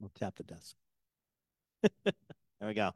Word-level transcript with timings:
We'll 0.00 0.10
tap 0.14 0.36
the 0.36 0.42
desk. 0.44 0.76
there 2.04 2.68
we 2.68 2.74
go. 2.74 2.92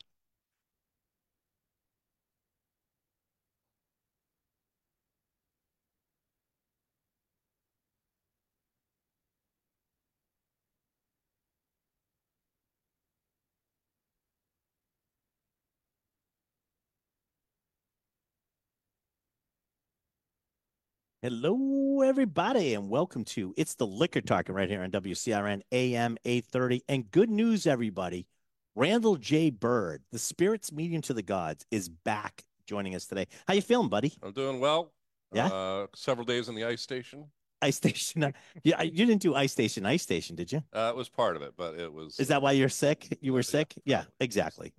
Hello, 21.23 22.00
everybody, 22.00 22.73
and 22.73 22.89
welcome 22.89 23.25
to 23.27 23.53
It's 23.59 23.75
the 23.75 23.86
Liquor 23.86 24.23
Talking 24.23 24.55
right 24.55 24.71
here 24.71 24.82
on 24.82 24.91
WCRN 24.91 25.61
AM 25.71 26.17
830. 26.25 26.82
And 26.89 27.11
good 27.11 27.29
news, 27.29 27.67
everybody. 27.67 28.27
Randall 28.75 29.17
J. 29.17 29.50
Bird, 29.50 30.03
the 30.13 30.18
spirits 30.18 30.72
medium 30.72 31.03
to 31.03 31.13
the 31.13 31.22
gods, 31.22 31.67
is 31.71 31.91
back 31.91 32.44
joining 32.67 32.94
us 32.94 33.05
today. 33.05 33.27
How 33.47 33.53
you 33.53 33.61
feeling, 33.61 33.91
buddy? 33.91 34.14
I'm 34.22 34.33
doing 34.33 34.61
well. 34.61 34.92
Yeah? 35.34 35.48
Uh, 35.48 35.86
several 35.94 36.25
days 36.25 36.48
in 36.48 36.55
the 36.55 36.64
ice 36.64 36.80
station. 36.80 37.27
Ice 37.61 37.77
Station. 37.77 38.33
Yeah, 38.64 38.80
you 38.80 39.05
didn't 39.05 39.20
do 39.20 39.34
Ice 39.34 39.52
Station, 39.52 39.84
Ice 39.84 40.02
Station, 40.02 40.34
did 40.36 40.50
you? 40.50 40.62
Uh, 40.72 40.89
it 40.89 40.97
was 40.97 41.11
part 41.11 41.36
of 41.36 41.42
it, 41.42 41.52
but 41.55 41.78
it 41.78 41.92
was. 41.92 42.19
Is 42.19 42.28
that 42.28 42.41
why 42.41 42.52
you're 42.52 42.70
sick? 42.70 43.19
You 43.20 43.34
were 43.34 43.41
Yeah. 43.41 43.42
sick? 43.42 43.75
Yeah, 43.84 44.05
exactly. 44.20 44.72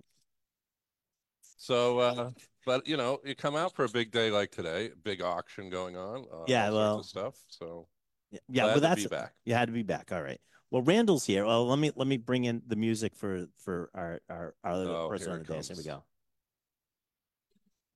So, 1.62 2.00
uh, 2.00 2.30
but 2.66 2.88
you 2.88 2.96
know, 2.96 3.20
you 3.24 3.36
come 3.36 3.54
out 3.54 3.72
for 3.76 3.84
a 3.84 3.88
big 3.88 4.10
day 4.10 4.32
like 4.32 4.50
today, 4.50 4.90
big 5.04 5.22
auction 5.22 5.70
going 5.70 5.96
on. 5.96 6.24
Uh, 6.32 6.42
Yeah, 6.48 6.70
all 6.70 6.72
sorts 6.72 6.74
well, 6.74 6.98
of 6.98 7.06
stuff. 7.06 7.34
So 7.46 7.86
Yeah, 8.32 8.38
yeah 8.48 8.62
glad 8.62 8.66
well, 8.66 8.74
to 8.74 8.80
that's 8.80 9.02
be 9.04 9.08
back. 9.08 9.32
you 9.44 9.54
had 9.54 9.66
to 9.66 9.72
be 9.72 9.84
back. 9.84 10.10
All 10.10 10.20
right. 10.20 10.40
Well, 10.72 10.82
Randall's 10.82 11.24
here. 11.24 11.46
Well, 11.46 11.68
let 11.68 11.78
me 11.78 11.92
let 11.94 12.08
me 12.08 12.16
bring 12.16 12.46
in 12.46 12.62
the 12.66 12.74
music 12.74 13.14
for 13.14 13.46
for 13.58 13.90
our 13.94 14.20
our, 14.28 14.54
our 14.64 14.76
little 14.76 14.96
Oh, 14.96 15.08
person 15.08 15.28
here 15.28 15.38
on 15.38 15.44
the 15.44 15.52
it 15.52 15.56
dais. 15.56 15.68
Here 15.68 15.76
we 15.76 15.84
go. 15.84 16.02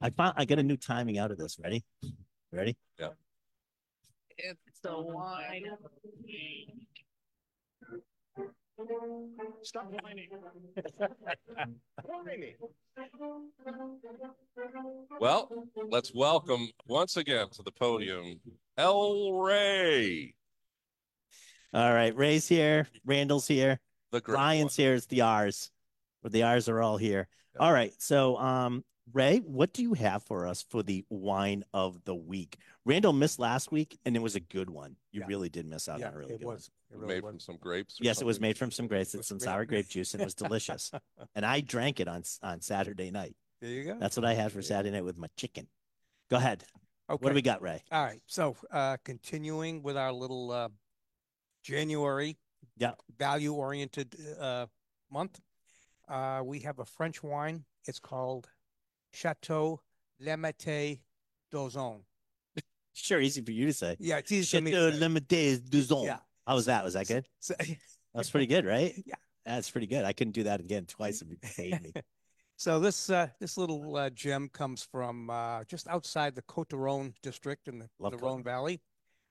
I 0.00 0.10
found 0.10 0.34
I 0.36 0.44
got 0.44 0.60
a 0.60 0.62
new 0.62 0.76
timing 0.76 1.18
out 1.18 1.32
of 1.32 1.38
this. 1.38 1.58
Ready? 1.58 1.84
Ready? 2.52 2.76
Yeah. 3.00 3.08
It's 4.38 4.78
the 4.80 4.96
wine. 4.96 5.64
Stop 9.62 9.90
whining. 10.02 10.28
Whining. 12.04 12.54
Well, 15.18 15.50
let's 15.90 16.12
welcome 16.14 16.68
once 16.86 17.16
again 17.16 17.46
to 17.52 17.62
the 17.62 17.72
podium 17.72 18.40
El 18.76 19.32
Ray, 19.32 20.34
All 21.72 21.92
right. 21.94 22.14
Ray's 22.14 22.46
here. 22.46 22.86
Randall's 23.06 23.48
here. 23.48 23.80
the 24.12 24.20
great 24.20 24.34
Ryan's 24.34 24.76
one. 24.78 24.84
here. 24.84 25.00
The 25.08 25.20
R's. 25.22 25.70
Or 26.22 26.30
the 26.30 26.42
R's 26.42 26.68
are 26.68 26.82
all 26.82 26.98
here. 26.98 27.28
Yeah. 27.54 27.60
All 27.60 27.72
right. 27.72 27.92
So, 27.98 28.36
um, 28.36 28.84
Ray, 29.12 29.38
what 29.38 29.72
do 29.72 29.82
you 29.82 29.94
have 29.94 30.22
for 30.24 30.46
us 30.46 30.64
for 30.68 30.82
the 30.82 31.04
wine 31.08 31.64
of 31.72 32.04
the 32.04 32.14
week? 32.14 32.58
Randall 32.86 33.12
missed 33.12 33.40
last 33.40 33.72
week, 33.72 33.98
and 34.06 34.14
it 34.14 34.20
was 34.22 34.36
a 34.36 34.40
good 34.40 34.70
one. 34.70 34.94
You 35.10 35.20
Yeah. 35.22 35.26
really 35.26 35.48
did 35.48 35.66
miss 35.66 35.88
out 35.88 35.98
Yeah, 35.98 36.08
on 36.08 36.14
a 36.14 36.18
really 36.18 36.34
it 36.34 36.38
good 36.38 36.46
one. 36.46 36.54
was. 36.54 36.70
It 36.90 36.96
really 36.96 37.14
made 37.14 37.22
was. 37.24 37.32
from 37.32 37.40
some 37.40 37.56
grapes. 37.56 38.00
or 38.00 38.04
Yes, 38.04 38.20
it 38.20 38.24
was 38.24 38.38
made 38.38 38.56
from 38.56 38.70
some 38.70 38.86
grapes 38.86 39.12
It's 39.12 39.26
some 39.26 39.40
sour 39.40 39.64
grape 39.64 39.88
juice, 39.88 40.14
and 40.14 40.20
it 40.20 40.24
was 40.24 40.34
delicious. 40.60 40.92
and 41.34 41.44
I 41.44 41.60
drank 41.60 41.98
it 41.98 42.06
on 42.06 42.22
on 42.42 42.60
Saturday 42.60 43.10
night. 43.10 43.36
There 43.60 43.70
you 43.70 43.84
go. 43.84 43.98
That's 43.98 44.16
what 44.16 44.24
I 44.24 44.34
had 44.34 44.52
for 44.52 44.62
Saturday 44.62 44.92
night 44.92 45.04
with 45.04 45.18
my 45.18 45.26
chicken. 45.36 45.68
Go 46.30 46.36
ahead. 46.36 46.64
Okay. 47.10 47.22
What 47.24 47.30
do 47.30 47.34
we 47.34 47.42
got, 47.42 47.60
Ray? 47.60 47.82
All 47.90 48.04
right. 48.04 48.22
So, 48.26 48.56
uh, 48.70 48.98
continuing 49.04 49.82
with 49.82 49.96
our 49.96 50.12
little 50.12 50.52
uh, 50.52 50.68
January 51.64 52.38
Yeah. 52.76 52.94
value 53.18 53.52
oriented 53.52 54.16
uh, 54.38 54.66
month, 55.10 55.40
uh, 56.06 56.42
we 56.44 56.60
have 56.60 56.78
a 56.78 56.84
French 56.84 57.20
wine. 57.22 57.64
It's 57.86 57.98
called 57.98 58.48
Chateau 59.12 59.80
Lemaitre 60.20 61.00
d'Ozon. 61.50 62.04
Sure, 62.96 63.20
easy 63.20 63.42
for 63.42 63.52
you 63.52 63.66
to 63.66 63.72
say. 63.72 63.96
Yeah, 64.00 64.18
it's 64.18 64.32
easy 64.32 64.56
for 64.56 64.62
me 64.62 64.70
to 64.70 64.92
say. 65.28 65.58
Duzon. 65.68 66.04
Yeah. 66.04 66.18
How 66.46 66.54
was 66.54 66.66
that? 66.66 66.82
Was 66.84 66.94
that 66.94 67.06
good? 67.06 67.26
So- 67.40 67.54
That 68.14 68.20
was 68.20 68.30
pretty 68.30 68.46
good, 68.46 68.64
right? 68.64 68.94
Yeah. 69.06 69.14
That's 69.44 69.70
pretty 69.70 69.86
good. 69.86 70.04
I 70.04 70.12
couldn't 70.12 70.32
do 70.32 70.44
that 70.44 70.58
again 70.58 70.86
twice 70.86 71.22
if 71.22 71.28
you 71.30 71.36
paid 71.36 71.82
me. 71.82 71.92
So 72.58 72.80
this 72.80 73.10
uh, 73.10 73.28
this 73.38 73.58
little 73.58 73.96
uh, 73.96 74.08
gem 74.08 74.48
comes 74.48 74.82
from 74.82 75.28
uh, 75.28 75.64
just 75.64 75.86
outside 75.88 76.34
the 76.34 76.40
Côte 76.40 76.68
du 76.70 76.76
Rhône 76.76 77.12
district 77.22 77.68
in 77.68 77.78
the, 77.78 77.88
Love 77.98 78.12
the 78.12 78.16
Rhone 78.16 78.42
Valley, 78.42 78.80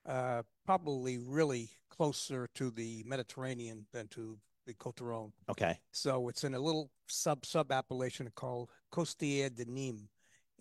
uh, 0.08 0.42
probably 0.64 1.18
really 1.18 1.68
closer 1.90 2.48
to 2.54 2.70
the 2.70 3.02
Mediterranean 3.04 3.84
than 3.92 4.06
to 4.08 4.38
the 4.64 4.74
Côte 4.74 4.94
du 4.94 5.04
Rhône. 5.04 5.32
Okay. 5.50 5.76
So 5.90 6.28
it's 6.28 6.44
in 6.44 6.54
a 6.54 6.60
little 6.60 6.88
sub 7.08 7.44
sub 7.44 7.72
appellation 7.72 8.30
called 8.36 8.70
Costière 8.92 9.52
de 9.52 9.64
Nîmes, 9.64 10.06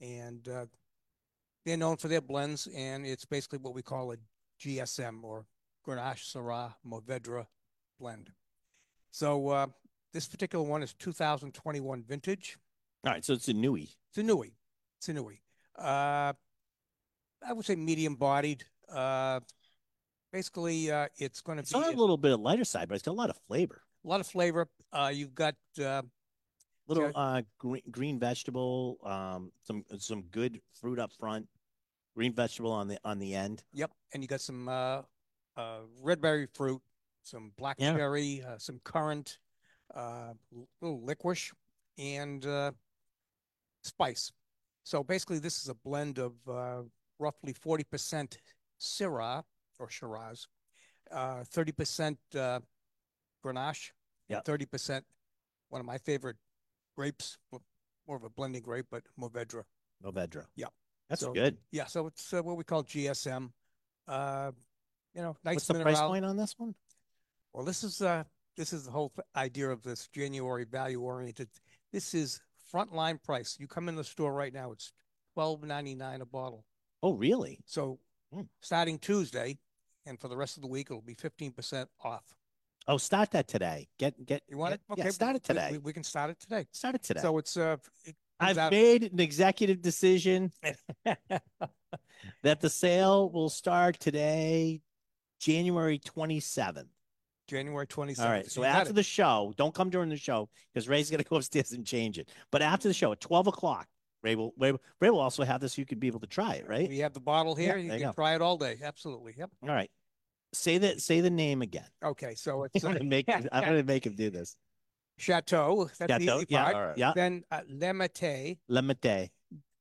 and 0.02 0.48
uh, 0.48 0.66
they're 1.66 1.78
known 1.78 1.98
for 1.98 2.08
their 2.08 2.22
blends, 2.22 2.68
and 2.76 3.06
it's 3.06 3.26
basically 3.26 3.60
what 3.60 3.74
we 3.74 3.82
call 3.82 4.12
a 4.12 4.18
GSM 4.62 5.24
or 5.24 5.46
Grenache 5.86 6.34
Syrah 6.34 6.74
Mourvedre 6.88 7.48
blend. 8.00 8.32
So 9.12 9.50
uh, 9.50 9.68
this 10.14 10.28
particular 10.28 10.64
one 10.64 10.84
is 10.84 10.94
2021 10.94 12.04
vintage. 12.04 12.58
All 13.06 13.14
right. 13.14 13.26
So 13.26 13.34
it's 13.34 13.48
a 13.48 13.54
newie. 13.54 13.90
It's 14.10 14.18
a 14.18 14.24
newie. 14.24 14.54
It's 14.98 15.10
a 15.10 15.14
newie. 15.14 15.40
Uh, 15.78 16.34
I 17.46 17.54
would 17.54 17.66
say 17.66 17.76
medium 17.76 18.16
bodied. 18.16 18.64
Uh, 18.90 19.40
basically, 20.32 20.92
uh, 20.92 21.08
it's 21.18 21.42
going 21.42 21.58
to 21.58 21.64
be 21.64 21.76
on 21.76 21.94
a 21.94 21.98
little 21.98 22.18
bit 22.18 22.32
of 22.32 22.40
lighter 22.40 22.66
side, 22.66 22.88
but 22.88 22.96
it's 22.96 23.04
got 23.04 23.12
a 23.12 23.14
lot 23.14 23.30
of 23.30 23.38
flavor. 23.48 23.82
a 24.04 24.08
lot 24.08 24.20
of 24.20 24.28
flavor. 24.28 24.68
Uh, 24.94 25.12
you've 25.14 25.36
got 25.36 25.56
uh, 25.84 26.02
Little 26.88 27.12
uh 27.16 27.42
green, 27.58 27.82
green 27.90 28.20
vegetable, 28.20 29.00
um, 29.04 29.52
some 29.64 29.84
some 29.98 30.22
good 30.30 30.62
fruit 30.80 31.00
up 31.00 31.12
front, 31.20 31.48
green 32.16 32.34
vegetable 32.34 32.72
on 32.72 32.88
the 32.88 32.98
on 33.04 33.20
the 33.20 33.36
end. 33.36 33.64
Yep, 33.74 33.92
and 34.14 34.24
you 34.24 34.28
got 34.28 34.42
some 34.42 34.68
uh, 34.70 35.02
uh, 35.58 35.80
red 36.02 36.22
berry 36.22 36.48
fruit, 36.54 36.82
some 37.24 37.52
black 37.58 37.78
Yeah. 37.80 37.94
cherry, 37.94 38.42
uh, 38.42 38.58
some 38.58 38.80
currant, 38.84 39.38
uh, 39.94 40.34
little 40.82 41.04
licorice, 41.04 41.52
and 41.98 42.46
uh, 42.46 42.72
spice. 43.84 44.32
So 44.84 45.04
basically, 45.04 45.40
this 45.40 45.62
is 45.62 45.70
a 45.70 45.74
blend 45.76 46.18
of 46.20 46.34
uh, 46.48 46.84
roughly 47.20 47.54
40% 47.54 48.38
Syrah 48.80 49.44
or 49.80 49.90
Shiraz, 49.90 50.48
uh, 51.12 51.44
30% 51.44 52.18
uh, 52.36 52.60
Grenache, 53.44 53.92
Yeah. 54.30 54.38
and 54.38 54.46
30% 54.46 55.04
one 55.70 55.80
of 55.82 55.86
my 55.86 55.98
favorite 55.98 56.38
grapes, 56.96 57.38
more 58.08 58.16
of 58.16 58.24
a 58.24 58.30
blending 58.30 58.62
grape, 58.62 58.86
but 58.92 59.04
Mourvedre. 59.20 59.64
Movedra. 60.04 60.46
Yeah. 60.56 60.68
That's 61.10 61.22
So- 61.22 61.34
good. 61.34 61.58
Yeah, 61.72 61.86
so 61.86 62.08
it's 62.08 62.34
uh, 62.34 62.42
what 62.42 62.58
we 62.58 62.64
call 62.64 62.84
GSM. 62.84 63.52
Uh, 64.08 64.52
you 65.14 65.22
know, 65.22 65.36
nice 65.44 65.56
What's 65.56 65.68
the 65.68 65.82
price 65.82 66.00
point 66.00 66.26
on 66.26 66.36
this 66.38 66.56
one? 66.58 66.76
Well, 67.54 67.64
this 67.64 67.84
is 67.84 68.02
uh, 68.02 68.24
this 68.58 68.74
is 68.74 68.86
the 68.86 68.92
whole 68.92 69.14
idea 69.36 69.70
of 69.70 69.82
this 69.84 70.08
January 70.10 70.66
value 70.66 71.02
oriented. 71.02 71.50
This 71.92 72.14
is 72.14 72.42
frontline 72.74 73.22
price. 73.22 73.56
You 73.60 73.68
come 73.68 73.88
in 73.88 73.96
the 73.96 74.04
store 74.04 74.34
right 74.34 74.54
now, 74.54 74.72
it's 74.72 74.92
twelve 75.34 75.64
ninety 75.64 75.96
nine 75.96 76.22
a 76.22 76.26
bottle. 76.26 76.66
Oh, 77.02 77.14
really? 77.14 77.60
So 77.66 78.00
Hmm. 78.34 78.42
starting 78.62 78.98
Tuesday, 79.00 79.58
and 80.06 80.20
for 80.20 80.28
the 80.28 80.36
rest 80.36 80.58
of 80.58 80.62
the 80.62 80.68
week, 80.68 80.88
it'll 80.90 81.02
be 81.02 81.14
fifteen 81.14 81.52
percent 81.52 81.90
off. 82.04 82.24
Oh, 82.88 82.98
start 82.98 83.32
that 83.32 83.48
today. 83.48 83.88
Get 83.98 84.26
get. 84.26 84.44
You 84.50 84.58
want 84.58 84.72
get- 84.72 84.80
it? 84.82 84.92
Okay, 84.94 85.04
Yeah, 85.06 85.10
start 85.12 85.36
it 85.38 85.44
we- 85.44 85.48
today. 85.56 85.70
We, 85.74 85.78
we 85.78 85.94
can 85.94 86.04
start 86.04 86.30
it 86.32 86.40
today. 86.40 86.68
Start 86.72 86.96
it 86.96 87.04
today. 87.04 87.22
So 87.22 87.38
it's 87.38 87.56
uh, 87.56 87.78
it 88.04 88.16
I've 88.40 88.58
out- 88.58 88.72
made 88.72 89.04
an 89.12 89.20
executive 89.20 89.82
decision 89.82 90.52
that 92.44 92.60
the 92.60 92.70
sale 92.70 93.30
will 93.30 93.50
start 93.50 94.00
today, 94.00 94.82
January 95.40 96.00
27th. 96.00 96.88
January 97.48 97.86
twenty 97.86 98.14
All 98.14 98.16
seventh. 98.16 98.32
right. 98.32 98.52
So 98.52 98.64
after 98.64 98.92
the 98.92 99.04
show, 99.04 99.54
don't 99.56 99.74
come 99.74 99.92
during 99.92 100.10
the 100.10 100.18
show 100.18 100.50
because 100.74 100.90
Ray's 100.90 101.12
going 101.12 101.22
to 101.22 101.30
go 101.30 101.36
upstairs 101.36 101.74
and 101.74 101.86
change 101.86 102.18
it. 102.18 102.32
But 102.52 102.64
after 102.64 102.88
the 102.88 102.94
show 102.94 103.12
at 103.12 103.20
12 103.20 103.46
o'clock, 103.48 103.88
Ray 104.24 104.34
will, 104.36 104.52
Ray, 104.58 104.74
Ray 105.00 105.12
will 105.12 105.20
also 105.20 105.44
have 105.44 105.62
this. 105.62 105.78
You 105.78 105.86
could 105.86 106.00
be 106.00 106.08
able 106.08 106.22
to 106.22 106.28
try 106.28 106.56
it, 106.56 106.68
right? 106.68 106.90
we 106.90 106.98
have 107.00 107.14
the 107.14 107.20
bottle 107.20 107.56
Yeah, 107.56 107.66
here. 107.66 107.78
you 107.78 107.90
can 107.92 108.00
you 108.00 108.06
go. 108.08 108.14
try 108.14 108.34
it 108.34 108.42
all 108.42 108.58
day. 108.58 108.80
Absolutely. 108.82 109.36
Yep. 109.38 109.52
All 109.62 109.70
right. 109.70 109.92
Say 110.54 110.80
that. 110.80 111.02
Say 111.02 111.22
the 111.22 111.30
name 111.30 111.62
again. 111.62 111.86
Okay. 112.04 112.34
So 112.34 112.64
it's 112.74 112.84
going 112.84 112.98
to 112.98 113.04
make. 113.04 113.30
I'm 113.30 113.44
going 113.64 113.78
to 113.78 113.84
make 113.84 114.08
him 114.08 114.16
do 114.16 114.32
this. 114.32 114.56
Chateau. 115.18 115.86
That's 115.86 115.98
the 116.00 116.08
Chateau. 116.08 116.38
easy 116.38 116.46
Yeah. 116.50 116.64
part. 116.64 116.76
All 116.76 116.86
right. 116.88 116.98
Yeah. 116.98 117.12
Then 117.16 117.44
uh, 117.52 117.62
Lemaitre 117.70 118.58
Lemaitre 118.70 119.30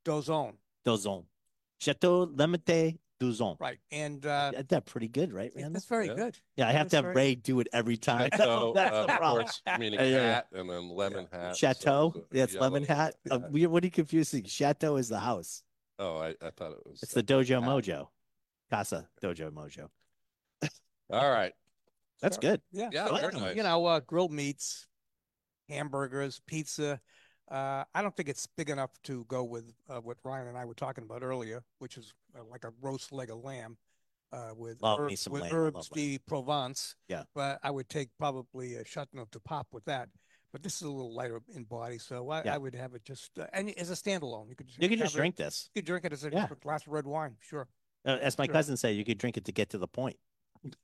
d'Ozon. 0.05 0.55
Dozon. 0.87 1.25
Chateau 1.81 2.27
Lemaitre 2.27 2.99
Dozon. 3.21 3.57
Right. 3.61 3.79
And 3.91 4.25
uh, 4.27 4.53
That's 4.55 4.69
that 4.69 4.87
pretty 4.87 5.09
good, 5.09 5.33
right, 5.33 5.51
yeah, 5.55 5.63
Randall? 5.63 5.73
that's 5.75 5.87
very 5.87 6.09
Yeah. 6.09 6.15
good. 6.15 6.39
Yeah, 6.57 6.69
I 6.69 6.73
have 6.73 6.91
that's 6.91 6.91
to 6.91 6.97
have 6.97 7.05
very- 7.07 7.15
Ray 7.17 7.35
do 7.37 7.61
it 7.61 7.69
every 7.73 7.97
time. 7.97 8.29
So, 8.37 8.73
That's 8.75 8.93
uh, 8.95 9.07
the 9.07 9.13
of 9.13 9.19
problem. 9.19 9.45
course, 9.45 9.63
meaning 9.79 9.99
Yeah, 10.01 10.07
yeah. 10.07 10.35
hat 10.35 10.47
and 10.53 10.69
then 10.69 10.89
lemon 10.91 11.27
hat. 11.33 11.57
so 11.57 11.59
Chateau. 11.59 12.13
it's 12.17 12.17
a 12.17 12.37
That's 12.39 12.55
lemon 12.57 12.85
hat. 12.85 13.15
Uh, 13.31 13.39
yeah. 13.41 13.49
we, 13.51 13.67
what 13.67 13.83
are 13.83 13.87
you 13.87 13.91
confusing? 13.93 14.45
Chateau 14.45 14.97
is 14.97 15.09
the 15.09 15.21
house. 15.21 15.63
Oh, 15.99 16.19
I, 16.19 16.35
I 16.43 16.51
thought 16.51 16.73
it 16.73 16.79
was. 16.85 17.03
It's 17.03 17.13
the 17.15 17.23
Dojo 17.23 17.61
hat. 17.61 17.69
Mojo. 17.69 18.09
Casa 18.71 19.09
Dojo 19.23 19.51
Mojo. 19.51 19.89
All 21.11 21.31
right. 21.31 21.53
That's 22.21 22.37
Sure. 22.37 22.53
good. 22.53 22.61
Yeah. 22.73 22.89
Yeah, 22.93 23.09
very 23.21 23.35
uh, 23.35 23.39
nice. 23.39 23.57
You 23.57 23.63
know, 23.63 23.85
uh, 23.87 24.01
grilled 24.01 24.33
meats, 24.33 24.87
hamburgers, 25.69 26.41
pizza. 26.47 27.01
Uh, 27.51 27.85
I 27.95 28.03
don't 28.03 28.17
think 28.17 28.29
it's 28.29 28.47
big 28.57 28.71
enough 28.71 28.91
to 29.05 29.25
go 29.29 29.45
with 29.45 29.73
uh, 29.89 29.99
what 30.01 30.17
Ryan 30.25 30.49
and 30.49 30.57
I 30.57 30.65
were 30.65 30.75
talking 30.75 31.05
about 31.05 31.23
earlier, 31.23 31.63
which 31.79 31.97
is 31.99 32.13
uh, 32.39 32.43
like 32.51 32.65
a 32.65 32.71
roast 32.81 33.13
leg 33.13 33.31
of 33.31 33.39
lamb 33.45 33.77
uh, 34.33 34.51
with 34.57 34.81
Love 34.81 35.01
me 35.01 35.05
herbs, 35.07 35.21
some 35.21 35.33
with 35.35 35.43
lamb. 35.43 35.53
Herbes 35.53 35.89
de 35.91 36.19
Provence. 36.27 36.97
Yeah. 37.09 37.25
But 37.35 37.59
I 37.63 37.71
would 37.71 37.89
take 37.89 38.09
probably 38.19 38.77
a 38.77 38.85
Châteauneuf-du-Pape 38.85 39.67
with 39.73 39.85
that. 39.85 40.09
But 40.53 40.63
this 40.63 40.77
is 40.77 40.83
a 40.83 40.91
little 40.91 41.13
lighter 41.15 41.43
in 41.55 41.65
body, 41.65 41.99
so 41.99 42.31
I, 42.31 42.45
Yeah. 42.45 42.55
I 42.55 42.59
would 42.59 42.75
have 42.77 42.95
it 42.95 43.05
just 43.05 43.39
uh, 43.39 43.47
and 43.53 43.77
as 43.79 43.91
a 43.91 43.95
standalone. 43.95 44.49
You 44.49 44.55
could 44.55 44.69
You 44.79 44.89
can 44.89 44.99
have 44.99 45.07
just 45.07 45.15
it- 45.15 45.19
drink 45.19 45.37
this. 45.37 45.69
You 45.75 45.81
could 45.83 45.87
drink 45.87 46.05
it 46.05 46.13
as 46.13 46.25
a, 46.25 46.31
Yeah. 46.31 46.47
glass 46.63 46.87
of 46.87 46.93
red 46.93 47.07
wine, 47.07 47.37
sure. 47.41 47.67
Uh, 48.07 48.19
as 48.23 48.39
my 48.39 48.47
Sure. 48.47 48.53
cousin 48.53 48.77
said, 48.77 48.97
you 48.97 49.05
could 49.05 49.19
drink 49.19 49.37
it 49.37 49.45
to 49.47 49.53
get 49.53 49.71
to 49.71 49.79
the 49.79 49.89
point. 49.89 50.17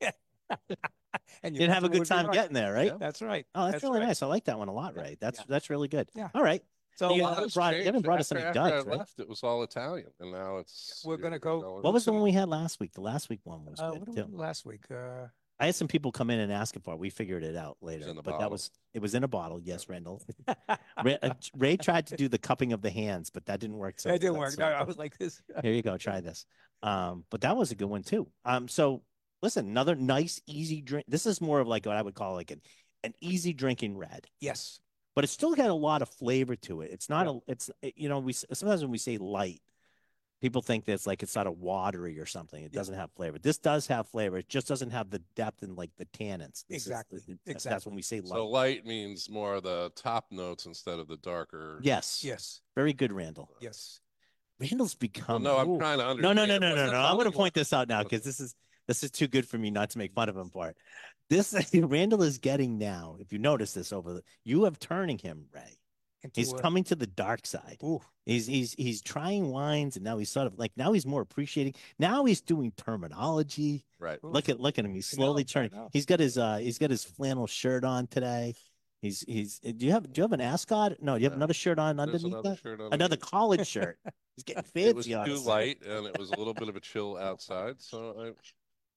And 1.43 1.57
You'd 1.57 1.71
have 1.71 1.85
a 1.85 1.89
good 1.89 2.05
time 2.07 2.27
right. 2.27 2.35
getting 2.35 2.53
there, 2.55 2.73
right? 2.73 2.87
Yeah. 2.89 2.97
That's 2.99 3.23
right. 3.23 3.47
Oh, 3.55 3.63
that's, 3.63 3.73
That's 3.73 3.85
really 3.85 4.01
right. 4.01 4.07
nice. 4.09 4.23
I 4.23 4.27
like 4.27 4.45
that 4.45 4.59
one 4.59 4.69
a 4.69 4.73
lot, 4.75 4.97
right? 4.97 5.17
That's 5.21 5.39
Yeah. 5.41 5.45
that's 5.49 5.71
really 5.71 5.89
good. 5.89 6.09
Yeah. 6.15 6.29
All 6.35 6.43
right. 6.43 6.63
So 6.97 7.15
You 7.15 7.25
uh, 7.25 7.35
haven't 7.35 7.55
brought- 7.55 7.71
you 7.73 7.77
changed. 7.79 7.87
haven't 7.87 8.03
brought 8.03 8.21
us 8.21 8.31
after, 8.31 8.39
any 8.41 8.49
after 8.49 8.61
duds, 8.61 8.87
I 8.87 8.91
right? 8.91 8.99
left, 8.99 9.21
it 9.21 9.29
was 9.29 9.43
all 9.43 9.63
Italian, 9.63 10.11
and 10.21 10.33
now 10.33 10.59
it's. 10.59 11.03
We're 11.05 11.17
gonna 11.17 11.39
go- 11.39 11.81
What 11.81 11.95
was 11.95 12.05
the 12.05 12.13
one 12.13 12.23
we 12.23 12.33
had 12.33 12.49
last 12.49 12.79
week? 12.79 12.93
The 12.93 13.01
last 13.01 13.31
week 13.31 13.41
one 13.45 13.65
was 13.65 13.81
uh, 13.81 13.91
good 13.93 14.01
what 14.01 14.15
did 14.15 14.27
we 14.27 14.33
too. 14.33 14.37
last 14.39 14.67
week? 14.67 14.83
Uh, 14.91 15.29
I 15.59 15.67
had 15.67 15.75
some 15.75 15.89
people 15.89 16.11
come 16.13 16.31
in 16.31 16.41
and 16.41 16.51
ask 16.53 16.75
for 16.83 16.95
it. 16.95 16.99
We 17.01 17.11
figured 17.11 17.43
it 17.45 17.55
out 17.57 17.77
later, 17.83 18.09
in 18.09 18.17
the 18.17 18.23
but 18.23 18.39
that 18.39 18.51
was 18.51 18.71
it 18.95 19.01
was 19.01 19.15
in 19.15 19.25
a 19.25 19.29
bottle. 19.29 19.61
Yes, 19.63 19.89
Randall. 19.89 20.23
Ray, 21.05 21.19
uh, 21.23 21.35
Ray 21.57 21.77
tried 21.77 22.07
to 22.09 22.17
do 22.17 22.29
the 22.29 22.39
cupping 22.39 22.73
of 22.73 22.83
the 22.83 22.91
hands, 22.91 23.31
but 23.31 23.47
that 23.47 23.61
didn't 23.61 23.77
work. 23.79 23.99
So 24.01 24.09
that 24.11 24.21
didn't 24.21 24.37
work. 24.39 24.51
so- 24.53 24.61
No, 24.63 24.69
I 24.69 24.83
was 24.83 24.97
like 24.99 25.17
this. 25.19 25.41
Here 25.63 25.73
you 25.73 25.83
go. 25.83 25.97
Try 25.97 26.21
this. 26.21 26.45
Um, 26.83 27.25
but 27.31 27.43
that 27.43 27.57
was 27.57 27.73
a 27.73 27.75
good 27.75 27.89
one 27.89 28.03
too. 28.03 28.27
Um, 28.45 28.69
so 28.69 29.03
listen, 29.43 29.67
another 29.67 29.95
nice, 29.95 30.41
easy 30.47 30.81
drink. 30.81 31.07
This 31.09 31.27
is 31.27 31.41
more 31.41 31.61
of 31.61 31.69
like 31.69 31.87
what 31.87 31.97
I 31.97 32.03
would 32.03 32.15
call 32.15 32.35
like 32.35 32.51
an 32.51 32.61
an 33.03 33.15
easy 33.21 33.53
drinking 33.55 33.97
red, 33.97 34.27
Yes. 34.41 34.79
but 35.15 35.25
it 35.25 35.29
still 35.29 35.55
got 35.55 35.71
a 35.71 35.75
lot 35.75 36.03
of 36.03 36.09
flavor 36.11 36.55
to 36.57 36.83
it. 36.83 36.91
It's 36.93 37.09
not 37.09 37.27
Yeah. 37.27 37.33
a. 37.33 37.53
It's 37.53 37.71
you 37.97 38.09
know 38.09 38.19
we 38.19 38.33
sometimes 38.33 38.83
when 38.83 38.91
we 38.91 38.99
say 38.99 39.17
light, 39.17 39.63
people 40.43 40.61
think 40.61 40.85
that 40.85 40.93
it's 40.93 41.07
like 41.07 41.23
it's 41.23 41.35
not 41.35 41.47
a 41.47 41.51
watery 41.51 42.19
or 42.19 42.27
something. 42.27 42.63
It 42.63 42.73
Yeah. 42.75 42.81
doesn't 42.81 42.95
have 42.97 43.11
flavor. 43.13 43.39
This 43.39 43.57
does 43.59 43.87
have 43.87 44.07
flavor. 44.09 44.37
It 44.39 44.49
just 44.51 44.67
doesn't 44.69 44.91
have 44.91 45.09
the 45.11 45.21
depth 45.35 45.63
and 45.63 45.77
like 45.77 45.91
the 45.97 46.05
tannins. 46.07 46.65
This 46.69 46.83
is- 46.83 46.89
Exactly. 46.89 47.21
That's 47.47 47.87
when 47.87 47.95
we 47.95 48.03
say 48.03 48.21
light. 48.21 48.37
So 48.37 48.49
light 48.49 48.85
means 48.85 49.31
more 49.31 49.55
of 49.55 49.63
the 49.63 49.91
top 49.97 50.31
notes 50.31 50.67
instead 50.67 50.99
of 50.99 51.09
the 51.09 51.17
darker. 51.19 51.81
yes. 51.83 52.23
Yes. 52.23 52.61
Very 52.75 52.93
good, 52.93 53.13
Randall. 53.13 53.51
Yes. 53.61 54.01
Randall's 54.59 54.95
Well, 54.95 54.99
become. 55.01 55.43
no, 55.43 55.57
I'm 55.57 55.71
Ooh. 55.71 55.79
trying 55.79 55.99
to 55.99 56.05
No, 56.05 56.11
understand. 56.11 56.37
no, 56.37 56.45
no, 56.45 56.59
no, 56.59 56.67
what's 56.69 56.77
no, 56.81 56.87
the 56.87 56.93
no. 56.93 56.99
I'm 57.09 57.15
going 57.17 57.31
to 57.31 57.37
point 57.37 57.55
this 57.55 57.73
out 57.73 57.89
now 57.89 58.03
because 58.03 58.23
this 58.23 58.41
is 58.41 58.55
this 58.91 59.05
is 59.05 59.11
too 59.11 59.29
good 59.29 59.47
for 59.47 59.57
me 59.57 59.71
not 59.71 59.91
to 59.91 59.99
make 59.99 60.13
fun 60.13 60.29
of 60.29 60.37
him 60.37 60.51
for 60.51 60.69
it. 60.69 60.77
This 61.29 61.55
Randall 61.75 62.23
is 62.25 62.39
getting 62.39 62.77
now. 62.77 63.17
If 63.21 63.33
you 63.33 63.39
notice 63.39 63.73
this 63.73 63.93
over 63.93 64.15
the, 64.15 64.23
you 64.45 64.65
have 64.65 64.79
turning 64.81 65.17
him, 65.19 65.47
Ray. 65.55 65.79
Into 66.23 66.41
He's 66.41 66.53
a- 66.53 66.59
coming 66.59 66.83
to 66.85 66.97
the 66.97 67.07
dark 67.07 67.47
side. 67.47 67.79
Ooh. 67.85 68.01
He's 68.27 68.47
he's 68.47 68.73
he's 68.75 69.01
trying 69.01 69.49
wines, 69.49 69.97
and 69.97 70.05
now 70.05 70.19
he's 70.19 70.29
sort 70.29 70.47
of 70.49 70.59
like 70.59 70.73
now 70.77 70.93
he's 70.93 71.07
more 71.07 71.23
appreciating. 71.23 71.75
Now 71.99 72.25
he's 72.25 72.41
doing 72.41 72.73
terminology. 72.77 73.85
Right. 73.99 74.19
Ooh. 74.25 74.29
Look 74.29 74.49
at 74.49 74.61
look 74.61 74.79
at 74.79 74.85
him. 74.85 74.93
He's 74.95 75.13
I 75.15 75.17
know, 75.17 75.25
slowly 75.27 75.45
turning. 75.45 75.71
He's 75.93 76.05
got 76.07 76.21
his 76.21 76.37
uh 76.37 76.57
he's 76.59 76.79
got 76.79 76.91
his 76.91 77.05
flannel 77.05 77.47
shirt 77.47 77.85
on 77.85 78.07
today. 78.09 78.55
He's 79.01 79.21
he's. 79.27 79.61
Do 79.61 79.87
you 79.87 79.93
have 79.93 80.13
do 80.13 80.19
you 80.19 80.23
have 80.25 80.33
an 80.33 80.41
ascot? 80.43 80.97
No, 81.01 81.15
do 81.17 81.21
you 81.23 81.25
have 81.25 81.33
No. 81.33 81.37
another 81.39 81.55
shirt 81.55 81.79
on 81.79 81.97
There's 81.97 82.09
underneath 82.09 82.33
another 82.35 82.51
that? 82.51 82.59
shirt 82.61 82.81
Another 82.93 83.17
college 83.17 83.67
shirt. 83.67 83.99
He's 84.37 84.45
getting 84.45 84.63
fancy. 84.65 84.89
It 84.91 84.97
was 84.97 85.07
too 85.07 85.15
us. 85.17 85.47
light, 85.47 85.79
and 85.87 86.07
it 86.07 86.19
was 86.19 86.31
a 86.31 86.37
little 86.37 86.55
bit 86.55 86.69
of 86.69 86.77
a 86.77 86.81
chill 86.81 87.17
outside. 87.17 87.77
So 87.81 88.21
Eh, 88.21 88.33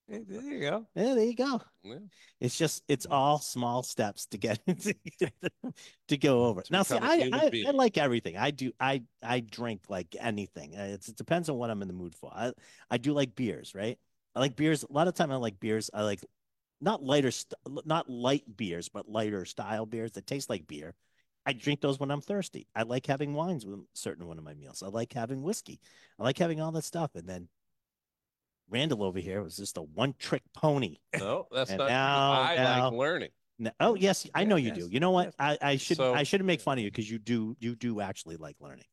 There 0.07 0.19
you 0.19 0.59
go. 0.59 0.85
Yeah, 0.95 1.15
there 1.15 1.23
you 1.23 1.35
go. 1.35 1.61
Yeah, 1.83 1.95
It's 2.39 2.57
just 2.57 2.83
it's 2.87 3.05
all 3.09 3.39
small 3.39 3.83
steps 3.83 4.25
to 4.27 4.37
get 4.37 4.59
to 6.07 6.17
go 6.17 6.45
over. 6.45 6.61
To 6.61 6.73
Now, 6.73 6.83
see, 6.83 6.97
I, 6.97 7.29
I 7.31 7.51
I 7.67 7.71
like 7.71 7.97
everything. 7.97 8.37
I 8.37 8.51
do. 8.51 8.71
I 8.79 9.03
I 9.23 9.39
drink 9.39 9.83
like 9.89 10.15
anything. 10.19 10.75
Uh, 10.75 10.89
It's, 10.93 11.07
it 11.07 11.15
depends 11.15 11.49
on 11.49 11.57
what 11.57 11.69
I'm 11.69 11.81
in 11.81 11.87
the 11.87 11.93
mood 11.93 12.15
for. 12.15 12.31
I 12.35 12.51
I 12.91 12.97
do 12.97 13.13
like 13.13 13.35
beers, 13.35 13.73
right? 13.73 13.97
I 14.35 14.39
like 14.39 14.55
beers. 14.55 14.83
A 14.83 14.91
lot 14.91 15.07
of 15.07 15.13
time 15.15 15.31
I 15.31 15.37
like 15.37 15.59
beers. 15.59 15.89
I 15.93 16.03
like 16.03 16.19
not 16.81 17.01
lighter, 17.03 17.31
st- 17.31 17.53
not 17.85 18.09
light 18.09 18.43
beers, 18.57 18.89
but 18.89 19.07
lighter 19.09 19.45
style 19.45 19.85
beers 19.85 20.11
that 20.13 20.27
taste 20.27 20.49
like 20.49 20.67
beer. 20.67 20.95
I 21.45 21.53
drink 21.53 21.81
those 21.81 21.99
when 21.99 22.11
I'm 22.11 22.21
thirsty. 22.21 22.67
I 22.75 22.83
like 22.83 23.05
having 23.05 23.33
wines 23.33 23.65
with 23.65 23.79
certain 23.93 24.27
one 24.27 24.37
of 24.37 24.43
my 24.43 24.53
meals. 24.53 24.83
I 24.83 24.87
like 24.87 25.13
having 25.13 25.41
whiskey. 25.43 25.79
I 26.19 26.23
like 26.23 26.37
having 26.37 26.61
all 26.61 26.71
that 26.73 26.83
stuff. 26.83 27.11
And 27.15 27.27
then 27.27 27.47
Randall 28.69 29.03
over 29.03 29.19
here 29.19 29.41
was 29.43 29.55
just 29.57 29.77
a 29.77 29.81
one 29.81 30.13
trick 30.17 30.41
pony. 30.55 30.97
no, 31.17 31.47
that's 31.51 31.71
not. 31.71 31.89
now- 31.89 32.31
I 32.41 32.55
now- 32.55 32.89
like 32.89 32.97
learning. 32.99 33.29
No, 33.59 33.71
oh 33.79 33.93
yes, 33.95 34.27
I 34.33 34.45
know 34.45 34.55
you 34.55 34.69
yes, 34.69 34.77
do. 34.77 34.89
You 34.91 34.99
know 34.99 35.11
what? 35.11 35.25
yes. 35.27 35.35
I, 35.39 35.57
I 35.61 35.75
should 35.77 35.97
So- 35.97 36.13
I 36.13 36.23
shouldn't 36.23 36.47
make 36.47 36.59
fun 36.61 36.79
of 36.79 36.83
you 36.83 36.89
because 36.89 37.09
you 37.09 37.19
do 37.19 37.55
you 37.59 37.75
do 37.75 38.01
actually 38.01 38.35
like 38.37 38.55
learning, 38.59 38.85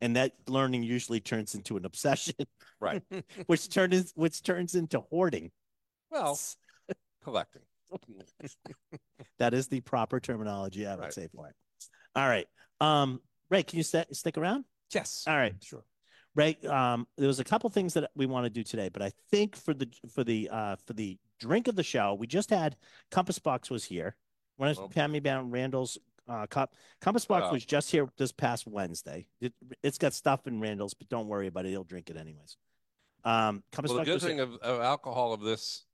and 0.00 0.14
that 0.16 0.32
learning 0.46 0.84
usually 0.84 1.18
turns 1.20 1.54
into 1.56 1.76
an 1.76 1.84
obsession, 1.84 2.34
Right. 2.80 3.02
which 3.46 3.68
turns 3.68 4.12
which 4.14 4.42
turns 4.42 4.76
into 4.76 5.00
hoarding. 5.00 5.50
Well, 6.10 6.38
collecting. 7.24 7.62
That 9.38 9.52
is 9.52 9.66
the 9.68 9.80
proper 9.80 10.20
terminology 10.20 10.86
I 10.86 10.94
would 10.94 11.02
Right. 11.02 11.12
say 11.12 11.28
for 11.34 11.48
it. 11.48 11.54
All 12.14 12.28
right, 12.28 12.46
um, 12.80 13.20
Ray, 13.50 13.64
can 13.64 13.78
you 13.78 13.82
st- 13.82 14.14
stick 14.14 14.38
around? 14.38 14.64
Yes. 14.92 15.24
All 15.26 15.36
right, 15.36 15.54
Sure. 15.60 15.84
Ray. 16.34 16.56
Um, 16.68 17.06
there 17.16 17.28
was 17.28 17.40
a 17.40 17.44
couple 17.44 17.70
things 17.70 17.94
that 17.94 18.10
we 18.14 18.26
want 18.26 18.44
to 18.44 18.50
do 18.50 18.62
today, 18.64 18.88
but 18.88 19.02
I 19.02 19.12
think 19.30 19.56
for 19.56 19.72
the 19.74 19.88
for 20.12 20.24
the 20.24 20.48
uh 20.50 20.76
for 20.86 20.92
the 20.92 21.18
drink 21.38 21.68
of 21.68 21.76
the 21.76 21.82
show, 21.82 22.14
we 22.14 22.26
just 22.26 22.50
had 22.50 22.76
Compass 23.10 23.38
Box 23.38 23.70
was 23.70 23.84
here. 23.84 24.16
Want 24.58 24.76
to 24.76 24.82
Oh. 24.82 24.90
hand 24.94 25.12
me 25.12 25.20
down 25.20 25.50
Randall's 25.50 25.98
uh, 26.28 26.46
cup? 26.46 26.74
Compass 27.00 27.26
Box 27.26 27.44
Wow. 27.44 27.52
was 27.52 27.64
just 27.64 27.90
here 27.90 28.08
this 28.16 28.32
past 28.32 28.66
Wednesday. 28.66 29.26
It, 29.40 29.52
it's 29.82 29.98
got 29.98 30.12
stuff 30.12 30.46
in 30.46 30.60
Randall's, 30.60 30.94
but 30.94 31.08
don't 31.08 31.28
worry 31.28 31.48
about 31.48 31.66
it. 31.66 31.70
He'll 31.70 31.84
drink 31.84 32.10
it 32.10 32.16
anyways. 32.16 32.56
Um, 33.24 33.62
Compass 33.72 33.90
Well, 33.90 34.04
the 34.04 34.10
Box 34.10 34.22
good 34.22 34.28
thing 34.28 34.40
of, 34.40 34.54
of 34.56 34.80
alcohol 34.80 35.32
of 35.32 35.40
this 35.40 35.84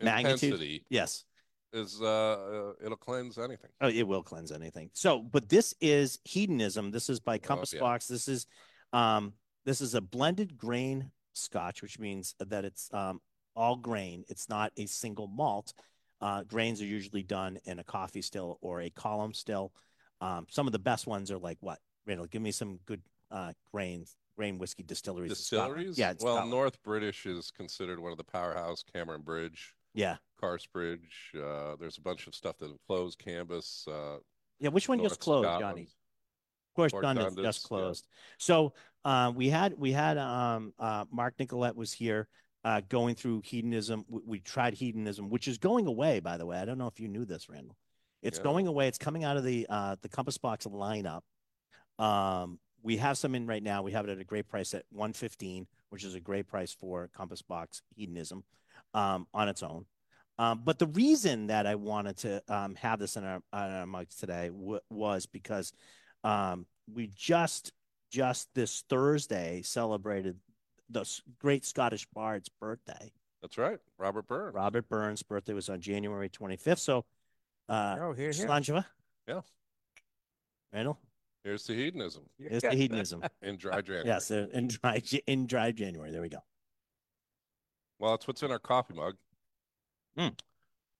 Magnitude? 0.00 0.82
yes. 0.88 1.24
is 1.72 2.00
uh, 2.00 2.06
uh, 2.06 2.72
it'll 2.84 2.96
cleanse 2.96 3.36
anything. 3.38 3.70
Oh, 3.80 3.88
it 3.88 4.06
will 4.06 4.22
cleanse 4.22 4.52
anything. 4.52 4.90
So, 4.92 5.20
but 5.20 5.48
this 5.48 5.74
is 5.80 6.18
hedonism. 6.24 6.90
This 6.90 7.08
is 7.10 7.20
by 7.20 7.38
Compass 7.38 7.72
yeah. 7.72 7.80
Box. 7.80 8.06
This 8.06 8.28
is 8.28 8.46
um 8.92 9.34
this 9.68 9.80
is 9.82 9.94
a 9.94 10.00
blended 10.00 10.56
grain 10.56 11.10
scotch, 11.34 11.82
which 11.82 11.98
means 11.98 12.34
that 12.40 12.64
it's 12.64 12.88
um 12.94 13.20
all 13.54 13.76
grain. 13.76 14.24
It's 14.28 14.48
not 14.48 14.72
a 14.76 14.86
single 14.86 15.26
malt. 15.26 15.74
Uh, 16.20 16.42
grains 16.44 16.80
are 16.80 16.86
usually 16.86 17.22
done 17.22 17.58
in 17.64 17.78
a 17.78 17.84
coffee 17.84 18.22
still 18.22 18.58
or 18.60 18.80
a 18.80 18.90
column 18.90 19.34
still. 19.34 19.72
Um, 20.20 20.46
some 20.48 20.66
of 20.66 20.72
the 20.72 20.78
best 20.78 21.06
ones 21.06 21.30
are 21.30 21.38
like 21.38 21.58
what? 21.60 21.78
Randall, 22.06 22.26
give 22.26 22.42
me 22.42 22.50
some 22.52 22.78
good 22.86 23.02
uh 23.30 23.52
grains, 23.72 24.16
grain 24.36 24.58
whiskey 24.58 24.82
distilleries. 24.84 25.30
Distilleries. 25.30 25.98
Yeah, 25.98 26.14
Well, 26.18 26.36
Scotland. 26.36 26.50
North 26.50 26.82
British 26.82 27.26
is 27.26 27.50
considered 27.50 28.00
one 28.00 28.12
of 28.12 28.18
the 28.18 28.24
powerhouse. 28.24 28.82
Cameron 28.94 29.20
Bridge, 29.22 29.74
Yeah. 29.94 30.16
Carsebridge. 30.40 31.32
Uh, 31.36 31.76
there's 31.78 31.98
a 31.98 32.00
bunch 32.00 32.26
of 32.26 32.34
stuff 32.34 32.56
that 32.58 32.74
closed. 32.86 33.18
Cambus. 33.18 33.86
Uh, 33.86 34.20
Yeah, 34.60 34.70
which 34.70 34.88
one 34.88 35.00
just 35.02 35.20
closed, 35.20 35.44
Scotland. 35.46 35.76
Johnny? 35.76 35.88
Of 36.78 36.92
course, 36.92 36.92
Or 36.92 37.02
Dundas 37.02 37.34
Dundas, 37.34 37.44
just 37.44 37.64
yeah. 37.64 37.68
closed. 37.68 38.06
So 38.38 38.72
uh, 39.04 39.32
we 39.34 39.48
had 39.48 39.74
we 39.76 39.90
had 39.92 40.16
um, 40.16 40.72
uh, 40.78 41.04
Mark 41.10 41.34
Nicolette 41.38 41.74
was 41.74 41.92
here 41.92 42.28
uh, 42.64 42.82
going 42.88 43.16
through 43.16 43.42
hedonism. 43.44 44.04
We, 44.08 44.20
we 44.26 44.40
tried 44.40 44.74
hedonism, 44.74 45.28
which 45.28 45.48
is 45.48 45.58
going 45.58 45.86
away, 45.86 46.20
by 46.20 46.36
the 46.36 46.46
way. 46.46 46.58
I 46.58 46.64
don't 46.64 46.78
know 46.78 46.86
if 46.86 47.00
you 47.00 47.08
knew 47.08 47.24
this, 47.24 47.48
Randall. 47.48 47.76
It's 48.22 48.38
Yeah. 48.38 48.44
going 48.44 48.66
away. 48.68 48.86
It's 48.86 48.98
coming 48.98 49.24
out 49.24 49.36
of 49.36 49.44
the 49.44 49.66
uh, 49.68 49.96
the 50.02 50.08
Compass 50.08 50.38
Box 50.38 50.66
lineup. 50.66 51.22
Um, 51.98 52.60
we 52.82 52.96
have 52.98 53.18
some 53.18 53.34
in 53.34 53.46
right 53.46 53.62
now. 53.62 53.82
We 53.82 53.92
have 53.92 54.08
it 54.08 54.12
at 54.12 54.20
a 54.20 54.24
great 54.24 54.48
price 54.48 54.72
at 54.72 54.84
one 54.90 55.12
fifteen, 55.12 55.66
which 55.90 56.04
is 56.04 56.14
a 56.14 56.20
great 56.20 56.46
price 56.46 56.72
for 56.72 57.10
Compass 57.12 57.42
Box 57.42 57.82
hedonism 57.96 58.44
um, 58.94 59.26
on 59.34 59.48
its 59.48 59.64
own. 59.64 59.86
Um, 60.40 60.62
but 60.64 60.78
the 60.78 60.86
reason 60.86 61.48
that 61.48 61.66
I 61.66 61.74
wanted 61.74 62.18
to 62.18 62.40
um, 62.46 62.76
have 62.76 63.00
this 63.00 63.16
in 63.16 63.24
our, 63.24 63.40
on 63.52 63.70
our 63.72 63.86
mugs 63.86 64.14
today 64.14 64.50
w- 64.50 64.78
was 64.88 65.26
because 65.26 65.72
um, 66.24 66.66
we 66.92 67.10
just 67.14 67.72
just 68.10 68.48
this 68.54 68.84
Thursday 68.88 69.62
celebrated 69.62 70.36
the 70.90 71.04
great 71.38 71.64
Scottish 71.64 72.06
bard's 72.14 72.48
birthday. 72.48 73.12
that's 73.42 73.58
right. 73.58 73.78
Robert 73.98 74.26
Burns. 74.26 74.54
Robert 74.54 74.88
Burns' 74.88 75.22
birthday 75.22 75.52
was 75.52 75.68
on 75.68 75.80
January 75.80 76.30
25th. 76.30 76.78
So, 76.78 77.04
uh, 77.68 77.96
Oh, 78.00 78.12
here, 78.14 78.32
here. 78.32 78.46
Slangeva? 78.46 78.84
Yeah. 79.26 79.42
Randall? 80.72 80.98
Here's 81.44 81.64
the 81.66 81.74
hedonism 81.74 82.24
Here's 82.38 82.62
the 82.62 82.70
hedonism. 82.74 83.22
in 83.42 83.56
dry 83.56 83.80
January. 83.80 84.06
yes, 84.06 84.30
uh, 84.30 84.46
in 84.52 84.68
dry 84.68 85.02
in 85.26 85.46
dry 85.46 85.70
January. 85.72 86.10
There 86.10 86.20
we 86.22 86.28
go. 86.28 86.42
Well, 87.98 88.14
it's 88.14 88.26
what's 88.26 88.42
in 88.42 88.50
our 88.50 88.58
coffee 88.58 88.94
mug. 88.94 89.16
Mm. 90.18 90.38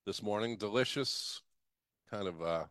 This 0.07 0.23
morning, 0.23 0.57
delicious, 0.57 1.43
kind 2.11 2.27
of 2.29 2.41
uh, 2.43 2.65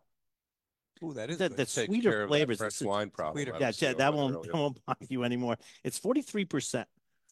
Ooh, 1.02 1.12
that 1.14 1.30
is 1.30 1.38
The, 1.38 1.48
the 1.48 1.66
sweeter 1.66 2.26
flavors. 2.28 2.58
French 2.58 2.80
wine 2.82 3.10
problem. 3.10 3.36
sweeter. 3.36 3.56
Yeah, 3.60 3.72
yeah, 3.78 3.92
that 3.94 4.12
won't 4.14 4.34
earlier. 4.36 4.52
that 4.52 4.58
won't 4.58 4.84
bother 4.86 5.06
you 5.08 5.24
anymore. 5.24 5.56
It's 5.84 5.98
43%. 5.98 6.84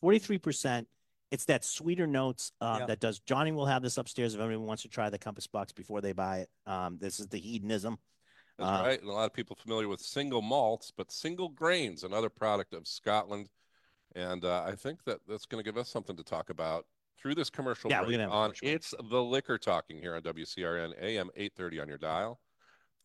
43% 0.03 0.87
It's 1.31 1.45
that 1.47 1.65
sweeter 1.65 2.07
notes 2.07 2.53
uh, 2.61 2.77
Yeah. 2.81 2.87
that 2.87 3.01
does. 3.01 3.19
Johnny 3.21 3.53
will 3.53 3.67
have 3.67 3.83
this 3.83 3.99
upstairs 3.99 4.35
if 4.35 4.41
anyone 4.41 4.67
wants 4.67 4.83
to 4.83 4.89
try 4.89 5.11
the 5.11 5.19
Compass 5.19 5.47
Box 5.47 5.73
before 5.73 6.01
they 6.01 6.13
buy 6.13 6.39
it. 6.41 6.51
Um, 6.67 6.99
this 7.01 7.19
is 7.21 7.27
the 7.29 7.39
hedonism. 7.39 7.99
That's 8.59 8.71
Uh, 8.71 8.83
right. 8.85 9.01
And 9.01 9.11
a 9.11 9.13
lot 9.13 9.25
of 9.27 9.33
people 9.33 9.57
familiar 9.57 9.89
with 9.89 10.01
single 10.01 10.43
malts, 10.43 10.93
but 10.97 11.11
single 11.11 11.49
grains, 11.49 12.05
another 12.05 12.29
product 12.31 12.73
of 12.75 12.87
Scotland. 12.87 13.49
And 14.15 14.45
uh, 14.45 14.63
I 14.67 14.75
think 14.77 15.05
that 15.05 15.21
that's 15.29 15.45
going 15.47 15.63
to 15.63 15.69
give 15.69 15.77
us 15.77 15.91
something 15.91 16.17
to 16.17 16.23
talk 16.23 16.49
about 16.51 16.87
through 17.19 17.35
this 17.35 17.51
commercial 17.51 17.91
Yeah, 17.91 18.03
we're 18.03 18.13
gonna 18.13 18.29
on 18.29 18.51
commercial. 18.53 18.69
It's 18.69 18.95
the 19.11 19.23
Liquor 19.23 19.59
Talking 19.59 19.99
here 19.99 20.15
on 20.15 20.23
WCRN 20.23 20.93
AM 21.03 21.29
830 21.35 21.81
on 21.81 21.89
your 21.89 21.99
dial. 21.99 22.39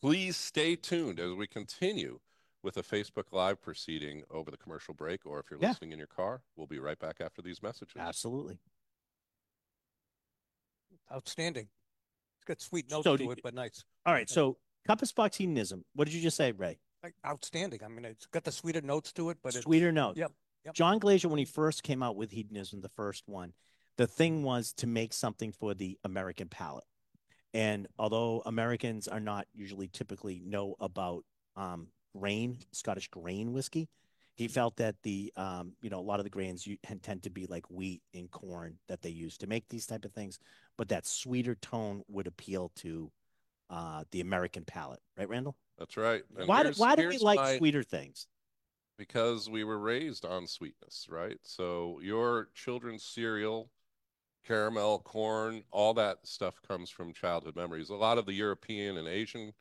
Please 0.01 0.35
stay 0.35 0.75
tuned 0.75 1.19
as 1.19 1.33
we 1.33 1.45
continue 1.47 2.19
with 2.63 2.77
a 2.77 2.83
Facebook 2.83 3.31
Live 3.31 3.61
proceeding 3.61 4.23
over 4.31 4.49
the 4.51 4.57
commercial 4.57 4.93
break, 4.93 5.25
or 5.25 5.39
if 5.39 5.49
you're 5.49 5.59
Yeah. 5.59 5.69
listening 5.69 5.91
in 5.91 5.97
your 5.97 6.07
car, 6.07 6.43
we'll 6.55 6.67
be 6.67 6.79
right 6.79 6.97
back 6.97 7.21
after 7.21 7.41
these 7.41 7.61
messages. 7.61 7.95
Absolutely. 7.97 8.59
Outstanding. 11.11 11.69
It's 12.37 12.45
got 12.45 12.61
sweet 12.61 12.89
notes 12.89 13.03
So 13.03 13.17
to 13.17 13.23
do- 13.25 13.31
it, 13.31 13.39
but 13.43 13.53
nice. 13.53 13.83
All 14.05 14.13
right. 14.13 14.29
So 14.29 14.57
Compass 14.85 15.11
Box 15.11 15.37
hedonism. 15.37 15.85
What 15.93 16.05
did 16.05 16.13
you 16.13 16.21
just 16.21 16.37
say, 16.37 16.51
Ray? 16.51 16.79
Outstanding. 17.25 17.83
I 17.83 17.87
mean, 17.87 18.05
it's 18.05 18.25
got 18.27 18.43
the 18.43 18.51
sweeter 18.51 18.81
notes 18.81 19.11
to 19.13 19.29
it, 19.31 19.39
but 19.41 19.55
it's 19.55 19.63
Sweeter 19.63 19.91
notes. 19.91 20.17
Yep. 20.17 20.31
Yep. 20.65 20.73
John 20.75 20.99
Glaser, 20.99 21.27
when 21.29 21.39
he 21.39 21.45
first 21.45 21.81
came 21.83 22.03
out 22.03 22.15
with 22.15 22.31
hedonism, 22.31 22.81
the 22.81 22.89
first 22.89 23.27
one, 23.27 23.53
the 23.97 24.05
thing 24.07 24.43
was 24.43 24.73
to 24.73 24.87
make 24.87 25.11
something 25.13 25.51
for 25.51 25.73
the 25.73 25.99
American 26.03 26.47
palate. 26.49 26.85
And 27.53 27.87
although 27.99 28.41
Americans 28.45 29.07
are 29.07 29.19
not 29.19 29.45
usually 29.53 29.87
typically 29.87 30.41
know 30.45 30.75
about 30.79 31.23
um, 31.55 31.87
grain, 32.17 32.59
Scottish 32.71 33.09
grain 33.09 33.51
whiskey, 33.51 33.89
he 34.35 34.47
felt 34.47 34.77
that 34.77 34.95
the 35.03 35.31
um, 35.35 35.73
you 35.81 35.89
know 35.89 35.99
a 35.99 36.01
lot 36.01 36.19
of 36.19 36.23
the 36.23 36.29
grains 36.29 36.65
you, 36.65 36.77
tend 37.01 37.23
to 37.23 37.29
be 37.29 37.45
like 37.47 37.69
wheat 37.69 38.01
and 38.13 38.31
corn 38.31 38.77
that 38.87 39.01
they 39.01 39.09
use 39.09 39.37
to 39.39 39.47
make 39.47 39.67
these 39.69 39.85
type 39.85 40.05
of 40.05 40.13
things, 40.13 40.39
but 40.77 40.87
that 40.89 41.05
sweeter 41.05 41.55
tone 41.55 42.01
would 42.07 42.27
appeal 42.27 42.71
to 42.75 43.11
uh, 43.69 44.03
the 44.11 44.21
American 44.21 44.63
palate, 44.63 45.01
right, 45.17 45.29
Randall? 45.29 45.55
That's 45.77 45.97
right. 45.97 46.23
And 46.37 46.47
why 46.47 46.63
do, 46.63 46.71
why 46.77 46.95
do 46.95 47.07
we 47.07 47.17
like 47.17 47.39
my- 47.39 47.57
sweeter 47.57 47.83
things? 47.83 48.27
because 49.01 49.49
we 49.49 49.63
were 49.63 49.79
raised 49.79 50.25
on 50.25 50.45
sweetness, 50.45 51.07
right? 51.09 51.39
So 51.41 51.99
your 52.03 52.49
children's 52.53 53.03
cereal, 53.03 53.71
caramel, 54.45 54.99
corn, 54.99 55.63
all 55.71 55.93
that 55.95 56.19
stuff 56.23 56.61
comes 56.67 56.89
from 56.89 57.13
childhood 57.13 57.55
memories. 57.55 57.89
A 57.89 57.95
lot 57.95 58.17
of 58.17 58.25
the 58.25 58.33
European 58.33 58.97
and 58.97 59.07
Asian 59.07 59.53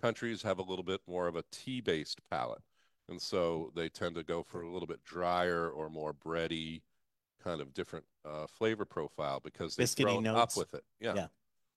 countries 0.00 0.42
have 0.42 0.58
a 0.58 0.62
little 0.62 0.84
bit 0.84 1.00
more 1.06 1.26
of 1.26 1.36
a 1.36 1.44
tea-based 1.50 2.20
palate. 2.30 2.62
And 3.08 3.20
so 3.20 3.72
they 3.74 3.88
tend 3.88 4.14
to 4.16 4.22
go 4.22 4.42
for 4.42 4.62
a 4.62 4.70
little 4.70 4.86
bit 4.86 5.04
drier 5.04 5.68
or 5.68 5.88
more 5.88 6.12
bready 6.12 6.82
kind 7.42 7.60
of 7.60 7.72
different 7.72 8.04
uh, 8.24 8.46
flavor 8.46 8.84
profile 8.84 9.40
because 9.42 9.76
they've 9.76 9.86
Biscuity 9.86 10.02
grown 10.02 10.22
notes. 10.24 10.56
up 10.56 10.58
with 10.58 10.74
it. 10.74 10.84
Yeah. 11.00 11.14
Yeah. 11.14 11.26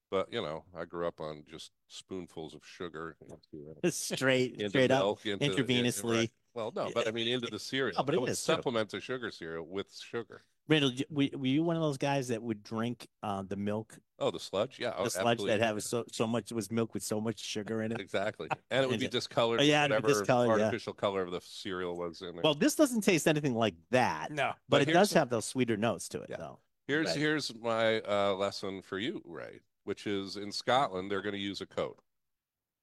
But, 0.10 0.32
you 0.32 0.42
know, 0.42 0.66
I 0.78 0.84
grew 0.84 1.08
up 1.08 1.22
on 1.22 1.44
just 1.50 1.72
spoonfuls 1.88 2.54
of 2.54 2.62
sugar 2.66 3.16
into, 3.22 3.92
straight, 3.92 4.56
into 4.56 4.70
straight 4.70 4.92
up. 4.92 5.04
milk, 5.04 5.26
into, 5.26 5.46
yeah, 5.46 5.52
intravenously. 5.52 6.18
right. 6.18 6.32
Well, 6.54 6.74
no, 6.76 6.92
but 6.94 7.08
I 7.08 7.12
mean 7.12 7.30
into 7.30 7.48
the 7.48 7.60
cereal. 7.60 7.96
No, 7.98 8.04
but 8.04 8.16
it 8.16 8.22
would 8.22 8.32
is, 8.32 8.40
supplement 8.40 8.90
the 8.90 9.00
sugar 9.00 9.32
cereal 9.32 9.66
with 9.66 9.98
sugar. 9.98 10.44
Randall, 10.72 10.92
were, 11.10 11.28
were 11.34 11.46
you 11.46 11.64
one 11.64 11.76
of 11.76 11.82
those 11.82 11.98
guys 11.98 12.30
that 12.30 12.42
would 12.42 12.64
drink 12.64 13.08
uh, 13.22 13.44
the 13.48 13.56
milk, 13.56 14.00
Oh, 14.20 14.32
the 14.32 14.40
sludge, 14.40 14.78
yeah, 14.80 14.94
oh, 14.98 15.04
the 15.04 15.10
sludge 15.10 15.26
absolutely. 15.40 15.58
that 15.58 15.66
had 15.66 15.84
so 15.84 16.06
so 16.12 16.28
much 16.28 16.52
was 16.52 16.72
milk 16.72 16.94
with 16.94 17.04
so 17.04 17.20
much 17.20 17.40
sugar 17.40 17.82
in 17.82 17.92
it? 17.92 18.00
exactly, 18.00 18.48
and 18.70 18.84
it 18.84 18.90
would 18.90 19.00
be 19.00 19.08
discolored. 19.08 19.60
Oh, 19.60 19.64
yeah, 19.64 19.84
with 19.84 19.92
it'd 19.92 20.04
be 20.04 20.08
whatever 20.08 20.20
discolored, 20.20 20.60
yeah. 20.60 20.66
artificial 20.66 20.94
color 20.94 21.22
of 21.24 21.32
the 21.32 21.42
cereal 21.42 21.98
was 21.98 22.22
in 22.22 22.34
there. 22.36 22.42
Well, 22.44 22.54
this 22.54 22.76
doesn't 22.76 23.02
taste 23.02 23.28
anything 23.28 23.56
like 23.56 23.76
that, 23.90 24.32
no. 24.32 24.54
but, 24.70 24.80
But 24.80 24.90
it 24.90 24.94
does 24.94 25.12
have 25.14 25.30
those 25.30 25.46
sweeter 25.46 25.76
notes 25.78 26.08
to 26.10 26.22
it, 26.22 26.30
Yeah. 26.30 26.38
though. 26.38 26.60
here's 26.88 27.08
right. 27.08 27.16
here's 27.18 27.54
my 27.56 28.00
uh, 28.02 28.34
lesson 28.36 28.82
for 28.82 28.98
you, 29.00 29.22
Ray, 29.26 29.60
which 29.84 30.08
is 30.08 30.38
in 30.38 30.52
Scotland 30.52 31.12
they're 31.12 31.22
going 31.22 31.34
to 31.36 31.40
use 31.40 31.62
a 31.62 31.66
code. 31.66 31.96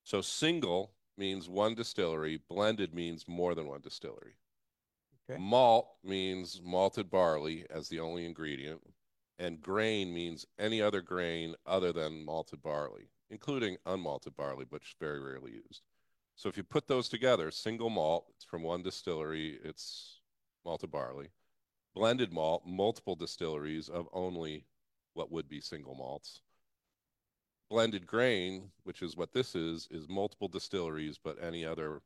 So 0.03 0.21
single 0.21 0.91
means 1.17 1.47
one 1.49 1.75
distillery, 1.75 2.39
blended 2.49 2.93
means 2.93 3.27
more 3.27 3.53
than 3.55 3.67
one 3.67 3.81
distillery. 3.81 4.35
Okay. 5.29 5.39
Malt 5.39 5.87
means 6.03 6.59
malted 6.63 7.09
barley 7.09 7.65
as 7.69 7.87
the 7.87 7.99
only 7.99 8.25
ingredient, 8.25 8.81
and 9.37 9.61
grain 9.61 10.13
means 10.13 10.45
any 10.57 10.81
other 10.81 11.01
grain 11.01 11.55
other 11.65 11.91
than 11.93 12.25
malted 12.25 12.63
barley, 12.63 13.09
including 13.29 13.77
unmalted 13.85 14.35
barley, 14.35 14.65
which 14.69 14.87
is 14.89 14.95
very 14.99 15.19
rarely 15.19 15.51
used. 15.51 15.83
So 16.35 16.49
if 16.49 16.57
you 16.57 16.63
put 16.63 16.87
those 16.87 17.09
together, 17.09 17.51
single 17.51 17.89
malt, 17.89 18.25
it's 18.35 18.45
from 18.45 18.63
one 18.63 18.81
distillery, 18.81 19.59
it's 19.63 20.19
malted 20.65 20.89
barley. 20.89 21.29
Blended 21.93 22.31
malt, 22.31 22.63
multiple 22.65 23.15
distilleries 23.15 23.89
of 23.89 24.07
only 24.13 24.65
what 25.13 25.31
would 25.31 25.49
be 25.49 25.61
single 25.61 25.95
malts. 25.95 26.41
Blended 27.69 28.07
grain, 28.07 28.71
which 28.83 29.01
is 29.01 29.15
what 29.15 29.33
this 29.33 29.53
is, 29.53 29.87
is 29.91 30.07
multiple 30.09 30.47
distilleries, 30.47 31.19
but 31.23 31.37
any 31.43 31.65
other 31.65 32.01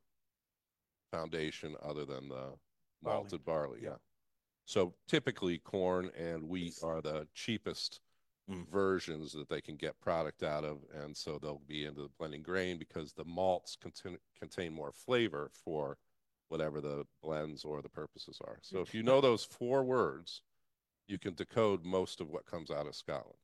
foundation 1.12 1.76
other 1.82 2.04
than 2.06 2.28
the. 2.28 2.54
Malted 3.04 3.46
barley. 3.46 3.80
Yeah. 3.82 3.90
Yeah. 3.90 3.96
So 4.66 4.96
typically 5.08 5.58
corn 5.60 6.12
and 6.18 6.48
wheat 6.48 6.76
are 6.84 7.02
the 7.02 7.28
cheapest 7.34 8.00
Mm. 8.50 8.70
versions 8.70 9.32
that 9.32 9.48
they 9.48 9.62
can 9.62 9.78
get 9.78 9.98
product 10.02 10.44
out 10.44 10.66
of. 10.66 10.80
And 10.94 11.16
so 11.16 11.40
they'll 11.40 11.62
be 11.66 11.86
into 11.86 12.02
the 12.02 12.10
blending 12.20 12.44
grain 12.44 12.78
because 12.78 13.14
the 13.14 13.24
malts 13.24 13.78
contain, 13.78 14.18
contain 14.38 14.74
more 14.74 14.92
flavor 14.92 15.50
for 15.54 15.98
whatever 16.50 16.82
the 16.82 17.06
blends 17.22 17.64
or 17.64 17.82
the 17.82 17.88
purposes 17.88 18.42
are. 18.46 18.60
So 18.62 18.82
if 18.82 18.94
you 18.94 19.02
know 19.02 19.22
those 19.22 19.46
four 19.46 19.86
words, 19.86 20.42
you 21.08 21.18
can 21.18 21.36
decode 21.36 21.86
most 21.86 22.20
of 22.20 22.30
what 22.30 22.46
comes 22.46 22.70
out 22.70 22.86
of 22.86 22.96
Scotland. 22.96 23.40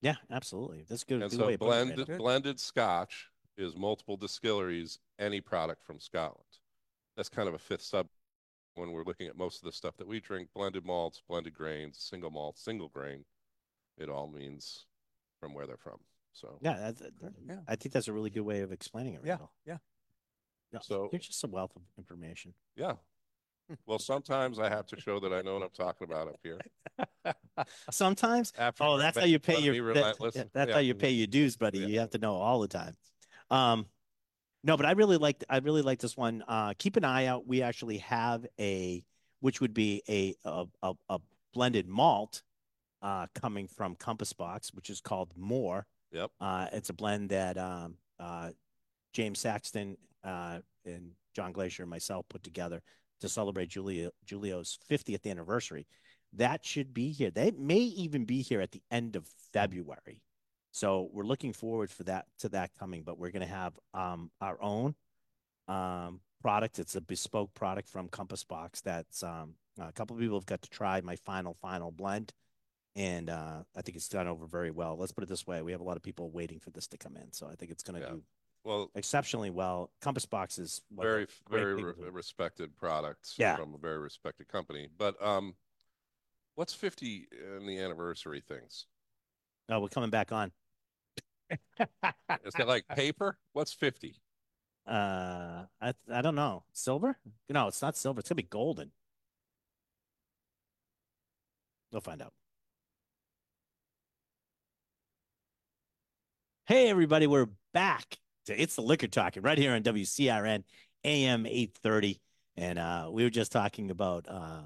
Yeah, 0.00 0.16
absolutely. 0.30 0.86
That's 0.88 1.04
good. 1.04 1.20
And 1.20 1.30
good 1.30 1.36
so 1.36 1.46
way 1.46 1.54
of 1.54 1.60
it, 1.60 1.60
blended, 1.60 2.16
blended 2.16 2.58
scotch 2.58 3.28
is 3.58 3.76
multiple 3.76 4.16
distilleries, 4.16 4.98
any 5.18 5.42
product 5.42 5.84
from 5.84 6.00
Scotland. 6.00 6.48
That's 7.14 7.28
kind 7.28 7.46
of 7.46 7.54
a 7.54 7.58
fifth 7.58 7.82
sub 7.82 8.08
when 8.74 8.92
we're 8.92 9.04
looking 9.04 9.26
at 9.26 9.36
most 9.36 9.62
of 9.62 9.66
the 9.66 9.72
stuff 9.72 9.96
that 9.98 10.06
we 10.06 10.20
drink, 10.20 10.48
blended 10.54 10.84
malts, 10.84 11.22
blended 11.28 11.54
grains, 11.54 11.98
single 11.98 12.30
malt, 12.30 12.58
single 12.58 12.88
grain. 12.88 13.24
It 13.98 14.08
all 14.08 14.28
means 14.28 14.86
from 15.40 15.54
where 15.54 15.66
they're 15.66 15.76
from. 15.76 15.98
So 16.32 16.58
Yeah, 16.62 16.76
that, 16.78 16.98
that- 16.98 17.20
that- 17.20 17.32
Yeah. 17.46 17.60
I 17.66 17.76
think 17.76 17.92
that's 17.92 18.08
a 18.08 18.12
really 18.12 18.30
good 18.30 18.42
way 18.42 18.60
of 18.60 18.72
explaining 18.72 19.14
it, 19.14 19.20
Yeah. 19.24 19.30
Randall. 19.32 19.52
Yeah. 19.66 19.78
No, 20.72 20.80
So- 20.82 21.08
you're 21.12 21.18
just 21.18 21.42
a 21.44 21.48
wealth 21.48 21.74
of 21.76 21.82
information. 21.98 22.54
yeah. 22.76 22.94
Well, 23.86 24.00
sometimes 24.00 24.58
I 24.58 24.68
have 24.68 24.86
to 24.88 25.00
show 25.00 25.20
that 25.20 25.32
I 25.32 25.42
know 25.42 25.54
what 25.54 25.62
I'm 25.62 25.70
talking 25.70 26.04
about 26.04 26.26
up 26.26 26.40
here. 26.42 26.58
Sometimes. 27.92 28.52
After 28.58 28.82
Oh, 28.82 28.98
that's 28.98 29.16
how 29.16 29.24
you 29.24 29.38
pay 29.38 29.60
your. 29.60 29.94
that- 29.94 30.50
that's 30.52 30.68
Yeah. 30.68 30.74
how 30.74 30.80
you 30.80 30.92
pay 30.94 31.10
your 31.10 31.28
dues, 31.28 31.56
buddy. 31.56 31.78
Yeah. 31.78 31.86
You 31.86 32.00
have 32.00 32.10
to 32.10 32.18
know 32.18 32.34
all 32.34 32.58
the 32.58 32.66
time. 32.66 32.96
Um, 33.48 33.86
no, 34.62 34.76
but 34.76 34.86
I 34.86 34.92
really 34.92 35.16
like. 35.16 35.42
I 35.48 35.58
really 35.58 35.82
like 35.82 36.00
this 36.00 36.16
one. 36.16 36.44
Uh, 36.46 36.74
keep 36.78 36.96
an 36.96 37.04
eye 37.04 37.26
out. 37.26 37.46
We 37.46 37.62
actually 37.62 37.98
have 37.98 38.46
a, 38.58 39.04
which 39.40 39.60
would 39.60 39.74
be 39.74 40.02
a 40.08 40.34
a 40.44 40.66
a, 40.82 40.94
a 41.08 41.18
blended 41.52 41.88
malt, 41.88 42.42
uh, 43.02 43.26
coming 43.34 43.66
from 43.66 43.94
Compass 43.94 44.32
Box, 44.32 44.72
which 44.74 44.90
is 44.90 45.00
called 45.00 45.32
More. 45.36 45.86
Yep. 46.12 46.30
Uh, 46.40 46.66
it's 46.72 46.90
a 46.90 46.92
blend 46.92 47.30
that 47.30 47.56
um, 47.56 47.94
uh, 48.18 48.50
James 49.12 49.38
Saxon 49.38 49.96
uh, 50.24 50.58
and 50.84 51.12
John 51.34 51.52
Glaser 51.52 51.82
and 51.82 51.90
myself 51.90 52.26
put 52.28 52.42
together 52.42 52.82
to 53.20 53.28
celebrate 53.28 53.68
Julia 53.68 54.10
Julio's 54.26 54.78
50th 54.90 55.30
anniversary. 55.30 55.86
That 56.34 56.64
should 56.64 56.94
be 56.94 57.10
here. 57.10 57.30
They 57.30 57.50
may 57.52 57.78
even 57.78 58.24
be 58.24 58.42
here 58.42 58.60
at 58.60 58.72
the 58.72 58.82
end 58.90 59.16
of 59.16 59.26
February. 59.52 60.22
So 60.72 61.08
we're 61.12 61.24
looking 61.24 61.52
forward 61.52 61.90
for 61.90 62.04
that 62.04 62.26
to 62.40 62.48
that 62.50 62.70
coming. 62.78 63.02
But 63.02 63.18
we're 63.18 63.30
going 63.30 63.46
to 63.46 63.52
have 63.52 63.78
um, 63.94 64.30
our 64.40 64.60
own 64.62 64.94
um, 65.68 66.20
product. 66.42 66.78
It's 66.78 66.96
a 66.96 67.00
bespoke 67.00 67.52
product 67.54 67.88
from 67.88 68.08
Compass 68.08 68.44
Box. 68.44 68.80
That's 68.80 69.22
um, 69.22 69.54
a 69.78 69.92
couple 69.92 70.16
of 70.16 70.20
people 70.20 70.36
have 70.38 70.46
got 70.46 70.62
to 70.62 70.70
try 70.70 71.00
my 71.00 71.16
final 71.16 71.54
final 71.54 71.90
blend, 71.90 72.32
and 72.96 73.30
uh, 73.30 73.62
I 73.76 73.82
think 73.82 73.96
it's 73.96 74.08
done 74.08 74.26
over 74.28 74.46
very 74.46 74.70
well. 74.70 74.96
Let's 74.96 75.12
put 75.12 75.24
it 75.24 75.28
this 75.28 75.46
way: 75.46 75.62
we 75.62 75.72
have 75.72 75.80
a 75.80 75.84
lot 75.84 75.96
of 75.96 76.02
people 76.02 76.30
waiting 76.30 76.60
for 76.60 76.70
this 76.70 76.86
to 76.88 76.98
come 76.98 77.16
in, 77.16 77.32
so 77.32 77.48
I 77.48 77.54
think 77.54 77.70
it's 77.70 77.82
going 77.82 78.00
to 78.00 78.06
Yeah. 78.06 78.12
do 78.14 78.22
Well, 78.62 78.90
exceptionally 78.94 79.50
well. 79.50 79.90
Compass 80.00 80.26
Box 80.26 80.58
is 80.58 80.82
very, 80.92 81.26
very 81.50 81.82
re- 81.82 81.94
respected 82.10 82.76
products 82.76 83.34
Yeah. 83.38 83.56
from 83.56 83.74
a 83.74 83.78
very 83.78 83.98
respected 83.98 84.48
company. 84.48 84.88
But 84.98 85.20
um, 85.24 85.54
what's 86.56 86.74
50 86.74 87.26
in 87.58 87.66
the 87.66 87.78
anniversary 87.78 88.40
things? 88.40 88.86
Oh, 89.70 89.78
we're 89.80 89.88
coming 89.88 90.10
back 90.10 90.32
on. 90.32 90.50
Is 92.44 92.54
that 92.56 92.66
like 92.66 92.86
paper? 92.88 93.38
What's 93.52 93.72
50? 93.72 94.16
Uh, 94.86 95.64
I 95.80 95.94
I 96.12 96.22
don't 96.22 96.34
know. 96.34 96.64
Silver? 96.72 97.16
No, 97.48 97.68
it's 97.68 97.82
not 97.82 97.96
silver. 97.96 98.20
It's 98.20 98.28
gonna 98.28 98.36
be 98.36 98.42
golden. 98.42 98.90
We'll 101.92 102.00
find 102.00 102.22
out. 102.22 102.32
Hey, 106.66 106.88
everybody, 106.88 107.26
we're 107.26 107.48
back 107.72 108.18
to 108.46 108.60
It's 108.60 108.76
the 108.76 108.82
Liquor 108.82 109.08
Talking 109.08 109.42
right 109.42 109.58
here 109.58 109.72
on 109.72 109.82
WCRN 109.82 110.64
AM 111.04 111.46
830. 111.46 112.20
And 112.56 112.78
uh, 112.78 113.08
we 113.10 113.24
were 113.24 113.30
just 113.30 113.52
talking 113.52 113.90
about 113.90 114.26
uh, 114.28 114.62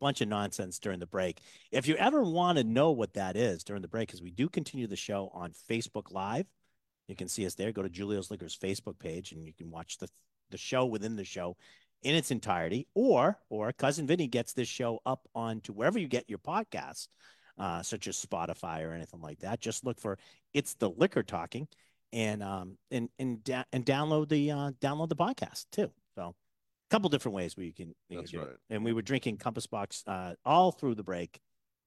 bunch 0.00 0.20
of 0.20 0.28
nonsense 0.28 0.78
during 0.78 0.98
the 0.98 1.06
break. 1.06 1.40
If 1.70 1.86
you 1.86 1.96
ever 1.96 2.22
want 2.22 2.58
to 2.58 2.64
know 2.64 2.90
what 2.90 3.14
that 3.14 3.36
is 3.36 3.64
during 3.64 3.82
the 3.82 3.88
break, 3.88 4.08
because 4.08 4.22
we 4.22 4.30
do 4.30 4.48
continue 4.48 4.86
the 4.86 4.96
show 4.96 5.30
on 5.34 5.52
Facebook 5.70 6.12
Live, 6.12 6.46
you 7.08 7.16
can 7.16 7.28
see 7.28 7.46
us 7.46 7.54
there. 7.54 7.72
Go 7.72 7.82
to 7.82 7.88
Julio's 7.88 8.30
Liquors 8.30 8.56
Facebook 8.56 8.98
page, 8.98 9.32
and 9.32 9.46
you 9.46 9.52
can 9.52 9.70
watch 9.70 9.98
the 9.98 10.08
the 10.50 10.58
show 10.58 10.86
within 10.86 11.16
the 11.16 11.24
show 11.24 11.56
in 12.02 12.14
its 12.14 12.30
entirety. 12.30 12.86
Or 12.94 13.38
or 13.48 13.72
cousin 13.72 14.06
Vinny 14.06 14.26
gets 14.26 14.52
this 14.52 14.68
show 14.68 15.00
up 15.06 15.26
onto 15.34 15.72
wherever 15.72 15.98
you 15.98 16.08
get 16.08 16.28
your 16.28 16.38
podcasts, 16.38 17.08
uh, 17.58 17.82
such 17.82 18.08
as 18.08 18.24
Spotify 18.24 18.84
or 18.84 18.92
anything 18.92 19.20
like 19.20 19.40
that. 19.40 19.60
Just 19.60 19.84
look 19.84 19.98
for 19.98 20.18
it's 20.54 20.74
the 20.74 20.90
liquor 20.90 21.22
talking, 21.22 21.66
and 22.12 22.42
um 22.42 22.76
and 22.90 23.08
and 23.18 23.42
da- 23.42 23.64
and 23.72 23.84
download 23.84 24.28
the 24.28 24.50
uh, 24.50 24.70
download 24.80 25.08
the 25.08 25.16
podcast 25.16 25.66
too. 25.72 25.90
So 26.14 26.34
couple 26.90 27.08
different 27.10 27.34
ways 27.34 27.56
where 27.56 27.66
you 27.66 27.72
can, 27.72 27.94
you 28.08 28.18
That's 28.18 28.30
can 28.30 28.40
do 28.40 28.46
it. 28.46 28.58
And 28.70 28.84
we 28.84 28.92
were 28.92 29.02
drinking 29.02 29.36
Compass 29.38 29.66
Box 29.66 30.02
uh, 30.06 30.34
all 30.44 30.72
through 30.72 30.94
the 30.94 31.02
break, 31.02 31.40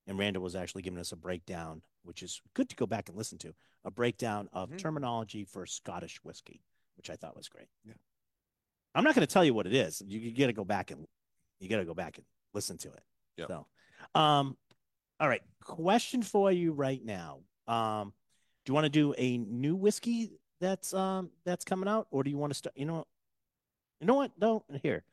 and 0.07 0.17
Randall 0.17 0.43
was 0.43 0.55
actually 0.55 0.81
giving 0.83 0.99
us 0.99 1.11
a 1.11 1.15
breakdown, 1.15 1.81
which 2.03 2.23
is 2.23 2.41
good 2.53 2.69
to 2.69 2.75
go 2.75 2.85
back 2.85 3.09
and 3.09 3.17
listen 3.17 3.37
to 3.39 3.53
a 3.83 3.91
breakdown 3.91 4.49
of 4.53 4.69
Mhm. 4.69 4.77
terminology 4.77 5.43
for 5.43 5.65
Scottish 5.65 6.23
whiskey, 6.23 6.61
which 6.97 7.09
I 7.09 7.15
thought 7.15 7.35
was 7.35 7.49
great. 7.49 7.67
Yeah. 7.83 7.93
I'm 8.93 9.03
not 9.03 9.15
going 9.15 9.25
to 9.25 9.33
tell 9.33 9.45
you 9.45 9.53
what 9.53 9.67
it 9.67 9.73
is. 9.73 10.01
You, 10.05 10.19
you 10.19 10.37
got 10.37 10.47
to 10.47 10.53
go 10.53 10.65
back 10.65 10.91
and 10.91 11.07
you 11.59 11.69
got 11.69 11.77
to 11.77 11.85
go 11.85 11.93
back 11.93 12.17
and 12.17 12.25
listen 12.53 12.77
to 12.79 12.89
it. 12.89 13.03
Yeah. 13.37 13.45
So, 13.47 13.67
um, 14.15 14.57
all 15.19 15.29
right. 15.29 15.41
Question 15.63 16.21
for 16.23 16.51
you 16.51 16.73
right 16.73 17.03
now. 17.03 17.39
Um, 17.67 18.13
do 18.65 18.71
you 18.71 18.73
want 18.73 18.85
to 18.85 18.89
do 18.89 19.13
a 19.17 19.37
new 19.37 19.75
whiskey 19.75 20.31
that's 20.59 20.93
um 20.93 21.31
that's 21.45 21.63
coming 21.65 21.87
out, 21.87 22.07
or 22.11 22.23
do 22.23 22.29
you 22.29 22.37
want 22.37 22.51
to 22.51 22.57
start? 22.57 22.75
You 22.77 22.85
know, 22.85 23.05
you 24.01 24.07
know 24.07 24.15
what? 24.15 24.31
No, 24.39 24.65
here. 24.81 25.03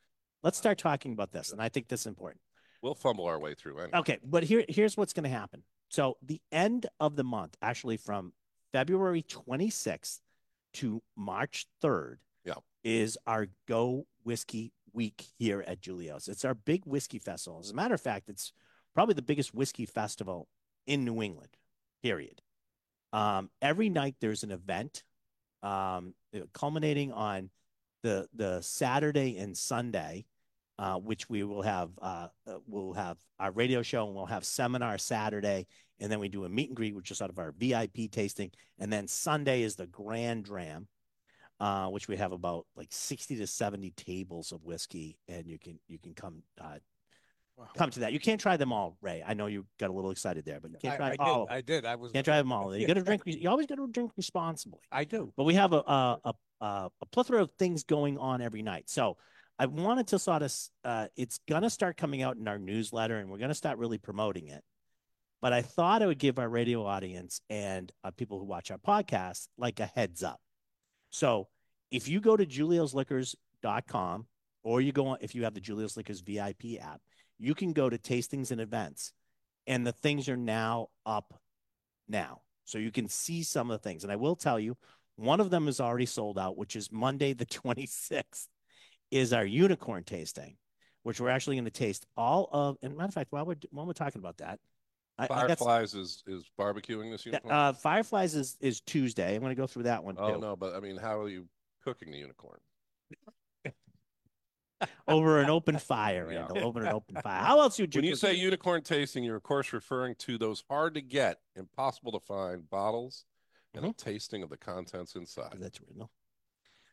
Let's 0.42 0.57
start 0.59 0.78
talking 0.78 1.12
about 1.12 1.30
this, 1.30 1.52
and 1.52 1.61
I 1.61 1.68
think 1.68 1.88
this 1.88 2.00
is 2.00 2.07
important. 2.07 2.40
We'll 2.83 2.95
fumble 2.95 3.26
our 3.26 3.38
way 3.38 3.54
through 3.54 3.78
anyway. 3.78 3.99
Okay, 3.99 4.18
but 4.25 4.45
here 4.45 4.64
here's 4.68 4.97
what's 4.97 5.12
going 5.12 5.25
to 5.25 5.30
happen. 5.30 5.62
So 5.90 6.16
the 6.23 6.40
end 6.50 6.87
of 7.00 7.16
the 7.16 7.25
month, 7.25 7.57
actually 7.61 7.97
from 7.97 8.33
February 8.73 9.23
26th 9.23 10.21
to 10.75 11.02
March 11.16 11.66
3rd, 11.83 12.16
Yeah. 12.45 12.54
is 12.85 13.18
our 13.26 13.49
Go 13.66 14.07
Whiskey 14.23 14.73
Week 14.92 15.26
here 15.38 15.64
at 15.66 15.80
Julio's. 15.80 16.28
It's 16.28 16.45
our 16.45 16.54
big 16.54 16.85
whiskey 16.87 17.18
festival. 17.18 17.59
As 17.61 17.71
a 17.71 17.75
matter 17.75 17.95
of 17.95 18.00
fact, 18.00 18.28
it's 18.28 18.52
probably 18.95 19.14
the 19.14 19.23
biggest 19.23 19.52
whiskey 19.54 19.87
festival 19.87 20.49
in 20.87 21.04
New 21.04 21.21
England. 21.23 21.57
Period. 22.02 22.42
Um, 23.12 23.50
every 23.61 23.88
night 23.88 24.16
there's 24.21 24.45
an 24.45 24.50
event, 24.52 25.02
um, 25.62 26.14
culminating 26.52 27.12
on 27.12 27.50
the 28.02 28.28
the 28.35 28.61
Saturday 28.61 29.37
and 29.38 29.57
Sunday 29.57 30.25
uh, 30.78 30.95
which 30.97 31.28
we 31.28 31.43
will 31.43 31.62
have 31.62 31.90
uh, 32.00 32.28
uh, 32.47 32.59
we'll 32.67 32.93
have 32.93 33.17
our 33.40 33.50
radio 33.50 33.83
show 33.83 34.07
and 34.07 34.14
we'll 34.14 34.26
have 34.26 34.45
seminar 34.45 34.97
Saturday, 34.99 35.67
and 36.00 36.11
then 36.11 36.21
we 36.21 36.28
do 36.28 36.45
a 36.45 36.49
meet 36.49 36.69
and 36.69 36.76
greet, 36.76 36.95
which 36.95 37.11
is 37.11 37.19
sort 37.19 37.31
of 37.31 37.38
our 37.38 37.52
VIP 37.59 38.11
tasting, 38.11 38.50
and 38.78 38.93
then 38.93 39.09
Sunday 39.09 39.62
is 39.62 39.75
the 39.76 39.87
grand 39.87 40.45
dram, 40.45 40.87
uh, 41.61 41.88
which 41.88 42.07
we 42.09 42.17
have 42.17 42.33
about 42.33 42.67
like 42.76 42.88
sixty 42.90 43.37
to 43.37 43.47
seventy 43.47 43.90
tables 43.90 44.52
of 44.52 44.64
whiskey, 44.64 45.19
and 45.28 45.47
you 45.47 45.59
can 45.59 45.78
you 45.88 45.99
can 45.99 46.14
come 46.14 46.43
uh, 46.61 46.78
Wow. 47.57 47.67
come 47.76 47.90
to 47.90 48.00
that. 48.00 48.12
You 48.12 48.21
can't 48.21 48.40
try 48.40 48.57
them 48.57 48.73
all, 48.73 48.97
Ray. 49.00 49.25
I 49.26 49.35
know 49.35 49.47
you 49.47 49.67
got 49.81 49.90
a 49.90 49.93
little 49.93 50.12
excited 50.12 50.45
there, 50.45 50.61
but 50.61 50.71
you 50.71 50.76
can't 50.81 50.97
try 50.97 51.09
I 51.09 51.11
did. 51.11 51.21
all. 51.21 51.47
them. 51.47 51.57
I 51.57 51.61
did. 51.61 51.85
I 51.85 51.97
was. 51.97 52.12
Can't 52.12 52.25
try 52.25 52.37
them 52.37 52.52
all. 52.52 52.76
You 52.76 52.87
got 52.87 52.95
to 52.95 53.02
drink. 53.02 53.23
You 53.26 53.50
always 53.50 53.67
got 53.67 53.78
to 53.78 53.88
drink 53.88 54.12
responsibly. 54.17 54.78
I 54.93 55.02
do. 55.02 55.33
But 55.37 55.43
we 55.43 55.55
have 55.55 55.73
a 55.73 55.78
a, 55.78 56.19
a 56.26 56.35
a 56.61 56.91
a 57.00 57.07
plethora 57.07 57.43
of 57.43 57.50
things 57.53 57.85
going 57.85 58.19
on 58.19 58.41
every 58.41 58.62
night. 58.62 58.88
So 58.88 59.17
I 59.59 59.67
wanted 59.67 60.09
to 60.09 60.19
sort 60.19 60.43
of 60.43 60.53
uh, 60.85 61.07
it's 61.17 61.41
gonna 61.49 61.71
start 61.71 61.97
coming 61.97 62.23
out 62.23 62.37
in 62.37 62.47
our 62.49 62.59
newsletter, 62.59 63.19
and 63.19 63.31
we're 63.31 63.38
gonna 63.38 63.55
start 63.55 63.79
really 63.79 63.99
promoting 63.99 64.49
it. 64.49 64.62
But 65.41 65.53
I 65.53 65.62
thought 65.62 66.03
I 66.03 66.07
would 66.07 66.19
give 66.19 66.38
our 66.38 66.49
radio 66.49 66.85
audience 66.85 67.41
and 67.49 67.93
uh, 68.03 68.11
people 68.11 68.38
who 68.38 68.45
watch 68.45 68.71
our 68.71 68.79
podcast 68.79 69.49
like 69.57 69.79
a 69.81 69.87
heads 69.87 70.23
up. 70.23 70.41
So 71.11 71.49
if 71.91 72.09
you 72.09 72.21
go 72.21 72.37
to 72.37 72.44
juliosliquors.com 72.44 74.27
or 74.64 74.81
you 74.81 74.92
go 74.92 75.09
on 75.09 75.18
if 75.21 75.35
you 75.35 75.44
have 75.44 75.55
the 75.55 75.61
Julios 75.61 75.97
Liquors 75.97 76.21
VIP 76.21 76.81
app, 76.81 77.01
you 77.38 77.55
can 77.55 77.73
go 77.73 77.88
to 77.88 77.99
tastings 77.99 78.51
and 78.51 78.61
events, 78.61 79.12
and 79.66 79.87
the 79.87 79.92
things 79.92 80.29
are 80.29 80.37
now 80.37 80.88
up 81.07 81.40
now. 82.09 82.42
So 82.64 82.79
you 82.79 82.90
can 82.90 83.09
see 83.09 83.42
some 83.42 83.71
of 83.71 83.81
the 83.81 83.88
things. 83.88 84.03
And 84.05 84.12
I 84.12 84.16
will 84.16 84.37
tell 84.37 84.61
you, 84.61 84.77
one 85.18 85.40
of 85.40 85.50
them 85.50 85.66
is 85.66 85.81
already 85.81 86.07
sold 86.07 86.38
out, 86.38 86.57
which 86.57 86.76
is 86.76 86.92
Monday 86.92 87.33
the 87.33 87.46
26th, 87.46 88.46
is 89.11 89.33
our 89.33 89.44
unicorn 89.44 90.04
tasting, 90.04 90.57
which 91.02 91.20
we're 91.20 91.31
actually 91.31 91.57
going 91.57 91.64
to 91.64 91.70
taste 91.70 92.07
all 92.16 92.48
of. 92.52 92.76
And 92.83 92.96
matter 92.96 93.09
of 93.09 93.14
fact, 93.14 93.33
while 93.33 93.44
we're 93.44 93.57
while 93.70 93.87
we're 93.87 93.92
talking 93.94 94.20
about 94.20 94.38
that, 94.38 94.61
I, 95.18 95.24
I 95.24 95.26
Fireflies 95.26 95.94
is 95.94 96.22
is 96.26 96.50
barbecuing 96.59 97.11
this 97.11 97.26
unicorn. 97.26 97.52
uh, 97.54 97.72
Fireflies 97.72 98.35
is 98.35 98.57
is 98.61 98.81
Tuesday. 98.83 99.35
I'm 99.35 99.40
going 99.40 99.50
to 99.50 99.61
go 99.61 99.66
through 99.66 99.85
that 99.85 100.04
one 100.04 100.16
oh 100.18 100.28
too. 100.28 100.35
Oh 100.37 100.40
no, 100.40 100.57
but 100.57 100.74
I 100.74 100.81
mean, 100.81 100.96
how 100.96 101.20
are 101.20 101.28
you 101.28 101.46
cooking 101.85 102.12
the 102.12 102.18
unicorn? 102.18 102.61
Over 105.09 105.40
an 105.40 105.50
open 105.50 105.76
fire, 105.81 106.31
Yeah. 106.31 106.40
Randall. 106.42 106.64
Over 106.64 106.83
an 106.85 106.92
open 106.92 107.16
fire. 107.20 107.42
How 107.42 107.61
else 107.61 107.81
would 107.81 107.92
you? 107.92 107.98
When 107.98 108.09
you 108.09 108.14
say 108.14 108.35
unicorn 108.35 108.83
tasting, 108.83 109.24
you're 109.24 109.35
of 109.35 109.42
course 109.42 109.72
referring 109.72 110.14
to 110.20 110.38
those 110.38 110.62
hard 110.70 110.94
to 110.94 111.00
get, 111.00 111.40
impossible 111.57 112.12
to 112.12 112.20
find 112.20 112.70
bottles 112.70 113.24
and 113.74 113.83
Mm-hmm. 113.83 113.90
a 113.90 113.94
tasting 113.94 114.42
of 114.42 114.50
the 114.50 114.57
contents 114.57 115.14
inside. 115.14 115.54
That's 115.59 115.81
Randall. 115.81 116.11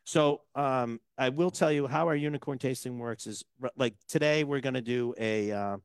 So 0.04 0.42
um, 0.54 1.00
I 1.18 1.30
will 1.30 1.50
tell 1.50 1.72
you 1.72 1.86
how 1.88 2.06
our 2.06 2.14
unicorn 2.14 2.58
tasting 2.58 2.98
works 2.98 3.26
is 3.26 3.44
like 3.76 3.94
today 4.06 4.44
we're 4.44 4.60
going 4.60 4.74
to 4.74 4.80
do 4.80 5.14
a 5.18 5.50
uh, 5.50 5.76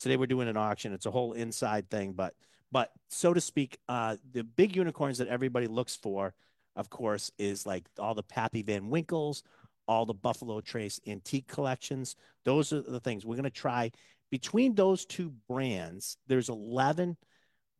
today 0.00 0.16
we're 0.16 0.26
doing 0.26 0.48
an 0.48 0.56
auction. 0.56 0.92
It's 0.92 1.06
a 1.06 1.10
whole 1.12 1.32
inside 1.34 1.88
thing, 1.88 2.12
but 2.12 2.34
but 2.72 2.90
so 3.08 3.32
to 3.32 3.40
speak, 3.40 3.78
uh, 3.88 4.16
the 4.32 4.42
big 4.42 4.74
unicorns 4.74 5.18
that 5.18 5.28
everybody 5.28 5.68
looks 5.68 5.94
for, 5.96 6.34
of 6.76 6.90
course, 6.90 7.30
is 7.38 7.64
like 7.66 7.84
all 7.98 8.14
the 8.14 8.22
Pappy 8.22 8.62
Van 8.62 8.90
Winkles, 8.90 9.42
all 9.86 10.04
the 10.04 10.12
Buffalo 10.12 10.60
Trace 10.60 11.00
antique 11.06 11.46
collections. 11.46 12.16
Those 12.44 12.72
are 12.72 12.82
the 12.82 13.00
things 13.00 13.24
we're 13.24 13.36
going 13.36 13.44
to 13.44 13.50
try. 13.50 13.92
Between 14.30 14.74
those 14.74 15.06
two 15.06 15.32
brands, 15.48 16.18
there's 16.26 16.50
11 16.50 17.16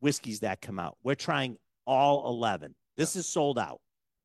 whiskeys 0.00 0.40
that 0.40 0.62
come 0.62 0.78
out. 0.78 0.96
We're 1.02 1.16
trying 1.16 1.58
all 1.88 2.28
11. 2.28 2.74
This 2.96 3.16
is 3.16 3.26
sold 3.26 3.58
out. 3.58 3.80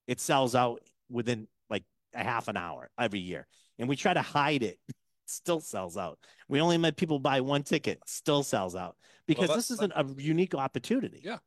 It 0.06 0.20
sells 0.20 0.54
out 0.54 0.82
within 1.10 1.48
like 1.70 1.84
a 2.14 2.24
half 2.24 2.50
an 2.50 2.58
hour 2.58 2.90
every 3.00 3.20
year. 3.22 3.48
And 3.80 3.88
we 3.88 3.96
try 3.96 4.14
to 4.14 4.22
hide 4.22 4.62
it. 4.64 4.78
Still 5.26 5.62
sells 5.62 5.98
out. 5.98 6.20
We 6.50 6.60
only 6.60 6.78
let 6.78 6.98
people 6.98 7.18
buy 7.18 7.40
one 7.40 7.64
ticket. 7.64 8.00
Still 8.06 8.44
sells 8.44 8.76
out 8.76 8.98
because 9.26 9.48
that- 9.48 9.56
this 9.56 9.72
is 9.72 9.80
an, 9.80 9.94
a 9.96 10.06
unique 10.18 10.54
opportunity. 10.54 11.22
Yeah. 11.24 11.38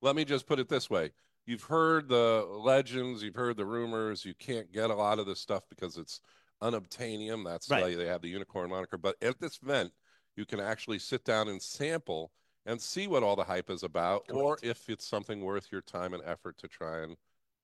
Let 0.00 0.16
me 0.16 0.24
just 0.24 0.46
put 0.46 0.58
it 0.58 0.68
this 0.68 0.88
way. 0.88 1.10
You've 1.44 1.62
heard 1.62 2.08
the 2.08 2.46
legends, 2.50 3.22
you've 3.22 3.34
heard 3.34 3.56
the 3.56 3.66
rumors. 3.66 4.24
You 4.24 4.34
can't 4.38 4.72
get 4.72 4.90
a 4.90 4.94
lot 4.94 5.18
of 5.18 5.26
this 5.26 5.40
stuff 5.40 5.62
because 5.68 5.96
it's 5.98 6.20
unobtainium. 6.62 7.44
That's 7.44 7.68
Right. 7.70 7.82
why 7.82 7.94
they 7.94 8.06
have 8.06 8.22
the 8.22 8.28
unicorn 8.28 8.70
moniker. 8.70 8.96
But 8.96 9.16
at 9.22 9.38
this 9.40 9.58
event, 9.62 9.92
you 10.36 10.46
can 10.46 10.60
actually 10.60 10.98
sit 10.98 11.24
down 11.24 11.48
and 11.48 11.60
sample 11.60 12.30
and 12.68 12.80
see 12.80 13.08
what 13.08 13.22
all 13.22 13.34
the 13.34 13.44
hype 13.44 13.70
is 13.70 13.82
about, 13.82 14.24
or 14.30 14.58
if 14.62 14.88
it's 14.88 15.06
something 15.06 15.40
worth 15.40 15.72
your 15.72 15.80
time 15.80 16.14
and 16.14 16.22
effort 16.24 16.58
to 16.58 16.68
try 16.68 17.00
and 17.00 17.16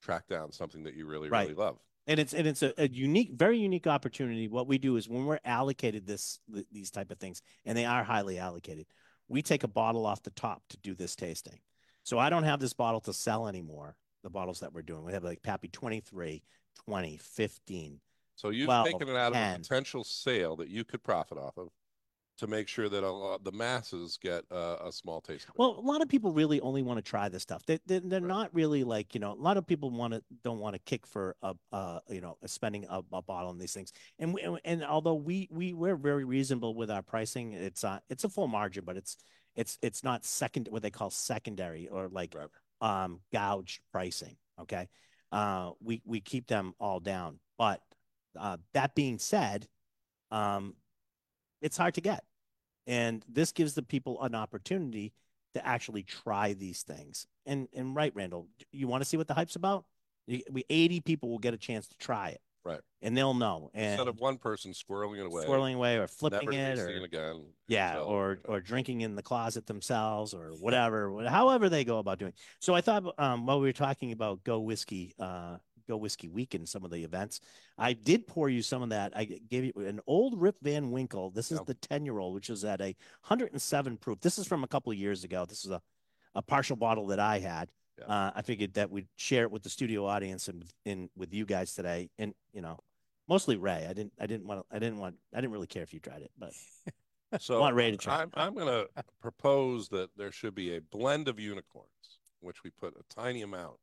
track 0.02 0.26
down 0.26 0.50
something 0.50 0.82
that 0.84 0.94
you 0.94 1.06
really, 1.06 1.28
Right. 1.28 1.48
really 1.48 1.54
love. 1.54 1.78
and 2.06 2.18
it's 2.18 2.34
and 2.34 2.46
it's 2.46 2.62
a, 2.62 2.72
a 2.76 2.88
unique 2.88 3.30
very 3.34 3.58
unique 3.58 3.86
opportunity. 3.86 4.48
What 4.48 4.66
we 4.66 4.78
do 4.78 4.96
is 4.96 5.08
when 5.08 5.26
we're 5.26 5.38
allocated 5.44 6.06
this 6.06 6.40
these 6.72 6.90
type 6.90 7.10
of 7.10 7.18
things 7.18 7.40
and 7.64 7.78
they 7.78 7.84
are 7.84 8.02
highly 8.04 8.38
allocated 8.38 8.86
we 9.28 9.40
take 9.40 9.64
a 9.64 9.68
bottle 9.68 10.04
off 10.04 10.22
the 10.22 10.30
top 10.30 10.62
to 10.68 10.76
do 10.78 10.94
this 10.94 11.16
tasting. 11.16 11.60
So 12.02 12.18
i 12.18 12.28
don't 12.28 12.44
have 12.44 12.60
this 12.60 12.74
bottle 12.74 13.00
to 13.02 13.12
sell 13.12 13.48
anymore 13.48 13.96
the 14.22 14.30
bottles 14.30 14.60
that 14.60 14.72
we're 14.72 14.82
doing. 14.82 15.04
We 15.04 15.12
have 15.12 15.24
like 15.24 15.42
pappy 15.42 15.68
23 15.68 16.42
20 16.86 17.16
15 17.18 18.00
So 18.36 18.50
you've 18.50 18.66
12, 18.66 18.86
taken 18.86 19.08
it 19.08 19.16
out 19.16 19.32
of 19.32 19.38
a 19.38 19.58
potential 19.58 20.04
sale 20.04 20.56
that 20.56 20.68
you 20.68 20.84
could 20.84 21.02
profit 21.02 21.38
off 21.38 21.56
of 21.56 21.68
to 22.38 22.46
make 22.46 22.68
sure 22.68 22.88
that 22.88 23.04
a 23.04 23.10
lot, 23.10 23.44
the 23.44 23.52
masses 23.52 24.18
get 24.20 24.44
uh, 24.50 24.76
a 24.84 24.92
small 24.92 25.20
taste. 25.20 25.44
of 25.44 25.50
it. 25.50 25.54
well 25.58 25.76
a 25.78 25.80
lot 25.80 26.02
of 26.02 26.08
people 26.08 26.32
really 26.32 26.60
only 26.60 26.82
want 26.82 26.98
to 26.98 27.02
try 27.02 27.28
this 27.28 27.42
stuff 27.42 27.64
they, 27.66 27.78
they, 27.86 27.98
they're 28.00 28.20
Right. 28.20 28.28
not 28.28 28.54
really 28.54 28.84
like 28.84 29.14
you 29.14 29.20
know 29.20 29.32
a 29.32 29.34
lot 29.34 29.56
of 29.56 29.66
people 29.66 29.90
want 29.90 30.12
to 30.14 30.22
don't 30.42 30.58
want 30.58 30.74
to 30.74 30.80
kick 30.80 31.06
for 31.06 31.36
a 31.42 31.54
uh 31.72 32.00
you 32.08 32.20
know 32.20 32.36
spending 32.46 32.86
a, 32.88 33.02
a 33.12 33.22
bottle 33.22 33.50
on 33.50 33.58
these 33.58 33.72
things 33.72 33.92
and 34.18 34.34
we, 34.34 34.42
and 34.64 34.84
although 34.84 35.14
we 35.14 35.48
we 35.50 35.72
we're 35.72 35.96
very 35.96 36.24
reasonable 36.24 36.74
with 36.74 36.90
our 36.90 37.02
pricing 37.02 37.52
it's 37.52 37.84
uh 37.84 37.98
it's 38.08 38.24
a 38.24 38.28
full 38.28 38.48
margin 38.48 38.84
but 38.84 38.96
it's 38.96 39.16
it's 39.54 39.78
it's 39.82 40.02
not 40.02 40.24
second 40.24 40.68
what 40.70 40.82
they 40.82 40.90
call 40.90 41.10
secondary 41.10 41.88
or 41.88 42.08
like 42.08 42.34
Right. 42.34 42.48
um 42.80 43.20
gouged 43.32 43.80
pricing 43.92 44.36
okay 44.60 44.88
uh 45.32 45.70
we 45.80 46.02
we 46.04 46.20
keep 46.20 46.46
them 46.46 46.74
all 46.80 47.00
down 47.00 47.38
but 47.58 47.80
uh 48.38 48.56
that 48.72 48.94
being 48.94 49.18
said 49.18 49.66
um 50.30 50.74
it's 51.60 51.76
hard 51.76 51.94
to 51.94 52.00
get 52.00 52.24
and 52.86 53.24
this 53.28 53.52
gives 53.52 53.74
the 53.74 53.82
people 53.82 54.22
an 54.22 54.34
opportunity 54.34 55.12
to 55.54 55.66
actually 55.66 56.02
try 56.02 56.52
these 56.52 56.82
things 56.82 57.26
and 57.46 57.68
and 57.74 57.94
right 57.94 58.12
randall 58.14 58.46
you 58.72 58.88
want 58.88 59.02
to 59.02 59.08
see 59.08 59.16
what 59.16 59.28
the 59.28 59.34
hype's 59.34 59.56
about 59.56 59.84
you, 60.26 60.42
we 60.50 60.64
80 60.68 61.00
people 61.00 61.28
will 61.30 61.38
get 61.38 61.54
a 61.54 61.58
chance 61.58 61.86
to 61.88 61.96
try 61.98 62.30
it 62.30 62.40
Right. 62.64 62.80
And 63.02 63.14
they'll 63.14 63.34
know. 63.34 63.70
And 63.74 63.92
Instead 63.92 64.08
of 64.08 64.20
one 64.20 64.38
person 64.38 64.72
squirreling 64.72 65.18
it 65.18 65.26
away, 65.26 65.44
swirling 65.44 65.74
away 65.74 65.98
or 65.98 66.06
flipping 66.06 66.54
it 66.54 66.78
or 66.78 66.88
again. 66.88 67.44
yeah, 67.68 67.90
until- 67.90 68.06
or 68.06 68.38
or 68.46 68.60
drinking 68.62 69.02
in 69.02 69.16
the 69.16 69.22
closet 69.22 69.66
themselves 69.66 70.32
or 70.32 70.52
whatever, 70.52 71.26
however 71.28 71.68
they 71.68 71.84
go 71.84 71.98
about 71.98 72.18
doing. 72.18 72.32
So 72.60 72.74
I 72.74 72.80
thought 72.80 73.04
um, 73.18 73.44
while 73.44 73.60
we 73.60 73.68
were 73.68 73.74
talking 73.74 74.12
about 74.12 74.44
Go 74.44 74.60
Whiskey, 74.60 75.12
uh, 75.18 75.58
Go 75.88 75.96
Whiskey 75.96 76.28
Week 76.28 76.54
and 76.54 76.68
some 76.68 76.84
of 76.84 76.90
the 76.90 77.04
events, 77.04 77.40
I 77.78 77.92
did 77.92 78.26
pour 78.26 78.48
you 78.48 78.62
some 78.62 78.82
of 78.82 78.88
that. 78.90 79.12
I 79.16 79.24
gave 79.24 79.64
you 79.64 79.72
an 79.76 80.00
old 80.06 80.40
Rip 80.40 80.56
Van 80.62 80.90
Winkle. 80.90 81.30
This 81.30 81.52
is 81.52 81.58
Yep. 81.58 81.66
the 81.66 81.74
ten 81.74 82.04
year 82.04 82.18
old, 82.18 82.34
which 82.34 82.50
is 82.50 82.64
at 82.64 82.80
a 82.80 82.94
107 83.26 83.96
proof. 83.98 84.20
This 84.20 84.38
is 84.38 84.46
from 84.46 84.64
a 84.64 84.68
couple 84.68 84.92
of 84.92 84.98
years 84.98 85.24
ago. 85.24 85.44
This 85.46 85.64
is 85.64 85.70
a 85.70 85.80
a 86.34 86.42
partial 86.42 86.74
bottle 86.76 87.06
that 87.08 87.20
I 87.20 87.38
had. 87.38 87.70
Uh, 88.04 88.32
I 88.34 88.42
figured 88.42 88.74
that 88.74 88.90
we'd 88.90 89.06
share 89.14 89.44
it 89.44 89.52
with 89.52 89.62
the 89.62 89.68
studio 89.68 90.04
audience 90.04 90.48
and 90.48 90.64
in 90.84 91.08
with 91.16 91.32
you 91.32 91.44
guys 91.46 91.74
today, 91.74 92.10
and 92.18 92.34
you 92.52 92.60
know. 92.60 92.78
Mostly 93.26 93.56
Ray. 93.56 93.86
I 93.88 93.94
didn't. 93.94 94.12
I 94.20 94.26
didn't 94.26 94.46
want. 94.46 94.66
I 94.70 94.78
didn't 94.78 94.98
want. 94.98 95.14
I 95.32 95.40
didn't 95.40 95.52
really 95.52 95.66
care 95.66 95.82
if 95.82 95.94
you 95.94 96.00
tried 96.00 96.20
it, 96.20 96.30
but 96.38 96.52
So 97.40 97.58
want 97.58 97.74
Ray 97.74 97.90
to 97.90 97.96
try. 97.96 98.20
I'm, 98.20 98.30
I'm 98.34 98.54
going 98.54 98.66
to 98.66 98.86
propose 99.20 99.88
that 99.88 100.10
there 100.16 100.30
should 100.30 100.54
be 100.54 100.76
a 100.76 100.80
blend 100.82 101.26
of 101.26 101.40
unicorns, 101.40 102.18
which 102.40 102.62
we 102.62 102.68
put 102.70 102.94
a 102.96 103.14
tiny 103.14 103.40
amount 103.42 103.76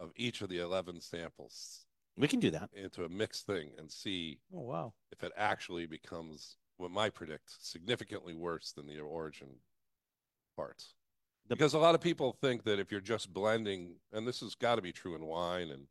of 0.00 0.10
each 0.16 0.40
of 0.42 0.48
the 0.48 0.58
11 0.58 1.00
samples 1.00 1.84
we 2.16 2.26
can 2.26 2.40
do 2.40 2.50
that. 2.50 2.70
into 2.74 3.04
a 3.04 3.08
mixed 3.08 3.46
thing 3.46 3.70
and 3.78 3.90
see 3.90 4.40
Oh, 4.54 4.60
wow. 4.62 4.92
if 5.12 5.22
it 5.22 5.32
actually 5.36 5.86
becomes 5.86 6.56
what 6.78 6.90
might 6.90 7.14
predict 7.14 7.50
significantly 7.60 8.34
worse 8.34 8.72
than 8.72 8.86
the 8.86 8.98
origin 9.00 9.48
parts. 10.56 10.94
The- 11.46 11.56
Because 11.56 11.74
a 11.74 11.78
lot 11.78 11.94
of 11.94 12.00
people 12.00 12.32
think 12.32 12.64
that 12.64 12.78
if 12.78 12.90
you're 12.90 13.00
just 13.00 13.32
blending, 13.32 13.94
and 14.12 14.26
this 14.26 14.40
has 14.40 14.54
got 14.54 14.76
to 14.76 14.82
be 14.82 14.92
true 14.92 15.14
in 15.14 15.24
wine 15.24 15.70
and 15.70 15.86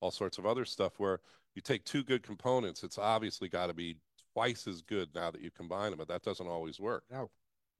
all 0.00 0.10
sorts 0.10 0.38
of 0.38 0.46
other 0.46 0.64
stuff, 0.64 0.98
where 0.98 1.20
you 1.54 1.62
take 1.62 1.84
two 1.84 2.02
good 2.02 2.22
components, 2.22 2.82
it's 2.82 2.98
obviously 2.98 3.48
got 3.48 3.66
to 3.68 3.74
be 3.74 3.96
twice 4.34 4.66
as 4.66 4.82
good 4.82 5.14
now 5.14 5.30
that 5.30 5.40
you 5.40 5.50
combine 5.50 5.90
them, 5.90 5.98
but 5.98 6.08
that 6.08 6.22
doesn't 6.22 6.46
always 6.48 6.80
work. 6.80 7.04
No. 7.10 7.30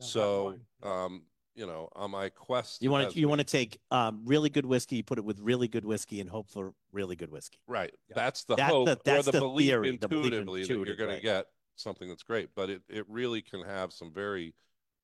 no, 0.00 0.06
So, 0.06 0.58
um, 0.82 1.22
you 1.54 1.66
know, 1.66 1.88
on 1.94 2.10
my 2.10 2.28
quest, 2.30 2.82
You 2.82 2.90
want 2.90 3.10
to. 3.10 3.18
You 3.18 3.28
want 3.28 3.40
to 3.40 3.44
take 3.44 3.78
um, 3.90 4.22
really 4.24 4.48
good 4.48 4.66
whiskey, 4.66 4.96
you 4.96 5.02
put 5.02 5.18
it 5.18 5.24
with 5.24 5.38
really 5.40 5.68
good 5.68 5.84
whiskey, 5.84 6.20
and 6.20 6.28
hope 6.28 6.48
for 6.48 6.72
really 6.92 7.16
good 7.16 7.30
whiskey. 7.30 7.58
right? 7.66 7.92
That's 8.14 8.44
the 8.44 8.56
That's 8.56 8.72
hope, 8.72 8.86
the- 8.86 8.92
or 8.92 9.00
that's 9.04 9.26
the, 9.26 9.32
the 9.32 9.40
belief 9.40 9.68
theory, 9.68 9.96
the 9.96 10.08
belief 10.08 10.32
intuitively 10.32 10.60
that 10.62 10.86
you're 10.86 10.96
going 10.96 11.10
right. 11.10 11.16
to 11.16 11.22
get 11.22 11.46
something 11.76 12.08
that's 12.08 12.22
great. 12.22 12.50
But 12.54 12.70
it 12.70 12.82
it 12.88 13.04
really 13.08 13.42
can 13.42 13.62
have 13.62 13.92
some 13.92 14.12
very 14.12 14.54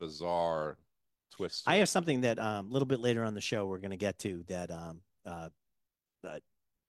bizarre 0.01 0.79
twists. 1.31 1.63
I 1.67 1.77
have 1.77 1.89
something 1.89 2.23
that 2.23 2.39
um, 2.39 2.69
a 2.69 2.73
little 2.73 2.87
bit 2.87 3.01
later 3.01 3.25
on 3.25 3.35
the 3.35 3.41
show 3.41 3.67
we're 3.67 3.79
going 3.79 3.91
to 3.91 3.97
get 3.97 4.19
to 4.21 4.45
that 4.49 4.71
um, 4.71 5.01
uh, 5.27 5.49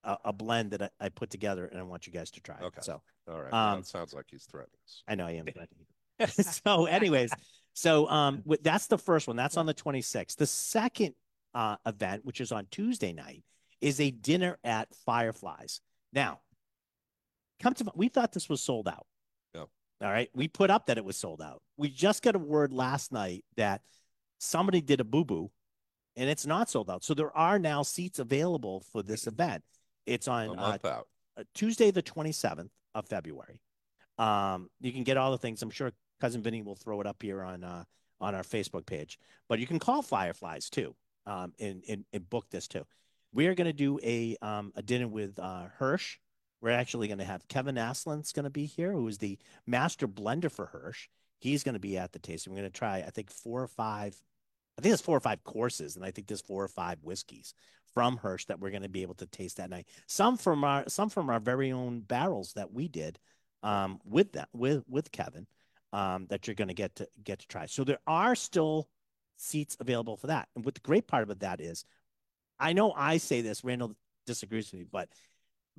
uh, 0.04 0.15
a, 0.24 0.34
blend 0.34 0.72
that 0.72 0.82
I, 0.82 0.89
I 1.00 1.10
put 1.10 1.30
together, 1.30 1.65
and 1.65 1.80
I 1.80 1.84
want 1.84 2.08
you 2.08 2.13
guys 2.13 2.32
to 2.32 2.41
try. 2.41 2.56
it. 2.56 2.63
Okay. 2.63 2.82
So 2.82 3.02
All 3.30 3.41
right, 3.41 3.54
um, 3.54 3.84
sounds 3.84 4.13
like 4.13 4.26
he's 4.30 4.45
threatening 4.45 4.80
us. 4.86 5.04
I 5.08 5.15
know 5.15 5.26
I 5.26 5.32
am. 5.32 5.48
so, 6.30 6.86
anyways, 6.86 7.32
so 7.79 8.09
um, 8.09 8.41
with, 8.43 8.61
that's 8.61 8.87
the 8.87 8.97
first 8.97 9.25
one. 9.25 9.37
That's 9.37 9.55
on 9.55 9.65
the 9.65 9.73
26th. 9.73 10.35
The 10.35 10.45
second 10.45 11.15
uh, 11.53 11.77
event, 11.85 12.25
which 12.25 12.41
is 12.41 12.51
on 12.51 12.67
Tuesday 12.69 13.13
night, 13.13 13.45
is 13.79 14.01
a 14.01 14.11
dinner 14.11 14.57
at 14.65 14.93
Fireflies. 15.05 15.79
Now, 16.11 16.41
come 17.61 17.73
to 17.75 17.85
we 17.95 18.09
thought 18.09 18.33
this 18.33 18.49
was 18.49 18.61
sold 18.61 18.89
out. 18.89 19.05
Yeah. 19.55 19.61
All 20.01 20.11
right, 20.11 20.29
we 20.35 20.49
put 20.49 20.69
up 20.69 20.87
that 20.87 20.97
it 20.97 21.05
was 21.05 21.15
sold 21.15 21.41
out. 21.41 21.61
We 21.77 21.87
just 21.87 22.21
got 22.21 22.35
a 22.35 22.39
word 22.39 22.73
last 22.73 23.13
night 23.13 23.45
that 23.55 23.81
somebody 24.39 24.81
did 24.81 24.99
a 24.99 25.05
boo 25.05 25.23
boo, 25.23 25.49
and 26.17 26.29
it's 26.29 26.45
not 26.45 26.69
sold 26.69 26.89
out. 26.89 27.05
So 27.05 27.13
there 27.13 27.35
are 27.35 27.59
now 27.59 27.83
seats 27.83 28.19
available 28.19 28.83
for 28.91 29.01
this 29.01 29.25
event. 29.25 29.63
It's 30.05 30.27
on 30.27 30.59
uh, 30.59 30.61
out. 30.61 31.07
uh, 31.37 31.43
Tuesday, 31.55 31.91
the 31.91 32.03
27th 32.03 32.71
of 32.93 33.07
February. 33.07 33.61
Um, 34.17 34.69
you 34.81 34.91
can 34.91 35.05
get 35.05 35.15
all 35.15 35.31
the 35.31 35.37
things. 35.37 35.61
I'm 35.61 35.69
sure 35.69 35.93
cousin 36.19 36.41
Vinny 36.41 36.62
will 36.62 36.75
throw 36.75 37.01
it 37.01 37.08
up 37.08 37.21
here 37.21 37.41
on 37.41 37.63
uh, 37.63 37.84
on 38.21 38.36
our 38.36 38.43
Facebook 38.43 38.86
page, 38.86 39.19
but 39.47 39.60
you 39.60 39.67
can 39.67 39.79
call 39.79 40.01
Fireflies 40.01 40.69
too, 40.69 40.95
um, 41.25 41.53
and, 41.60 41.84
and, 41.88 42.05
and 42.12 42.29
book 42.29 42.49
this 42.49 42.67
too. 42.67 42.86
We 43.32 43.47
are 43.47 43.55
going 43.55 43.67
to 43.67 43.73
do 43.73 43.99
a 44.03 44.36
um, 44.41 44.73
a 44.75 44.82
dinner 44.82 45.08
with 45.08 45.39
uh, 45.39 45.65
Hirsch. 45.77 46.17
We're 46.62 46.71
actually 46.71 47.08
going 47.08 47.19
to 47.19 47.25
have 47.25 47.47
Kevin 47.47 47.75
Aslan's 47.75 48.34
going 48.34 48.43
to 48.43 48.49
be 48.49 48.65
here, 48.65 48.91
who 48.91 49.08
is 49.08 49.17
the 49.17 49.38
master 49.65 50.08
blender 50.08 50.51
for 50.51 50.65
Hirsch. 50.65 51.08
He's 51.38 51.63
going 51.63 51.73
to 51.73 51.79
be 51.79 51.97
at 51.97 52.12
the 52.12 52.19
tasting. 52.19 52.51
We're 52.51 52.60
going 52.60 52.71
to 52.71 52.77
try, 52.77 52.97
I 52.97 53.12
think, 53.12 53.32
four 53.32 53.63
or 53.63 53.67
five. 53.67 54.21
I 54.77 54.82
think 54.82 54.91
there's 54.91 55.01
four 55.01 55.15
or 55.15 55.21
five 55.21 55.43
courses, 55.43 55.95
and 55.95 56.03
I 56.03 56.12
think 56.12 56.27
there's 56.27 56.41
four 56.41 56.63
or 56.63 56.67
five 56.67 56.97
whiskeys 57.01 57.53
from 57.93 58.17
Hirsch 58.17 58.45
that 58.45 58.60
we're 58.60 58.71
going 58.71 58.84
to 58.84 58.89
be 58.89 59.01
able 59.01 59.15
to 59.15 59.25
taste 59.25 59.58
that 59.58 59.69
night. 59.69 59.88
Some 60.08 60.38
from 60.38 60.63
our 60.63 60.88
some 60.89 61.10
from 61.10 61.29
our 61.29 61.39
very 61.39 61.71
own 61.71 62.01
barrels 62.01 62.53
that 62.53 62.73
we 62.73 62.88
did 62.88 63.19
um, 63.63 63.99
with 64.03 64.34
that 64.34 64.49
with 64.53 64.84
with 64.88 65.12
Kevin 65.12 65.47
um, 65.93 66.28
that 66.30 66.47
you're 66.47 66.56
going 66.56 66.67
to 66.67 66.73
get 66.73 66.95
to 66.95 67.08
get 67.23 67.39
to 67.39 67.47
try. 67.47 67.65
So 67.65 67.84
there 67.84 67.99
are 68.08 68.36
still 68.36 68.88
seats 69.38 69.78
available 69.80 70.17
for 70.17 70.28
that. 70.28 70.49
And 70.56 70.65
what 70.65 70.75
the 70.75 70.82
great 70.82 71.08
part 71.08 71.23
about 71.23 71.39
that 71.39 71.62
is, 71.62 71.86
I 72.60 72.73
know 72.73 72.93
I 72.95 73.17
say 73.17 73.41
this, 73.41 73.63
Randall 73.63 73.95
disagrees 74.25 74.71
with 74.71 74.82
me, 74.82 74.88
but 74.91 75.10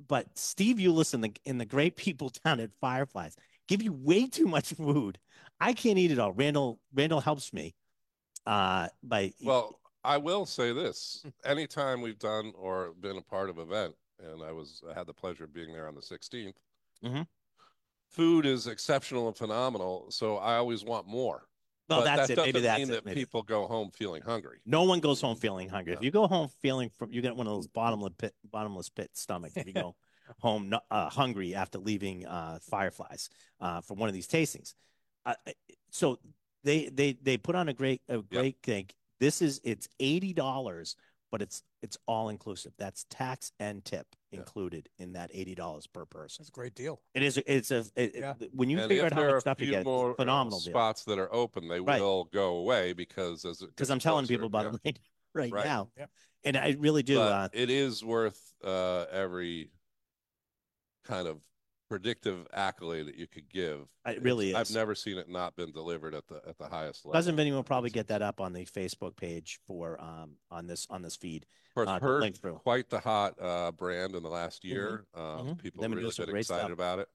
but 0.07 0.25
Steve 0.37 0.77
Eulis 0.77 1.13
and 1.13 1.23
the 1.23 1.31
and 1.45 1.59
the 1.59 1.65
great 1.65 1.95
people 2.05 2.31
down 2.43 2.59
at 2.59 2.71
Fireflies 2.79 3.35
give 3.67 3.81
you 3.81 3.93
way 3.93 4.27
too 4.27 4.47
much 4.47 4.73
food. 4.73 5.17
I 5.59 5.73
can't 5.73 5.97
eat 5.97 6.11
it 6.11 6.19
all. 6.19 6.31
Randall 6.33 6.79
Randall 6.93 7.21
helps 7.21 7.53
me 7.53 7.75
uh 8.45 8.87
by 9.03 9.33
Well, 9.43 9.79
I 10.03 10.17
will 10.17 10.45
say 10.45 10.73
this: 10.73 11.23
anytime 11.45 12.01
we've 12.01 12.19
done 12.19 12.53
or 12.55 12.93
been 12.99 13.17
a 13.17 13.21
part 13.21 13.49
of 13.49 13.59
event, 13.59 13.95
and 14.19 14.43
I 14.43 14.51
was 14.51 14.81
I 14.89 14.97
had 14.97 15.07
the 15.07 15.13
pleasure 15.13 15.43
of 15.43 15.53
being 15.53 15.73
there 15.73 15.87
on 15.87 15.95
the 15.95 16.01
16th. 16.01 16.55
Mhm. 17.03 17.27
Food 18.11 18.45
is 18.45 18.67
exceptional 18.67 19.27
and 19.27 19.37
phenomenal, 19.37 20.07
so 20.09 20.37
I 20.37 20.57
always 20.57 20.83
want 20.83 21.07
more. 21.07 21.47
well 21.87 21.99
but 21.99 22.05
that's 22.05 22.27
that 22.27 22.37
it. 22.37 22.45
Maybe 22.45 22.59
that's 22.59 22.79
mean 22.79 22.91
it. 22.91 23.05
that 23.05 23.13
people 23.13 23.41
go 23.41 23.67
home 23.67 23.89
feeling 23.91 24.21
hungry. 24.21 24.59
No 24.65 24.83
one 24.83 24.99
goes 24.99 25.21
home 25.21 25.37
feeling 25.37 25.69
hungry. 25.69 25.93
If 25.93 26.03
you 26.03 26.11
go 26.11 26.27
home 26.27 26.49
feeling 26.61 26.89
from, 26.89 27.13
you 27.13 27.21
get 27.21 27.35
one 27.35 27.47
of 27.47 27.53
those 27.53 27.67
bottomless 27.67 28.13
pit, 28.17 28.33
bottomless 28.49 28.89
pit 28.89 29.11
stomach. 29.13 29.53
If 29.55 29.65
you 29.65 29.73
go 29.73 29.95
home 30.39 30.73
uh, 30.89 31.09
hungry 31.09 31.55
after 31.55 31.79
leaving 31.79 32.25
uh, 32.25 32.59
Fireflies 32.69 33.29
uh, 33.61 33.81
for 33.81 33.93
one 33.93 34.09
of 34.09 34.13
these 34.13 34.27
tastings, 34.27 34.73
uh, 35.25 35.35
so 35.89 36.19
they 36.63 36.89
they 36.89 37.13
they 37.13 37.37
put 37.37 37.55
on 37.55 37.69
a 37.69 37.73
great 37.73 38.01
a 38.09 38.17
great 38.17 38.57
thing. 38.61 38.89
This 39.19 39.41
is 39.41 39.61
it's 39.63 39.87
eighty 39.99 40.33
dollars, 40.33 40.95
but 41.31 41.41
it's 41.41 41.63
it's 41.81 41.97
all 42.05 42.29
inclusive. 42.29 42.73
That's 42.77 43.05
tax 43.09 43.51
and 43.59 43.83
tip 43.83 44.05
Yeah. 44.31 44.39
included 44.39 44.89
in 44.99 45.13
that 45.13 45.31
eighty 45.33 45.55
dollars 45.55 45.87
per 45.87 46.05
person. 46.05 46.43
That's 46.43 46.49
a 46.49 46.51
great 46.51 46.75
deal. 46.75 47.01
It 47.15 47.23
is 47.23 47.41
it's 47.47 47.71
a 47.71 47.85
it, 47.95 48.15
Yeah. 48.15 48.33
when 48.53 48.69
you 48.69 48.79
and 48.79 48.89
figure 48.89 49.05
out 49.05 49.13
how 49.13 49.21
there 49.21 49.29
are 49.29 49.33
much 49.35 49.41
stuff 49.41 49.61
you 49.61 49.71
get, 49.71 49.85
more 49.85 50.11
it's 50.11 50.19
a 50.19 50.21
phenomenal 50.23 50.59
uh, 50.59 50.63
deal. 50.63 50.71
spots 50.73 51.03
that 51.05 51.17
are 51.17 51.33
open, 51.33 51.67
they 51.67 51.79
Right. 51.79 52.01
will 52.01 52.25
go 52.25 52.57
away 52.57 52.93
because 52.93 53.45
as 53.45 53.59
Because 53.61 53.89
I'm 53.89 53.99
telling 53.99 54.25
closer, 54.25 54.33
people 54.33 54.47
about 54.47 54.65
yeah. 54.65 54.91
it 54.91 54.99
right, 55.33 55.51
right, 55.51 55.51
Right. 55.53 55.65
now, 55.65 55.89
Yep. 55.97 56.09
and 56.43 56.57
I 56.57 56.75
really 56.77 57.03
do. 57.03 57.15
But 57.15 57.31
uh, 57.31 57.49
it 57.53 57.69
is 57.69 58.03
worth 58.03 58.39
uh, 58.63 59.05
every 59.11 59.71
kind 61.05 61.27
of 61.27 61.41
predictive 61.91 62.47
accolade 62.53 63.05
that 63.05 63.15
you 63.15 63.27
could 63.27 63.49
give. 63.49 63.85
It 64.05 64.21
really 64.21 64.51
It's- 64.51 64.69
is. 64.69 64.75
I've 64.75 64.79
never 64.79 64.95
seen 64.95 65.17
it 65.17 65.27
not 65.27 65.57
been 65.57 65.73
delivered 65.73 66.15
at 66.15 66.25
the 66.27 66.41
at 66.47 66.57
the 66.57 66.69
highest 66.69 67.03
level. 67.05 67.17
Cousin 67.17 67.35
Vinny 67.35 67.51
will 67.51 67.63
probably 67.65 67.89
get 67.89 68.07
that 68.07 68.21
up 68.21 68.39
on 68.39 68.53
the 68.53 68.65
Facebook 68.65 69.17
page 69.17 69.59
for 69.67 69.99
um 70.01 70.37
on 70.49 70.67
this 70.67 70.87
on 70.89 71.01
this 71.01 71.17
feed. 71.17 71.43
Of 71.43 71.73
course, 71.75 71.89
uh, 71.89 71.99
to 71.99 72.07
link 72.19 72.37
through. 72.37 72.55
quite 72.63 72.89
the 72.89 72.99
hot 73.01 73.35
uh, 73.41 73.71
brand 73.73 74.15
in 74.15 74.23
the 74.23 74.29
last 74.29 74.63
year. 74.63 75.05
Uh, 75.13 75.39
mhm. 75.39 75.57
People 75.61 75.81
They've 75.81 75.89
been 75.89 75.99
really 75.99 76.25
been 76.25 76.37
excited 76.37 76.71
about 76.71 76.99
it, 76.99 77.09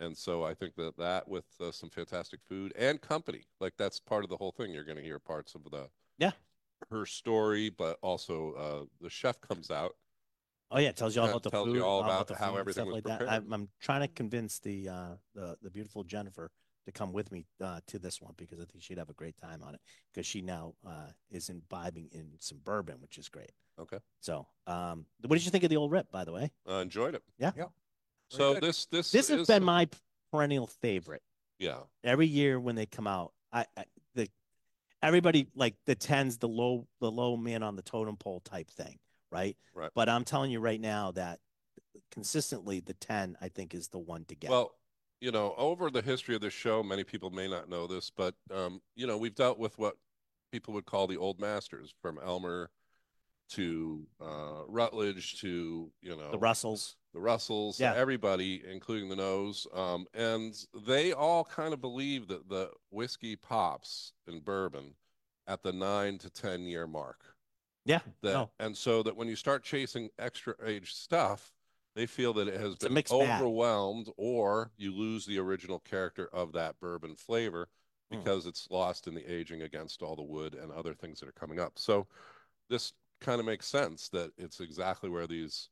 and 0.00 0.16
so 0.18 0.42
I 0.44 0.52
think 0.54 0.74
that 0.74 0.96
that 0.98 1.28
with 1.28 1.46
uh, 1.60 1.70
some 1.70 1.88
fantastic 1.88 2.40
food 2.48 2.72
and 2.76 3.00
company, 3.00 3.44
like 3.60 3.76
that's 3.76 4.00
part 4.00 4.24
of 4.24 4.30
the 4.30 4.36
whole 4.36 4.50
thing. 4.50 4.72
You're 4.72 4.84
going 4.84 4.98
to 4.98 5.02
hear 5.04 5.20
parts 5.20 5.54
of 5.54 5.62
the 5.70 5.88
Yeah. 6.18 6.32
her 6.90 7.06
story, 7.06 7.70
but 7.70 7.98
also 8.02 8.52
uh, 8.54 8.84
the 9.00 9.10
chef 9.10 9.40
comes 9.40 9.70
out. 9.70 9.94
Oh 10.70 10.78
yeah, 10.78 10.88
it 10.90 10.96
tells 10.96 11.16
you 11.16 11.22
all 11.22 11.28
about 11.28 11.42
the 11.42 11.50
tells 11.50 11.68
you 11.68 11.74
food, 11.74 11.82
all 11.82 12.04
about 12.04 12.26
the 12.28 12.34
how 12.34 12.46
food 12.46 12.50
and 12.50 12.58
everything 12.60 12.72
stuff 12.82 12.86
was 12.86 12.94
like 12.96 13.04
that. 13.04 13.18
prepared. 13.20 13.42
I'm, 13.44 13.52
I'm 13.52 13.68
trying 13.80 14.00
to 14.02 14.08
convince 14.08 14.58
the 14.58 14.88
uh 14.88 15.06
the 15.34 15.56
the 15.62 15.70
beautiful 15.70 16.04
Jennifer 16.04 16.50
to 16.86 16.92
come 16.92 17.12
with 17.12 17.30
me 17.32 17.44
uh, 17.62 17.80
to 17.86 17.98
this 17.98 18.20
one 18.20 18.32
because 18.38 18.58
I 18.60 18.64
think 18.64 18.82
she'd 18.82 18.96
have 18.98 19.10
a 19.10 19.14
great 19.14 19.36
time 19.36 19.62
on 19.62 19.74
it 19.74 19.80
because 20.12 20.26
she 20.26 20.40
now 20.42 20.74
uh 20.86 21.08
is 21.30 21.48
imbibing 21.50 22.08
in 22.12 22.30
some 22.38 22.58
bourbon, 22.64 22.96
which 23.00 23.18
is 23.18 23.28
great. 23.28 23.52
Okay, 23.78 23.98
So, 24.20 24.46
um, 24.66 25.06
what 25.24 25.36
did 25.36 25.44
you 25.44 25.52
think 25.52 25.62
of 25.62 25.70
the 25.70 25.76
old 25.76 25.92
rip, 25.92 26.10
by 26.10 26.24
the 26.24 26.32
way? 26.32 26.50
uh, 26.68 26.74
enjoyed 26.80 27.14
it. 27.14 27.22
Yeah. 27.38 27.52
Yeah. 27.56 27.66
So 28.28 28.54
good. 28.54 28.62
this 28.64 28.86
this 28.86 29.10
This 29.12 29.28
has 29.28 29.40
is- 29.42 29.46
been 29.46 29.62
my 29.64 29.88
perennial 30.32 30.66
favorite. 30.66 31.22
yeah 31.58 31.78
every 32.04 32.26
year 32.26 32.58
when 32.60 32.74
they 32.74 32.86
come 32.86 33.06
out, 33.06 33.32
I, 33.52 33.64
I 33.76 33.84
the 34.14 34.28
everybody 35.02 35.46
like 35.54 35.76
the 35.86 35.94
tens, 35.94 36.38
the 36.38 36.48
low, 36.48 36.86
the 37.00 37.10
low 37.10 37.36
man 37.36 37.62
on 37.62 37.76
the 37.76 37.82
totem 37.82 38.16
pole 38.16 38.40
type 38.40 38.70
thing, 38.70 38.98
right? 39.30 39.56
Right. 39.74 39.90
But 39.94 40.08
I'm 40.08 40.24
telling 40.24 40.50
you 40.50 40.60
right 40.60 40.80
now 40.80 41.12
that 41.12 41.40
consistently 42.10 42.80
the 42.80 42.94
ten, 42.94 43.36
I 43.40 43.48
think, 43.48 43.74
is 43.74 43.88
the 43.88 43.98
one 43.98 44.24
to 44.26 44.34
get. 44.34 44.50
Well, 44.50 44.74
you 45.20 45.32
know, 45.32 45.54
over 45.56 45.90
the 45.90 46.02
history 46.02 46.34
of 46.34 46.40
this 46.40 46.52
show, 46.54 46.82
many 46.82 47.04
people 47.04 47.30
may 47.30 47.48
not 47.48 47.68
know 47.68 47.86
this, 47.86 48.10
but 48.10 48.34
um, 48.54 48.80
you 48.94 49.06
know, 49.06 49.16
we've 49.18 49.34
dealt 49.34 49.58
with 49.58 49.78
what 49.78 49.96
people 50.52 50.72
would 50.74 50.86
call 50.86 51.06
the 51.06 51.16
old 51.16 51.40
masters 51.40 51.92
from 52.00 52.18
Elmer 52.24 52.70
to 53.50 54.06
uh, 54.20 54.62
Rutledge 54.68 55.40
to 55.40 55.90
you 56.02 56.16
know 56.16 56.30
The 56.30 56.38
Russells. 56.38 56.96
the 57.14 57.20
Russells, 57.20 57.80
Yeah. 57.80 57.94
everybody, 57.96 58.62
including 58.70 59.08
the 59.08 59.16
Noes, 59.16 59.66
um, 59.74 60.06
and 60.14 60.54
they 60.86 61.12
all 61.12 61.44
kind 61.44 61.72
of 61.72 61.80
believe 61.80 62.28
that 62.28 62.48
the 62.48 62.70
whiskey 62.90 63.36
pops 63.36 64.12
in 64.26 64.40
bourbon 64.40 64.94
at 65.46 65.62
the 65.62 65.72
nine 65.72 66.18
to 66.18 66.30
ten 66.30 66.62
year 66.62 66.86
mark. 66.86 67.24
Yeah. 67.88 68.00
That 68.22 68.32
no. 68.32 68.50
and 68.60 68.76
so 68.76 69.02
that 69.02 69.16
when 69.16 69.26
you 69.28 69.36
start 69.36 69.64
chasing 69.64 70.10
extra 70.18 70.54
age 70.64 70.94
stuff, 70.94 71.52
they 71.96 72.06
feel 72.06 72.32
that 72.34 72.46
it 72.46 72.60
has 72.60 72.74
It's 72.74 72.84
a 72.84 72.88
been 72.90 73.02
overwhelmed, 73.10 74.08
or 74.16 74.70
you 74.76 74.94
lose 74.94 75.26
the 75.26 75.38
original 75.38 75.80
character 75.80 76.28
of 76.32 76.52
that 76.52 76.78
bourbon 76.80 77.16
flavor 77.16 77.68
Hmm. 78.10 78.18
because 78.18 78.46
it's 78.46 78.66
lost 78.70 79.06
in 79.06 79.14
the 79.14 79.30
aging 79.30 79.60
against 79.62 80.00
all 80.02 80.16
the 80.16 80.22
wood 80.22 80.54
and 80.54 80.72
other 80.72 80.94
things 80.94 81.20
that 81.20 81.28
are 81.28 81.32
coming 81.32 81.60
up. 81.60 81.72
So 81.76 82.06
this 82.70 82.94
kind 83.20 83.38
of 83.38 83.44
makes 83.46 83.66
sense 83.66 84.08
that 84.10 84.30
it's 84.38 84.60
exactly 84.60 85.10
where 85.10 85.26
these 85.26 85.68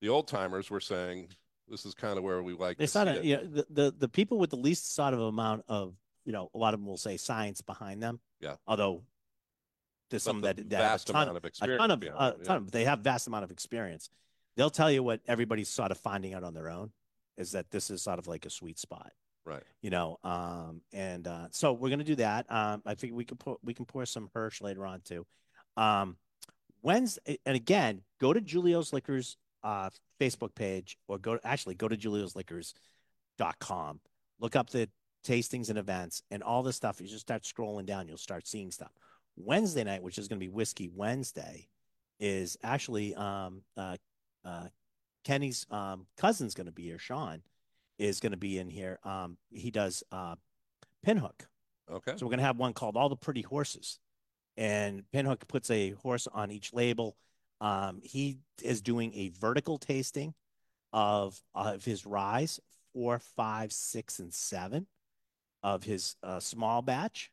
the 0.00 0.08
old 0.08 0.26
timers 0.26 0.70
were 0.70 0.80
saying 0.80 1.28
this 1.68 1.84
is 1.86 1.94
kind 1.94 2.18
of 2.18 2.24
where 2.24 2.42
we 2.42 2.54
like 2.54 2.78
sort 2.88 3.06
see 3.08 3.12
of, 3.12 3.16
it. 3.18 3.24
you 3.24 3.36
know, 3.36 3.44
the, 3.44 3.66
the 3.70 3.94
the 3.96 4.08
people 4.08 4.38
with 4.38 4.50
the 4.50 4.56
least 4.56 4.94
sort 4.94 5.14
of 5.14 5.20
amount 5.20 5.64
of, 5.68 5.94
you 6.24 6.32
know, 6.32 6.50
a 6.54 6.58
lot 6.58 6.74
of 6.74 6.80
them 6.80 6.86
will 6.88 6.96
say 6.96 7.16
science 7.16 7.60
behind 7.60 8.02
them. 8.02 8.18
Yeah. 8.40 8.56
Although 8.66 9.02
there's 10.10 10.24
But 10.24 10.30
some 10.30 10.40
the 10.40 10.54
that, 10.54 10.70
that 10.70 10.80
have 10.82 11.02
a 11.02 11.04
ton, 11.04 11.22
amount 11.22 11.36
of 11.36 11.44
a 11.44 11.46
experience 11.46 11.80
ton 11.80 11.90
of, 11.90 12.02
a 12.02 12.06
yeah. 12.06 12.44
ton 12.44 12.56
of, 12.56 12.70
they 12.70 12.84
have 12.84 13.00
vast 13.00 13.26
amount 13.26 13.44
of 13.44 13.50
experience. 13.50 14.10
They'll 14.56 14.70
tell 14.70 14.90
you 14.90 15.02
what 15.02 15.20
everybody's 15.26 15.68
sort 15.68 15.90
of 15.90 15.98
finding 15.98 16.34
out 16.34 16.44
on 16.44 16.54
their 16.54 16.68
own 16.68 16.92
is 17.36 17.52
that 17.52 17.70
this 17.70 17.90
is 17.90 18.02
sort 18.02 18.18
of 18.18 18.26
like 18.26 18.46
a 18.46 18.50
sweet 18.50 18.78
spot, 18.78 19.12
right. 19.44 19.62
you 19.82 19.90
know. 19.90 20.18
Um, 20.24 20.80
and 20.92 21.26
uh, 21.26 21.48
so 21.50 21.72
we're 21.72 21.90
gonna 21.90 22.04
do 22.04 22.16
that. 22.16 22.50
Um, 22.50 22.82
I 22.84 22.94
think 22.94 23.14
we 23.14 23.24
can 23.24 23.36
put 23.36 23.58
we 23.62 23.74
can 23.74 23.84
pour 23.84 24.06
some 24.06 24.30
Hirsch 24.34 24.60
later 24.60 24.84
on 24.84 25.00
too. 25.02 25.26
Um, 25.76 26.16
Wednesday, 26.82 27.38
and 27.46 27.54
again, 27.56 28.02
go 28.20 28.32
to 28.32 28.40
Julio's 28.40 28.92
Liquors 28.92 29.36
uh 29.64 29.90
Facebook 30.20 30.54
page 30.54 30.96
or 31.08 31.18
go 31.18 31.38
actually 31.42 31.74
go 31.74 31.88
to 31.88 31.96
Julio's 31.96 32.36
Liquors 32.36 32.74
dot 33.38 33.58
com. 33.58 34.00
Look 34.40 34.54
up 34.54 34.70
the 34.70 34.88
tastings 35.26 35.68
and 35.68 35.78
events 35.78 36.22
and 36.30 36.44
all 36.44 36.62
this 36.62 36.76
stuff. 36.76 37.00
You 37.00 37.08
just 37.08 37.22
start 37.22 37.42
scrolling 37.42 37.84
down, 37.84 38.06
you'll 38.06 38.18
start 38.18 38.46
seeing 38.46 38.70
stuff. 38.70 38.92
Wednesday 39.38 39.84
night, 39.84 40.02
which 40.02 40.18
is 40.18 40.28
going 40.28 40.38
to 40.38 40.44
be 40.44 40.50
Whiskey 40.50 40.90
Wednesday, 40.94 41.68
is 42.20 42.58
actually 42.62 43.14
um 43.14 43.62
uh 43.76 43.96
uh 44.44 44.66
Kenny's 45.24 45.66
um 45.70 46.06
cousin's 46.16 46.54
going 46.54 46.66
to 46.66 46.72
be 46.72 46.84
here. 46.84 46.98
Sean 46.98 47.42
is 47.98 48.20
going 48.20 48.32
to 48.32 48.38
be 48.38 48.58
in 48.58 48.68
here. 48.68 48.98
Um, 49.04 49.36
he 49.50 49.70
does 49.70 50.02
uh 50.12 50.36
pinhook. 51.06 51.46
Okay. 51.90 52.12
So 52.16 52.26
we're 52.26 52.30
going 52.30 52.38
to 52.40 52.44
have 52.44 52.58
one 52.58 52.72
called 52.72 52.96
All 52.96 53.08
the 53.08 53.16
Pretty 53.16 53.42
Horses. 53.42 53.98
And 54.56 55.04
Pinhook 55.14 55.46
puts 55.46 55.70
a 55.70 55.90
horse 55.90 56.26
on 56.32 56.50
each 56.50 56.72
label. 56.72 57.16
Um, 57.60 58.00
he 58.02 58.38
is 58.62 58.82
doing 58.82 59.14
a 59.14 59.28
vertical 59.28 59.78
tasting 59.78 60.34
of 60.92 61.40
of 61.54 61.84
his 61.84 62.04
rise 62.04 62.60
four, 62.92 63.18
five, 63.18 63.72
six, 63.72 64.18
and 64.18 64.32
seven 64.32 64.86
of 65.62 65.84
his 65.84 66.16
uh, 66.22 66.40
small 66.40 66.82
batch. 66.82 67.30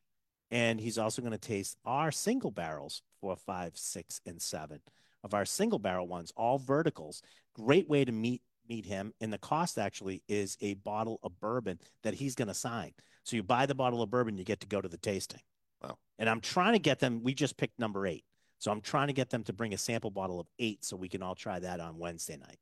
And 0.52 0.80
he's 0.80 0.98
also 0.98 1.22
going 1.22 1.32
to 1.32 1.38
taste 1.38 1.78
our 1.86 2.12
single 2.12 2.52
barrels 2.52 3.02
four, 3.20 3.36
five, 3.36 3.72
six, 3.76 4.22
and 4.26 4.42
seven 4.42 4.80
of 5.24 5.34
our 5.34 5.46
single 5.46 5.80
barrel 5.80 6.08
ones, 6.08 6.32
all 6.38 6.60
verticals. 6.60 7.22
Great 7.56 7.90
way 7.90 8.06
to 8.06 8.12
meet 8.12 8.42
meet 8.68 8.86
him. 8.86 9.14
And 9.22 9.32
the 9.32 9.38
cost 9.38 9.78
actually 9.78 10.24
is 10.28 10.58
a 10.62 10.74
bottle 10.76 11.20
of 11.24 11.40
bourbon 11.40 11.80
that 12.04 12.16
he's 12.16 12.36
going 12.36 12.48
to 12.48 12.54
sign. 12.54 12.94
So 13.24 13.36
you 13.36 13.44
buy 13.44 13.66
the 13.66 13.76
bottle 13.76 14.02
of 14.02 14.10
bourbon, 14.10 14.38
you 14.38 14.44
get 14.44 14.60
to 14.62 14.68
go 14.68 14.82
to 14.82 14.88
the 14.88 14.98
tasting. 14.98 15.42
Wow. 15.84 15.98
And 16.18 16.30
I'm 16.30 16.42
trying 16.42 16.74
to 16.74 16.80
get 16.80 17.00
them. 17.00 17.22
We 17.24 17.34
just 17.34 17.58
picked 17.58 17.80
number 17.80 18.08
eight. 18.08 18.24
So 18.60 18.72
I'm 18.72 18.82
trying 18.82 19.08
to 19.08 19.14
get 19.14 19.30
them 19.30 19.44
to 19.44 19.54
bring 19.54 19.74
a 19.74 19.78
sample 19.78 20.10
bottle 20.10 20.40
of 20.40 20.48
eight 20.60 20.84
so 20.86 20.96
we 20.96 21.10
can 21.10 21.22
all 21.22 21.36
try 21.36 21.60
that 21.60 21.80
on 21.80 22.00
Wednesday 22.00 22.38
night. 22.38 22.58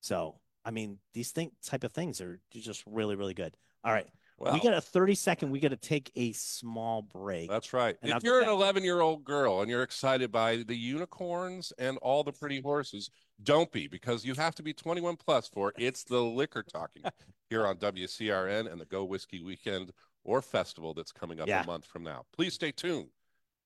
So, 0.00 0.36
I 0.64 0.70
mean, 0.70 0.98
these 1.14 1.30
thing 1.30 1.52
type 1.64 1.84
of 1.84 1.92
things 1.92 2.20
are 2.20 2.40
just 2.50 2.82
really, 2.86 3.14
really 3.14 3.34
good. 3.34 3.56
All 3.84 3.92
right. 3.92 4.08
Well, 4.38 4.52
we 4.54 4.60
got 4.60 4.74
a 4.74 4.80
30 4.80 5.14
second. 5.16 5.50
We 5.50 5.58
got 5.58 5.70
to 5.70 5.76
take 5.76 6.10
a 6.14 6.32
small 6.32 7.02
break. 7.02 7.50
that's 7.50 7.72
right. 7.72 7.96
And 8.02 8.12
I'll 8.12 8.18
if 8.18 8.24
you're 8.24 8.40
an 8.40 8.48
11 8.48 8.84
year 8.84 9.00
old 9.00 9.24
girl 9.24 9.60
and 9.62 9.70
you're 9.70 9.82
excited 9.82 10.30
by 10.30 10.58
the 10.58 10.76
unicorns 10.76 11.72
and 11.78 11.98
all 11.98 12.22
the 12.22 12.32
pretty 12.32 12.60
horses, 12.60 13.10
don't 13.42 13.70
be 13.72 13.88
because 13.88 14.24
you 14.24 14.34
have 14.34 14.54
to 14.54 14.62
be 14.62 14.72
21 14.72 15.16
plus 15.16 15.48
for 15.48 15.72
it's 15.76 16.04
the 16.04 16.20
liquor 16.22 16.62
talking 16.62 17.02
here 17.50 17.66
on 17.66 17.76
WCRN 17.78 18.70
and 18.70 18.80
the 18.80 18.84
Go 18.86 19.04
Whiskey 19.04 19.42
Weekend 19.42 19.90
or 20.24 20.40
Festival 20.40 20.94
that's 20.94 21.12
coming 21.12 21.40
up 21.40 21.48
Yeah. 21.48 21.62
a 21.62 21.66
month 21.66 21.86
from 21.86 22.04
now. 22.04 22.24
Please 22.32 22.54
stay 22.54 22.70
tuned. 22.70 23.08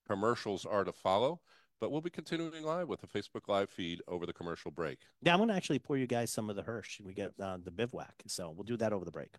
Commercials 0.08 0.64
are 0.66 0.84
to 0.84 0.92
follow, 0.92 1.40
but 1.80 1.90
we'll 1.90 2.00
be 2.00 2.10
continuing 2.10 2.62
live 2.64 2.88
with 2.88 3.02
a 3.02 3.06
Facebook 3.06 3.48
Live 3.48 3.70
feed 3.70 4.00
over 4.08 4.26
the 4.26 4.32
commercial 4.32 4.70
break. 4.70 4.98
Yeah, 5.22 5.32
I'm 5.32 5.38
going 5.38 5.48
to 5.48 5.54
actually 5.54 5.78
pour 5.78 5.96
you 5.96 6.06
guys 6.06 6.30
some 6.32 6.50
of 6.50 6.56
the 6.56 6.62
Hirsch. 6.62 7.00
We 7.00 7.12
get 7.14 7.32
uh, 7.40 7.58
the 7.62 7.70
bivouac. 7.70 8.14
So 8.26 8.50
we'll 8.50 8.64
do 8.64 8.76
that 8.78 8.92
over 8.92 9.04
the 9.04 9.10
break. 9.10 9.34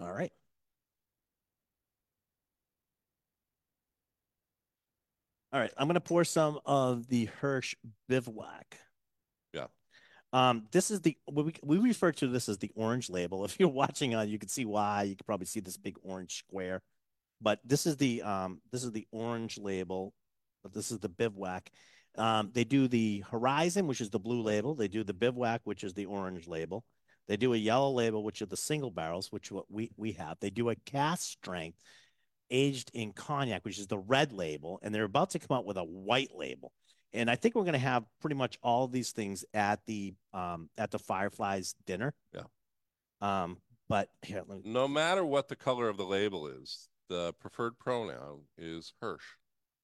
All 0.00 0.12
right. 0.12 0.32
All 5.52 5.60
right. 5.60 5.72
I'm 5.76 5.86
going 5.86 5.94
to 5.94 6.00
pour 6.00 6.24
some 6.24 6.58
of 6.66 7.06
the 7.08 7.26
Hirsch 7.26 7.76
bivouac. 8.08 8.78
Yeah. 9.52 9.66
Um, 10.32 10.66
this 10.72 10.90
is 10.90 11.00
the 11.00 11.16
we 11.30 11.54
we 11.62 11.78
refer 11.78 12.10
to 12.12 12.26
this 12.26 12.48
as 12.48 12.58
the 12.58 12.72
orange 12.74 13.08
label. 13.08 13.44
If 13.44 13.60
you're 13.60 13.68
watching 13.68 14.14
on, 14.14 14.28
you 14.28 14.38
can 14.38 14.48
see 14.48 14.64
why. 14.64 15.04
You 15.04 15.16
can 15.16 15.24
probably 15.24 15.46
see 15.46 15.60
this 15.60 15.76
big 15.76 15.96
orange 16.02 16.38
square, 16.38 16.82
but 17.40 17.60
this 17.64 17.86
is 17.86 17.96
the 17.96 18.22
um 18.22 18.60
this 18.72 18.82
is 18.82 18.90
the 18.90 19.06
orange 19.12 19.58
label, 19.58 20.12
but 20.64 20.72
this 20.72 20.90
is 20.90 20.98
the 20.98 21.08
bivouac. 21.08 21.70
Um, 22.16 22.50
they 22.52 22.64
do 22.64 22.88
the 22.88 23.24
Horizon, 23.30 23.86
which 23.86 24.00
is 24.00 24.10
the 24.10 24.18
blue 24.18 24.42
label. 24.42 24.74
They 24.74 24.88
do 24.88 25.02
the 25.02 25.12
Bivouac, 25.12 25.62
which 25.64 25.82
is 25.82 25.94
the 25.94 26.06
orange 26.06 26.46
label. 26.46 26.84
They 27.28 27.36
do 27.36 27.54
a 27.54 27.58
yellow 27.58 27.90
label, 27.90 28.22
which 28.22 28.42
are 28.42 28.46
the 28.46 28.56
single 28.56 28.90
barrels, 28.90 29.32
which 29.32 29.50
what 29.50 29.70
we 29.70 29.90
we 29.96 30.12
have. 30.12 30.38
They 30.40 30.50
do 30.50 30.70
a 30.70 30.76
cask 30.76 31.22
strength, 31.22 31.78
aged 32.50 32.90
in 32.94 33.12
cognac, 33.12 33.64
which 33.64 33.78
is 33.78 33.86
the 33.86 33.98
red 33.98 34.32
label, 34.32 34.78
and 34.82 34.94
they're 34.94 35.04
about 35.04 35.30
to 35.30 35.38
come 35.38 35.56
out 35.56 35.64
with 35.64 35.76
a 35.76 35.84
white 35.84 36.30
label. 36.34 36.72
And 37.12 37.30
I 37.30 37.36
think 37.36 37.54
we're 37.54 37.62
going 37.62 37.74
to 37.74 37.78
have 37.78 38.04
pretty 38.20 38.36
much 38.36 38.58
all 38.62 38.88
these 38.88 39.12
things 39.12 39.44
at 39.54 39.80
the 39.86 40.14
um 40.32 40.68
at 40.76 40.90
the 40.90 40.98
Fireflies 40.98 41.74
dinner. 41.86 42.14
Yeah. 42.32 42.42
Um, 43.20 43.58
but 43.88 44.08
here, 44.22 44.42
me, 44.48 44.60
No 44.64 44.88
matter 44.88 45.24
what 45.24 45.48
the 45.48 45.56
color 45.56 45.88
of 45.88 45.96
the 45.96 46.04
label 46.04 46.48
is, 46.48 46.88
the 47.08 47.32
preferred 47.34 47.78
pronoun 47.78 48.42
is 48.58 48.92
Hirsch. 49.00 49.24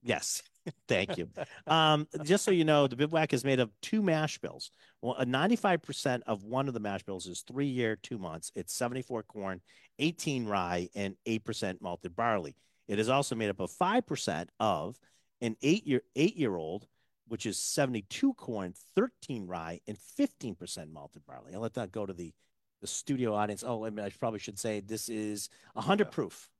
Yes, 0.02 0.42
thank 0.88 1.16
you. 1.18 1.28
um, 1.66 2.06
just 2.24 2.44
so 2.44 2.50
you 2.50 2.64
know, 2.64 2.86
the 2.86 2.96
bivouac 2.96 3.32
is 3.32 3.44
made 3.44 3.60
of 3.60 3.70
two 3.80 4.02
mash 4.02 4.38
bills. 4.38 4.70
Well, 5.02 5.14
a 5.18 5.24
95% 5.26 6.22
of 6.26 6.44
one 6.44 6.68
of 6.68 6.74
the 6.74 6.80
mash 6.80 7.02
bills 7.02 7.26
is 7.26 7.42
three 7.42 7.66
year, 7.66 7.96
two 7.96 8.18
months. 8.18 8.52
It's 8.54 8.74
74 8.74 9.22
corn, 9.24 9.60
18 9.98 10.46
rye, 10.46 10.88
and 10.94 11.16
8% 11.26 11.80
malted 11.80 12.14
barley. 12.16 12.56
It 12.88 12.98
is 12.98 13.08
also 13.08 13.34
made 13.34 13.50
up 13.50 13.60
of 13.60 13.70
5% 13.70 14.48
of 14.58 14.98
an 15.40 15.56
eight 15.62 15.86
year, 15.86 16.02
eight 16.16 16.36
year 16.36 16.56
old, 16.56 16.86
which 17.28 17.46
is 17.46 17.56
72 17.58 18.34
corn, 18.34 18.74
13 18.96 19.46
rye, 19.46 19.80
and 19.86 19.96
15% 20.18 20.90
malted 20.92 21.24
barley. 21.24 21.54
I'll 21.54 21.60
let 21.60 21.74
that 21.74 21.92
go 21.92 22.04
to 22.04 22.12
the, 22.12 22.32
the 22.80 22.86
studio 22.86 23.34
audience. 23.34 23.62
Oh, 23.66 23.84
I, 23.84 23.90
mean, 23.90 24.04
I 24.04 24.10
probably 24.10 24.40
should 24.40 24.58
say 24.58 24.80
this 24.80 25.08
is 25.08 25.48
100 25.74 26.06
Yeah. 26.06 26.10
proof. 26.10 26.50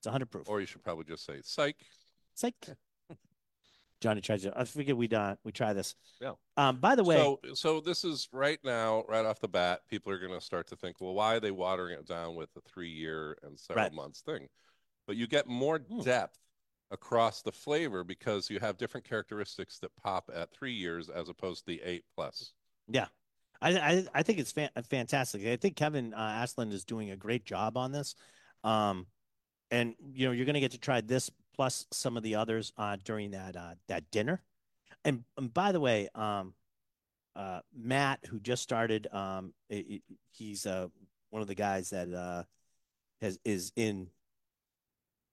It's 0.00 0.06
100 0.06 0.30
proof. 0.30 0.48
Or 0.48 0.60
you 0.60 0.66
should 0.66 0.82
probably 0.82 1.04
just 1.04 1.26
say 1.26 1.40
psych. 1.42 1.76
Psych. 2.34 2.54
Johnny 4.00 4.20
tries 4.20 4.42
to. 4.42 4.52
I 4.58 4.64
figured 4.64 4.96
we'd 4.96 5.14
uh, 5.14 5.36
we 5.44 5.52
try 5.52 5.72
this. 5.72 5.94
Yeah. 6.20 6.32
Um. 6.56 6.78
By 6.78 6.94
the 6.94 7.04
way, 7.04 7.16
So, 7.16 7.40
so 7.54 7.80
this 7.80 8.04
is 8.04 8.28
right 8.32 8.58
now, 8.64 9.04
right 9.08 9.24
off 9.24 9.40
the 9.40 9.48
bat, 9.48 9.80
people 9.88 10.12
are 10.12 10.18
going 10.18 10.32
to 10.38 10.40
start 10.44 10.68
to 10.68 10.76
think, 10.76 11.00
well, 11.00 11.14
why 11.14 11.34
are 11.36 11.40
they 11.40 11.50
watering 11.50 11.98
it 11.98 12.06
down 12.06 12.34
with 12.34 12.50
a 12.56 12.60
three-year 12.68 13.38
and 13.42 13.58
several 13.58 13.84
Right. 13.84 13.92
months 13.92 14.20
thing? 14.20 14.48
But 15.06 15.16
you 15.16 15.26
get 15.26 15.46
more 15.46 15.78
Hmm. 15.78 16.00
depth 16.00 16.38
across 16.90 17.42
the 17.42 17.52
flavor 17.52 18.04
because 18.04 18.48
you 18.48 18.60
have 18.60 18.78
different 18.78 19.06
characteristics 19.08 19.78
that 19.80 19.94
pop 19.96 20.30
at 20.34 20.50
three 20.52 20.72
years 20.72 21.08
as 21.10 21.28
opposed 21.28 21.60
to 21.60 21.66
the 21.66 21.82
eight 21.82 22.04
plus. 22.14 22.52
Yeah. 22.88 23.08
I 23.60 23.76
I, 23.78 24.04
I 24.14 24.22
think 24.22 24.38
it's 24.38 24.52
fan- 24.52 24.70
fantastic. 24.88 25.44
I 25.46 25.56
think 25.56 25.76
Kevin 25.76 26.14
uh, 26.14 26.46
is 26.58 26.84
doing 26.84 27.10
a 27.10 27.16
great 27.16 27.44
job 27.44 27.76
on 27.76 27.92
this. 27.92 28.14
Um, 28.64 29.06
and 29.70 29.94
you 30.12 30.26
know 30.26 30.32
you're 30.32 30.46
going 30.46 30.54
to 30.54 30.60
get 30.60 30.70
to 30.72 30.78
try 30.78 31.00
this 31.00 31.30
plus 31.58 31.86
some 31.90 32.16
of 32.16 32.22
the 32.22 32.36
others 32.36 32.72
uh, 32.78 32.96
during 33.04 33.32
that 33.32 33.56
uh, 33.56 33.74
that 33.88 34.08
dinner. 34.12 34.40
And, 35.04 35.24
and 35.36 35.52
by 35.52 35.72
the 35.72 35.80
way, 35.80 36.08
um, 36.14 36.54
uh, 37.34 37.60
Matt, 37.76 38.20
who 38.28 38.38
just 38.40 38.62
started, 38.62 39.08
um, 39.12 39.52
i- 39.70 39.84
i- 39.90 40.02
he's 40.30 40.66
uh, 40.66 40.86
one 41.30 41.42
of 41.42 41.48
the 41.48 41.54
guys 41.56 41.90
that 41.90 42.12
uh, 42.14 42.44
has 43.20 43.38
is 43.44 43.72
in. 43.76 44.08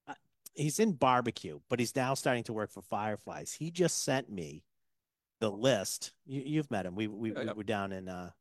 uh, 0.08 0.14
He's 0.56 0.80
in 0.80 0.94
barbecue, 0.94 1.60
but 1.70 1.80
he's 1.80 1.96
now 1.96 2.16
starting 2.16 2.44
to 2.46 2.54
work 2.54 2.72
for 2.72 2.82
Fireflies. 2.82 3.54
He 3.54 3.70
just 3.72 4.04
sent 4.04 4.30
me 4.32 4.64
the 5.42 5.52
list. 5.52 6.14
You, 6.26 6.42
you've 6.46 6.72
met 6.72 6.86
him. 6.88 6.96
We 6.96 7.08
we, 7.08 7.34
Yeah, 7.34 7.44
we 7.54 7.54
were 7.58 7.64
down 7.64 7.92
in 7.92 8.08
uh, 8.10 8.32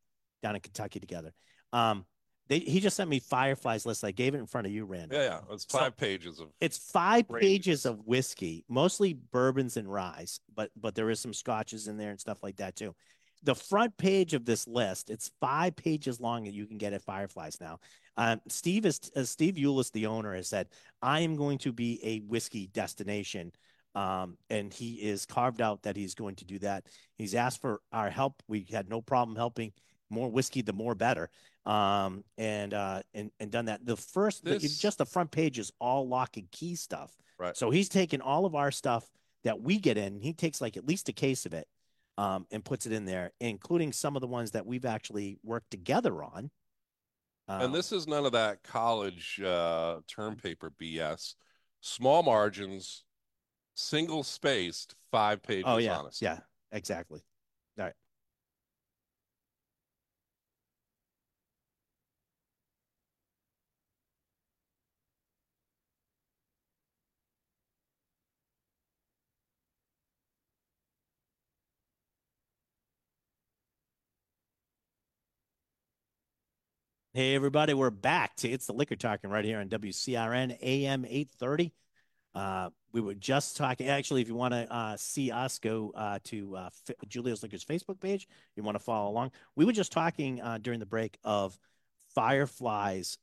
down 0.42 0.54
in 0.54 0.60
Kentucky 0.62 1.00
together. 1.00 1.34
Um, 1.72 2.06
They, 2.48 2.58
he 2.58 2.80
just 2.80 2.96
sent 2.96 3.08
me 3.08 3.20
Fireflies 3.20 3.86
list. 3.86 4.04
I 4.04 4.10
gave 4.10 4.34
it 4.34 4.38
in 4.38 4.46
front 4.46 4.66
of 4.66 4.72
you, 4.72 4.84
Randall. 4.84 5.18
Yeah, 5.18 5.24
yeah. 5.24 5.54
It's 5.54 5.66
So- 5.68 5.78
five 5.78 5.96
pages 5.96 6.40
of 6.40 6.48
It's 6.60 6.78
five 6.78 7.26
pages 7.28 7.86
of 7.86 8.06
whiskey, 8.06 8.64
mostly 8.68 9.14
bourbons 9.14 9.76
and 9.76 9.90
ryes, 9.90 10.40
but 10.54 10.70
but 10.76 10.94
there 10.94 11.10
is 11.10 11.20
some 11.20 11.32
scotches 11.32 11.88
in 11.88 11.96
there 11.96 12.10
and 12.10 12.20
stuff 12.20 12.42
like 12.42 12.56
that 12.56 12.76
too. 12.76 12.94
The 13.42 13.54
front 13.54 13.96
page 13.98 14.32
of 14.32 14.46
this 14.46 14.66
list, 14.66 15.10
it's 15.10 15.30
five 15.40 15.76
pages 15.76 16.18
long 16.20 16.44
that 16.44 16.54
you 16.54 16.66
can 16.66 16.78
get 16.78 16.94
at 16.94 17.02
Fireflies 17.02 17.60
now. 17.60 17.78
Um, 18.16 18.40
Steve 18.48 18.86
is 18.86 19.00
uh, 19.16 19.24
Steve 19.24 19.56
Eulis, 19.56 19.90
the 19.92 20.06
owner, 20.06 20.34
has 20.34 20.48
said, 20.48 20.68
"I 21.02 21.20
am 21.20 21.36
going 21.36 21.58
to 21.58 21.72
be 21.72 21.98
a 22.02 22.20
whiskey 22.20 22.68
destination," 22.68 23.52
um, 23.94 24.38
and 24.50 24.72
he 24.72 24.94
is 24.94 25.26
carved 25.26 25.60
out 25.60 25.82
that 25.82 25.96
he's 25.96 26.14
going 26.14 26.36
to 26.36 26.44
do 26.44 26.58
that. 26.60 26.86
He's 27.16 27.34
asked 27.34 27.60
for 27.60 27.80
our 27.92 28.08
help. 28.10 28.42
We 28.48 28.66
had 28.70 28.88
no 28.88 29.00
problem 29.02 29.36
helping. 29.36 29.72
More 30.10 30.30
whiskey, 30.30 30.62
the 30.62 30.72
more 30.72 30.94
better. 30.94 31.30
Um, 31.66 32.24
and 32.36 32.74
uh, 32.74 33.02
and 33.14 33.30
and 33.40 33.50
done 33.50 33.66
that. 33.66 33.84
The 33.86 33.96
first, 33.96 34.44
the, 34.44 34.58
just 34.58 34.98
the 34.98 35.06
front 35.06 35.30
page 35.30 35.58
is 35.58 35.72
all 35.80 36.06
lock 36.06 36.36
and 36.36 36.50
key 36.50 36.74
stuff. 36.74 37.16
Right. 37.38 37.56
So 37.56 37.70
he's 37.70 37.88
taken 37.88 38.20
all 38.20 38.44
of 38.44 38.54
our 38.54 38.70
stuff 38.70 39.08
that 39.44 39.60
we 39.60 39.78
get 39.78 39.96
in. 39.96 40.20
He 40.20 40.32
takes 40.32 40.60
like 40.60 40.76
at 40.76 40.86
least 40.86 41.08
a 41.08 41.12
case 41.12 41.46
of 41.46 41.54
it, 41.54 41.66
um, 42.18 42.46
and 42.50 42.64
puts 42.64 42.86
it 42.86 42.92
in 42.92 43.04
there, 43.04 43.32
including 43.40 43.92
some 43.92 44.16
of 44.16 44.20
the 44.20 44.26
ones 44.26 44.52
that 44.52 44.66
we've 44.66 44.84
actually 44.84 45.38
worked 45.42 45.70
together 45.70 46.22
on. 46.22 46.50
Um, 47.48 47.60
And 47.62 47.74
this 47.74 47.92
is 47.92 48.06
none 48.06 48.24
of 48.24 48.32
that 48.32 48.62
college 48.62 49.40
uh, 49.40 50.00
term 50.08 50.36
paper 50.36 50.70
BS. 50.80 51.34
Small 51.80 52.22
margins, 52.22 53.04
single 53.74 54.22
spaced, 54.22 54.94
five 55.10 55.42
pages. 55.42 55.64
oh 55.66 55.76
yeah, 55.76 55.98
honest. 55.98 56.22
yeah, 56.22 56.38
exactly. 56.72 57.22
All 57.78 57.84
right. 57.84 57.94
Hey 77.14 77.36
everybody, 77.36 77.74
we're 77.74 77.90
back 77.90 78.34
to 78.38 78.48
it's 78.50 78.66
the 78.66 78.72
liquor 78.72 78.96
talking 78.96 79.30
right 79.30 79.44
here 79.44 79.60
on 79.60 79.68
WCRN 79.68 80.58
AM 80.60 81.04
830. 81.04 81.72
Uh, 82.34 82.70
we 82.92 83.00
were 83.00 83.14
just 83.14 83.56
talking. 83.56 83.86
Actually, 83.86 84.20
if 84.22 84.26
you 84.26 84.34
want 84.34 84.52
to 84.52 84.66
uh, 84.74 84.96
see 84.96 85.30
us, 85.30 85.60
go 85.60 85.92
uh, 85.94 86.18
to 86.24 86.56
uh, 86.56 86.70
F- 86.88 86.96
Julio's 87.06 87.44
Liquors 87.44 87.64
Facebook 87.64 88.00
page. 88.00 88.26
You 88.56 88.64
want 88.64 88.74
to 88.76 88.82
follow 88.82 89.08
along. 89.12 89.30
We 89.54 89.64
were 89.64 89.72
just 89.72 89.92
talking 89.92 90.40
uh, 90.42 90.58
during 90.60 90.80
the 90.80 90.86
break 90.86 91.16
of 91.22 91.56
Fireflies 92.16 93.16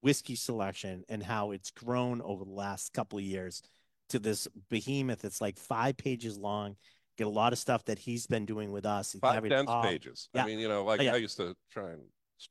whiskey 0.00 0.34
selection 0.36 1.04
and 1.10 1.22
how 1.22 1.50
it's 1.50 1.70
grown 1.72 2.22
over 2.22 2.42
the 2.42 2.50
last 2.50 2.94
couple 2.94 3.18
of 3.18 3.24
years 3.24 3.62
to 4.08 4.18
this 4.18 4.48
behemoth. 4.70 5.26
It's 5.26 5.42
like 5.42 5.58
five 5.58 5.98
pages 5.98 6.38
long. 6.38 6.76
Get 7.18 7.26
a 7.26 7.30
lot 7.30 7.52
of 7.52 7.58
stuff 7.58 7.84
that 7.84 7.98
he's 7.98 8.26
been 8.26 8.46
doing 8.46 8.72
with 8.72 8.86
us. 8.86 9.12
He's 9.12 9.20
Five 9.20 9.46
dense 9.46 9.68
all- 9.68 9.82
pages. 9.82 10.30
yeah. 10.32 10.44
I 10.44 10.46
mean, 10.46 10.58
you 10.58 10.68
know, 10.68 10.84
like 10.84 11.00
Oh, 11.00 11.02
yeah. 11.02 11.12
I 11.12 11.16
used 11.16 11.36
to 11.36 11.54
try 11.70 11.90
and 11.90 12.02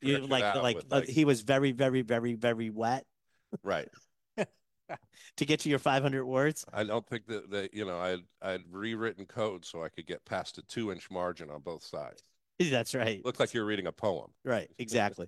you- 0.02 0.26
like 0.28 0.56
like, 0.56 0.76
with, 0.78 0.86
uh, 0.92 1.02
he 1.02 1.26
was 1.26 1.42
very 1.42 1.72
very 1.72 2.02
very 2.02 2.34
very 2.34 2.70
wet 2.70 3.06
right. 3.64 3.90
to 5.38 5.46
get 5.46 5.62
to 5.62 5.70
your 5.70 5.80
500 5.80 6.26
words. 6.26 6.66
I 6.74 6.84
don't 6.84 7.08
think 7.08 7.28
that, 7.28 7.50
that 7.52 7.74
you 7.74 7.86
know, 7.86 8.00
I'd 8.00 8.24
I'd 8.42 8.64
rewritten 8.70 9.26
code 9.26 9.66
so 9.66 9.84
I 9.84 9.90
could 9.90 10.08
get 10.08 10.26
past 10.26 10.58
a 10.58 10.62
two 10.64 10.92
inch 10.92 11.10
margin 11.10 11.50
on 11.50 11.62
both 11.62 11.84
sides. 11.84 12.24
That's 12.60 12.96
right. 12.96 13.24
Looked 13.26 13.40
like 13.40 13.54
you're 13.54 13.66
reading 13.66 13.88
a 13.88 13.92
poem. 13.92 14.32
Right, 14.46 14.70
exactly. 14.80 15.28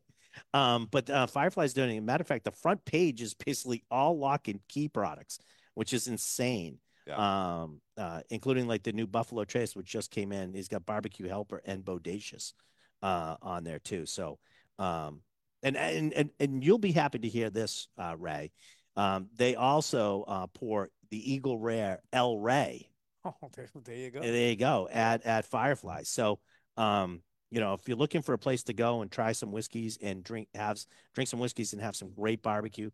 um, 0.54 0.88
but 0.89 1.10
uh, 1.10 1.28
Firefly's 1.28 1.74
doing. 1.74 2.06
Matter 2.06 2.22
of 2.22 2.28
fact, 2.28 2.46
the 2.46 2.52
front 2.52 2.86
page 2.86 3.22
is 3.22 3.34
basically 3.34 3.84
all 3.91 4.17
lock 4.17 4.48
and 4.48 4.60
key 4.70 4.88
products, 4.88 5.39
which 5.74 5.93
is 5.93 6.08
insane. 6.08 6.80
Um, 7.13 7.80
uh, 7.98 8.20
including 8.30 8.67
like 8.67 8.84
the 8.84 8.91
new 8.91 9.08
Buffalo 9.08 9.46
Trace, 9.46 9.78
which 9.78 9.88
just 9.88 10.12
came 10.12 10.34
in. 10.34 10.54
He's 10.54 10.67
got 10.67 10.86
Barbecue 10.86 11.30
Helper 11.30 11.62
and 11.63 11.86
Bodacious 11.86 12.52
uh, 13.01 13.36
on 13.41 13.63
there 13.63 13.79
too. 13.79 14.05
So, 14.05 14.39
um, 14.79 15.21
and 15.63 15.75
and 15.77 16.13
and 16.13 16.29
and 16.39 16.63
you'll 16.63 16.77
be 16.77 16.91
happy 16.91 17.19
to 17.19 17.27
hear 17.27 17.49
this, 17.49 17.88
uh, 17.97 18.15
Ray. 18.17 18.51
Um, 18.95 19.29
they 19.36 19.55
also 19.55 20.23
uh, 20.27 20.47
pour 20.47 20.89
the 21.12 21.33
Eagle 21.33 21.57
Rare 21.57 22.01
El 22.12 22.38
Rey 22.39 22.89
Oh, 23.25 23.49
there, 23.55 23.69
there 23.83 23.95
you 23.95 24.12
go. 24.12 24.21
there 24.21 24.49
you 24.49 24.55
go 24.55 24.88
at 24.91 25.25
at 25.25 25.45
Firefly. 25.45 26.03
So, 26.03 26.39
um, 26.77 27.21
you 27.51 27.60
know, 27.60 27.73
if 27.73 27.88
you're 27.88 27.97
looking 27.97 28.21
for 28.21 28.33
a 28.33 28.38
place 28.38 28.63
to 28.63 28.73
go 28.73 29.01
and 29.01 29.12
try 29.12 29.31
some 29.31 29.51
whiskeys 29.51 29.97
and 30.01 30.23
drink 30.23 30.47
have 30.53 30.79
drink 31.13 31.29
some 31.29 31.39
whiskeys 31.39 31.73
and 31.73 31.81
have 31.81 31.95
some 31.95 32.12
great 32.13 32.41
barbecue, 32.41 32.89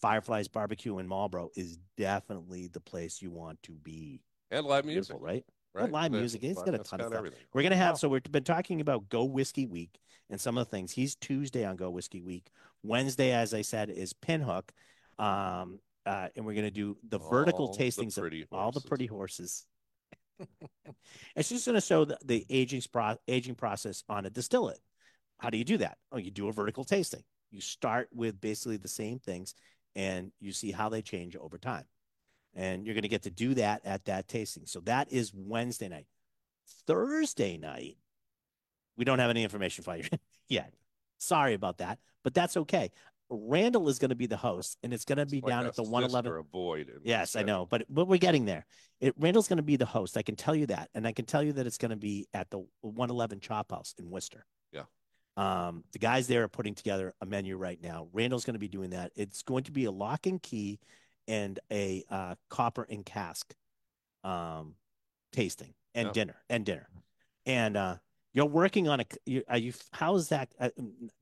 Firefly's 0.00 0.48
Barbecue 0.48 0.98
in 0.98 1.08
Marlboro 1.08 1.50
is 1.56 1.78
definitely 1.96 2.68
the 2.68 2.80
place 2.80 3.22
you 3.22 3.30
want 3.30 3.62
to 3.64 3.72
be. 3.72 4.20
And 4.50 4.66
live 4.66 4.84
music. 4.84 5.10
Beautiful, 5.10 5.26
right? 5.26 5.44
Right. 5.74 5.90
live 5.90 6.12
That's- 6.12 6.20
music. 6.20 6.42
He's 6.42 6.56
got 6.56 6.68
a 6.68 6.72
that's 6.72 6.90
ton 6.90 7.00
of 7.00 7.06
stuff. 7.08 7.18
everything. 7.18 7.38
We're 7.52 7.62
gonna 7.62 7.76
have 7.76 7.92
Wow. 7.92 7.96
so 7.96 8.08
we've 8.08 8.22
been 8.24 8.44
talking 8.44 8.80
about 8.80 9.08
Go 9.08 9.24
Whiskey 9.24 9.66
Week 9.66 9.98
and 10.30 10.40
some 10.40 10.58
of 10.58 10.66
the 10.66 10.70
things. 10.70 10.92
He's 10.92 11.14
Tuesday 11.14 11.64
on 11.64 11.76
Go 11.76 11.90
Whiskey 11.90 12.20
Week. 12.20 12.48
Wednesday, 12.82 13.32
as 13.32 13.54
I 13.54 13.62
said, 13.62 13.90
is 13.90 14.12
Pinhook. 14.12 14.70
Um, 15.18 15.80
uh, 16.06 16.28
and 16.36 16.44
we're 16.46 16.54
gonna 16.54 16.70
do 16.70 16.96
the 17.08 17.18
vertical 17.18 17.66
All 17.66 17.74
the 17.74 17.84
tastings 17.84 18.16
of 18.16 18.22
pretty 18.22 18.46
all 18.50 18.72
the 18.72 18.80
pretty 18.80 19.06
horses. 19.06 19.66
it's 21.36 21.48
just 21.48 21.66
gonna 21.66 21.80
show 21.80 22.04
the, 22.04 22.18
the 22.24 22.46
aging 22.48 22.82
pro- 22.92 23.16
aging 23.28 23.54
process 23.56 24.04
on 24.08 24.24
a 24.26 24.30
distillate. 24.30 24.80
How 25.38 25.50
do 25.50 25.58
you 25.58 25.64
do 25.64 25.78
that? 25.78 25.98
Oh, 26.12 26.16
you 26.18 26.30
do 26.30 26.48
a 26.48 26.52
vertical 26.52 26.84
tasting. 26.84 27.22
You 27.50 27.60
start 27.60 28.08
with 28.12 28.40
basically 28.40 28.76
the 28.76 28.88
same 28.88 29.18
things 29.18 29.54
and 29.96 30.32
you 30.40 30.52
see 30.52 30.70
how 30.72 30.88
they 30.88 31.02
change 31.02 31.36
over 31.36 31.58
time. 31.58 31.84
And 32.58 32.84
you're 32.84 32.94
going 32.94 33.02
to 33.02 33.08
get 33.08 33.22
to 33.22 33.30
do 33.30 33.54
that 33.54 33.82
at 33.84 34.04
that 34.06 34.26
tasting. 34.26 34.66
So 34.66 34.80
that 34.80 35.12
is 35.12 35.32
Wednesday 35.32 35.88
night. 35.88 36.06
Thursday 36.88 37.56
night, 37.56 37.98
we 38.96 39.04
don't 39.04 39.20
have 39.20 39.30
any 39.30 39.44
information 39.44 39.84
for 39.84 39.96
you 39.96 40.02
yet. 40.48 40.74
Sorry 41.18 41.54
about 41.54 41.78
that, 41.78 42.00
but 42.24 42.34
that's 42.34 42.56
okay. 42.56 42.90
Randall 43.30 43.88
is 43.88 44.00
going 44.00 44.08
to 44.08 44.16
be 44.16 44.26
the 44.26 44.36
host, 44.36 44.76
and 44.82 44.92
it's 44.92 45.04
going 45.04 45.18
to 45.18 45.26
be 45.26 45.40
like 45.40 45.50
down 45.50 45.66
at 45.66 45.76
the 45.76 45.84
111. 45.84 46.32
or 46.32 46.38
a 46.38 46.42
void 46.42 46.90
Yes, 47.04 47.36
I 47.36 47.42
know, 47.42 47.64
but 47.64 47.84
but 47.88 48.08
we're 48.08 48.18
getting 48.18 48.44
there. 48.44 48.66
It, 49.00 49.14
Randall's 49.18 49.46
going 49.46 49.58
to 49.58 49.62
be 49.62 49.76
the 49.76 49.86
host. 49.86 50.16
I 50.16 50.22
can 50.22 50.34
tell 50.34 50.54
you 50.54 50.66
that, 50.66 50.88
and 50.94 51.06
I 51.06 51.12
can 51.12 51.26
tell 51.26 51.42
you 51.42 51.52
that 51.52 51.66
it's 51.66 51.78
going 51.78 51.90
to 51.90 51.96
be 51.96 52.26
at 52.34 52.50
the 52.50 52.58
111 52.80 53.38
Chop 53.40 53.70
House 53.70 53.94
in 53.98 54.10
Worcester. 54.10 54.44
Yeah. 54.72 54.84
Um, 55.36 55.84
the 55.92 56.00
guys 56.00 56.26
there 56.26 56.42
are 56.42 56.48
putting 56.48 56.74
together 56.74 57.14
a 57.20 57.26
menu 57.26 57.56
right 57.56 57.80
now. 57.80 58.08
Randall's 58.12 58.44
going 58.44 58.54
to 58.54 58.60
be 58.60 58.68
doing 58.68 58.90
that. 58.90 59.12
It's 59.14 59.42
going 59.42 59.64
to 59.64 59.72
be 59.72 59.84
a 59.84 59.92
lock 59.92 60.26
and 60.26 60.42
key 60.42 60.80
and 61.28 61.60
a 61.70 62.04
uh, 62.10 62.34
copper 62.48 62.84
and 62.90 63.06
cask 63.06 63.54
um, 64.24 64.74
tasting 65.32 65.74
and 65.94 66.06
Yeah. 66.08 66.12
dinner 66.12 66.36
and 66.48 66.66
dinner. 66.66 66.88
And 67.46 67.76
uh, 67.76 67.96
you're 68.34 68.46
working 68.46 68.88
on 68.88 69.00
a. 69.00 69.04
You, 69.24 69.42
are 69.48 69.56
you? 69.58 69.72
How 69.92 70.14
is 70.14 70.28
that? 70.28 70.50
Uh, 70.60 70.70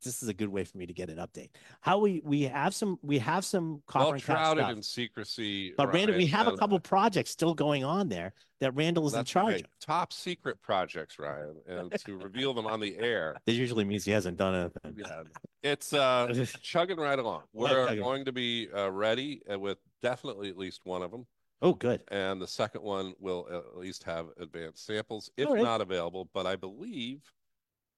this 0.03 0.23
is 0.23 0.29
a 0.29 0.35
good 0.35 0.49
way 0.49 0.65
for 0.65 0.77
me 0.77 0.87
to 0.87 0.93
get 0.93 1.09
an 1.09 1.19
update. 1.19 1.51
How 1.81 1.99
we 1.99 2.21
we 2.25 2.43
have 2.43 2.75
some 2.75 2.99
we 3.03 3.19
have 3.19 3.45
some 3.45 3.83
copper 3.87 4.05
Well 4.05 4.13
and 4.15 4.23
cask 4.23 4.39
shrouded 4.39 4.65
stuff. 4.65 4.77
in 4.77 4.83
secrecy. 4.83 5.73
But 5.77 5.93
Randall, 5.93 6.17
we 6.17 6.27
have 6.27 6.49
a 6.49 6.57
couple 6.57 6.79
projects 6.81 7.31
still 7.31 7.55
going 7.55 7.85
on 7.85 8.09
there 8.09 8.33
that 8.61 8.75
Randall 8.75 9.07
is 9.07 9.15
in 9.15 9.25
charge 9.25 9.53
right. 9.55 9.65
of. 9.65 9.71
Top 9.81 10.13
secret 10.13 10.61
projects, 10.61 11.19
Ryan, 11.19 11.55
and 11.69 11.93
to 11.93 12.19
reveal 12.19 12.53
them 12.55 12.67
on 12.67 12.81
the 12.81 12.97
air. 12.99 13.37
That 13.47 13.53
usually 13.53 13.85
means 13.85 14.05
he 14.05 14.11
hasn't 14.11 14.37
done 14.37 14.55
anything. 14.55 15.05
Yeah, 15.07 15.23
it's 15.63 15.93
uh, 15.93 16.45
chugging 16.61 16.97
right 16.97 17.19
along. 17.19 17.43
We're 17.53 17.87
chugging. 17.87 18.03
going 18.03 18.25
to 18.25 18.33
be 18.33 18.69
uh, 18.75 18.91
ready 18.91 19.43
uh, 19.51 19.59
with 19.59 19.79
definitely 20.03 20.49
at 20.49 20.57
least 20.59 20.81
one 20.85 21.03
of 21.03 21.11
them, 21.11 21.27
Oh, 21.63 21.73
good. 21.75 22.03
and 22.09 22.41
the 22.41 22.47
second 22.47 22.83
one 22.83 23.15
will 23.19 23.47
at 23.51 23.77
least 23.77 24.05
have 24.05 24.29
advanced 24.39 24.85
samples, 24.87 25.31
if 25.37 25.49
right. 25.49 25.63
not 25.63 25.81
available. 25.81 26.29
But 26.33 26.47
I 26.47 26.57
believe 26.57 27.23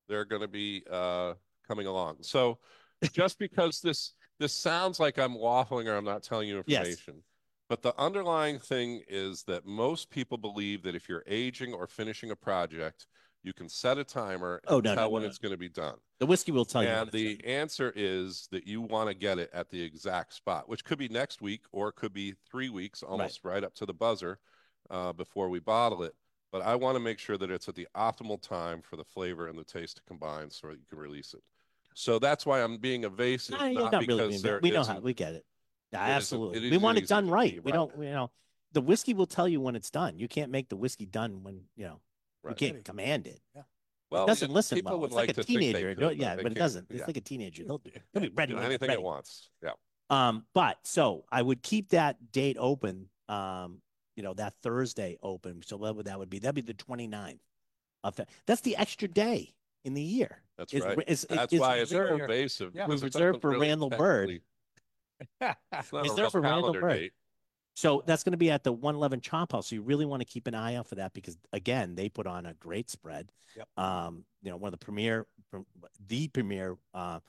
they're 0.09 0.25
going 0.25 0.43
to 0.43 0.49
be 0.49 0.83
uh, 0.91 1.35
coming 1.67 1.87
along. 1.87 2.19
So 2.23 2.59
just 3.13 3.39
because 3.39 3.81
this 3.81 4.15
this 4.39 4.53
sounds 4.53 5.01
like 5.01 5.19
I'm 5.19 5.35
waffling 5.35 5.87
or 5.87 5.97
I'm 5.97 6.05
not 6.05 6.23
telling 6.23 6.49
you 6.49 6.63
Yes. 6.67 6.87
information, 6.87 7.23
but 7.69 7.83
the 7.83 7.95
underlying 8.01 8.59
thing 8.59 9.03
is 9.09 9.43
that 9.45 9.67
most 9.67 10.11
people 10.11 10.39
believe 10.39 10.83
that 10.85 10.95
if 10.95 11.09
you're 11.09 11.25
aging 11.27 11.75
or 11.75 11.87
finishing 11.87 12.31
a 12.31 12.37
project, 12.37 13.07
you 13.43 13.53
can 13.53 13.69
set 13.69 13.99
a 13.99 14.05
timer 14.05 14.61
and 14.65 14.71
Oh, 14.73 14.81
no, 14.81 14.95
tell 14.95 15.05
no, 15.05 15.11
when 15.11 15.23
no. 15.23 15.29
it's 15.29 15.39
going 15.39 15.53
to 15.53 15.59
be 15.59 15.69
done. 15.69 15.97
The 16.19 16.27
whiskey 16.27 16.51
will 16.51 16.65
tell 16.65 16.83
you. 16.83 16.89
And 16.89 16.99
what 16.99 17.15
it's 17.15 17.43
the 17.43 17.47
answer 17.47 17.93
is 17.95 18.49
that 18.51 18.67
you 18.67 18.81
want 18.81 19.09
to 19.09 19.15
get 19.15 19.39
it 19.39 19.51
at 19.53 19.71
the 19.71 19.81
exact 19.81 20.35
spot, 20.35 20.69
which 20.69 20.85
could 20.85 20.99
be 20.99 21.09
next 21.09 21.41
week 21.41 21.63
or 21.71 21.89
it 21.89 21.95
could 21.95 22.13
be 22.13 22.35
three 22.51 22.71
weeks, 22.71 23.03
almost 23.03 23.45
right, 23.45 23.63
up 23.63 23.75
to 23.77 23.87
the 23.87 23.95
buzzer 23.95 24.39
uh, 24.91 25.13
before 25.13 25.49
we 25.49 25.61
bottle 25.61 26.03
it. 26.03 26.15
But 26.51 26.63
I 26.63 26.75
want 26.75 26.97
to 26.97 27.01
make 27.01 27.19
sure 27.19 27.37
that 27.37 27.51
it's 27.51 27.69
at 27.69 27.75
the 27.75 27.87
optimal 27.97 28.41
time 28.41 28.83
for 28.83 28.97
the 28.97 29.05
flavor 29.05 29.49
and 29.49 29.59
the 29.59 29.65
taste 29.65 29.97
to 29.99 30.03
combine 30.09 30.51
so 30.51 30.69
that 30.69 30.79
you 30.79 30.87
can 30.89 30.99
release 30.99 31.35
it. 31.35 31.43
So 31.95 32.19
that's 32.19 32.47
why 32.47 32.63
I'm 32.63 32.79
being 32.79 33.05
evasive, 33.05 33.59
not, 33.59 33.73
not 33.73 33.91
because 34.01 34.07
really 34.07 34.29
being 34.29 34.43
there 34.43 34.61
we 34.63 34.71
know 34.71 34.85
how 34.85 34.93
isn't- 34.95 35.05
we 35.05 35.15
get 35.15 35.35
it. 35.35 35.45
Yeah, 35.93 36.01
it 36.01 36.05
isn't- 36.05 36.17
absolutely. 36.17 36.69
it 36.69 36.71
we 36.71 36.79
want 36.79 36.99
isn't 36.99 37.05
it 37.05 37.09
done 37.09 37.25
easy 37.25 37.33
right. 37.33 37.65
We 37.65 37.73
right. 37.73 37.77
don't. 37.77 37.99
You 37.99 38.11
know, 38.11 38.31
the 38.73 38.81
whiskey 38.81 39.15
will 39.15 39.27
tell 39.27 39.49
you 39.49 39.61
when 39.61 39.75
it's 39.75 39.91
done. 39.91 40.19
You 40.19 40.29
can't 40.29 40.51
make 40.51 40.69
the 40.69 40.77
whiskey 40.77 41.07
done 41.07 41.43
when 41.43 41.63
you 41.77 41.87
know 41.87 42.01
right. 42.43 42.61
you 42.61 42.73
can't 42.73 42.85
command 42.85 43.27
it. 43.27 43.41
Yeah. 43.55 43.63
Well, 44.11 44.25
it 44.25 44.27
doesn't 44.29 44.49
yeah, 44.51 44.55
listen 44.55 44.77
people 44.77 44.93
well. 44.93 45.01
would 45.01 45.07
It's 45.09 45.15
like, 45.17 45.29
like 45.29 45.37
a 45.39 45.41
to 45.41 45.43
think 45.45 45.59
they 45.61 45.67
teenager. 45.73 45.89
could, 45.95 46.01
No, 46.01 46.09
but 46.09 46.17
yeah, 46.17 46.37
they 46.37 46.43
but 46.43 46.53
it 46.53 46.55
can't. 46.55 46.59
doesn't. 46.59 46.87
It's 46.91 46.99
Yeah. 47.01 47.07
like 47.07 47.17
a 47.17 47.21
teenager. 47.21 47.65
They'll, 47.65 47.83
Yeah. 47.85 47.93
they'll 48.13 48.23
be 48.23 48.29
ready. 48.31 48.53
Do 48.55 48.59
anything 48.61 48.89
ready. 48.89 49.01
it 49.01 49.05
wants. 49.05 49.51
Yeah. 49.63 49.73
Um, 50.11 50.47
but 50.55 50.79
so 50.85 51.25
I 51.31 51.43
would 51.43 51.63
keep 51.63 51.91
that 51.91 52.33
date 52.33 52.57
open. 52.59 53.09
Um, 53.29 53.83
you 54.17 54.23
know, 54.23 54.35
that 54.35 54.55
Thursday 54.63 55.19
open. 55.23 55.63
So 55.63 55.77
what 55.77 55.95
would 55.97 56.07
that 56.07 56.19
would 56.19 56.31
be? 56.31 56.39
That'd 56.39 56.55
be 56.55 56.61
the 56.63 56.75
29th 56.75 57.39
of 58.05 58.17
Fe- 58.17 58.25
that's 58.47 58.63
the 58.63 58.77
extra 58.77 59.07
day 59.07 59.55
in 59.85 59.95
the 59.95 60.03
year. 60.03 60.43
That's 60.57 60.73
Is- 60.73 60.83
right. 60.85 60.99
is- 61.07 61.27
That's 61.29 61.53
is 61.53 61.61
why 61.61 61.77
it's 61.77 61.91
so 61.91 62.01
reserved. 62.01 62.23
invasive. 62.23 62.75
Yeah. 62.75 62.87
because 62.87 63.03
it 63.03 63.07
Reserved 63.15 63.41
for 63.43 63.51
really 63.51 63.69
Randall 63.69 63.91
Bird. 63.91 64.41
It's 65.41 65.93
not 65.93 66.01
a 66.01 66.03
Reserved 66.03 66.19
real 66.19 66.31
for 66.31 66.41
Randall 66.41 66.61
calendar 66.63 66.81
Bird. 66.81 66.93
date. 66.99 67.13
So 67.79 68.03
that's 68.05 68.25
going 68.25 68.33
to 68.33 68.39
be 68.39 68.51
at 68.51 68.65
the 68.65 68.73
111 68.73 69.21
Chop 69.21 69.53
House. 69.53 69.69
So 69.69 69.77
you 69.77 69.83
really 69.83 70.05
want 70.05 70.21
to 70.21 70.27
keep 70.27 70.49
an 70.49 70.55
eye 70.57 70.75
out 70.75 70.89
for 70.89 70.97
that 70.97 71.15
because 71.15 71.39
again, 71.53 71.95
they 71.95 72.09
put 72.09 72.27
on 72.27 72.45
a 72.45 72.55
great 72.55 72.91
spread. 72.91 73.31
Yep. 73.57 73.69
Um, 73.77 74.25
you 74.43 74.51
know, 74.51 74.57
one 74.57 74.75
of 74.75 74.81
the 74.81 74.85
premier, 74.85 75.29
the 76.09 76.27
premier 76.27 76.77
uh, 76.93 77.21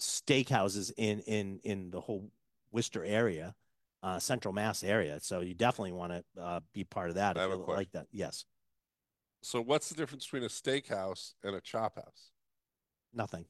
steakhouses 0.00 0.90
in 0.96 1.20
in 1.20 1.60
in 1.62 1.90
the 1.92 2.00
whole 2.00 2.32
Worcester 2.72 3.04
area, 3.04 3.54
uh, 4.02 4.18
Central 4.18 4.52
Mass 4.52 4.82
area. 4.82 5.20
So 5.20 5.38
you 5.38 5.54
definitely 5.54 5.92
want 5.92 6.14
to 6.14 6.42
uh, 6.42 6.60
be 6.74 6.82
part 6.82 7.10
of 7.10 7.14
that. 7.14 7.38
I 7.38 7.44
if 7.44 7.50
have 7.50 7.50
a 7.50 7.60
you 7.60 7.62
question. 7.62 7.78
like 7.78 7.92
that. 7.92 8.06
Yes. 8.10 8.44
So 9.44 9.60
what's 9.60 9.88
the 9.88 9.94
difference 9.94 10.24
between 10.24 10.42
a 10.42 10.48
steakhouse 10.48 11.34
and 11.44 11.54
a 11.54 11.60
chop 11.60 11.94
house? 11.94 12.30
Nothing. 13.14 13.44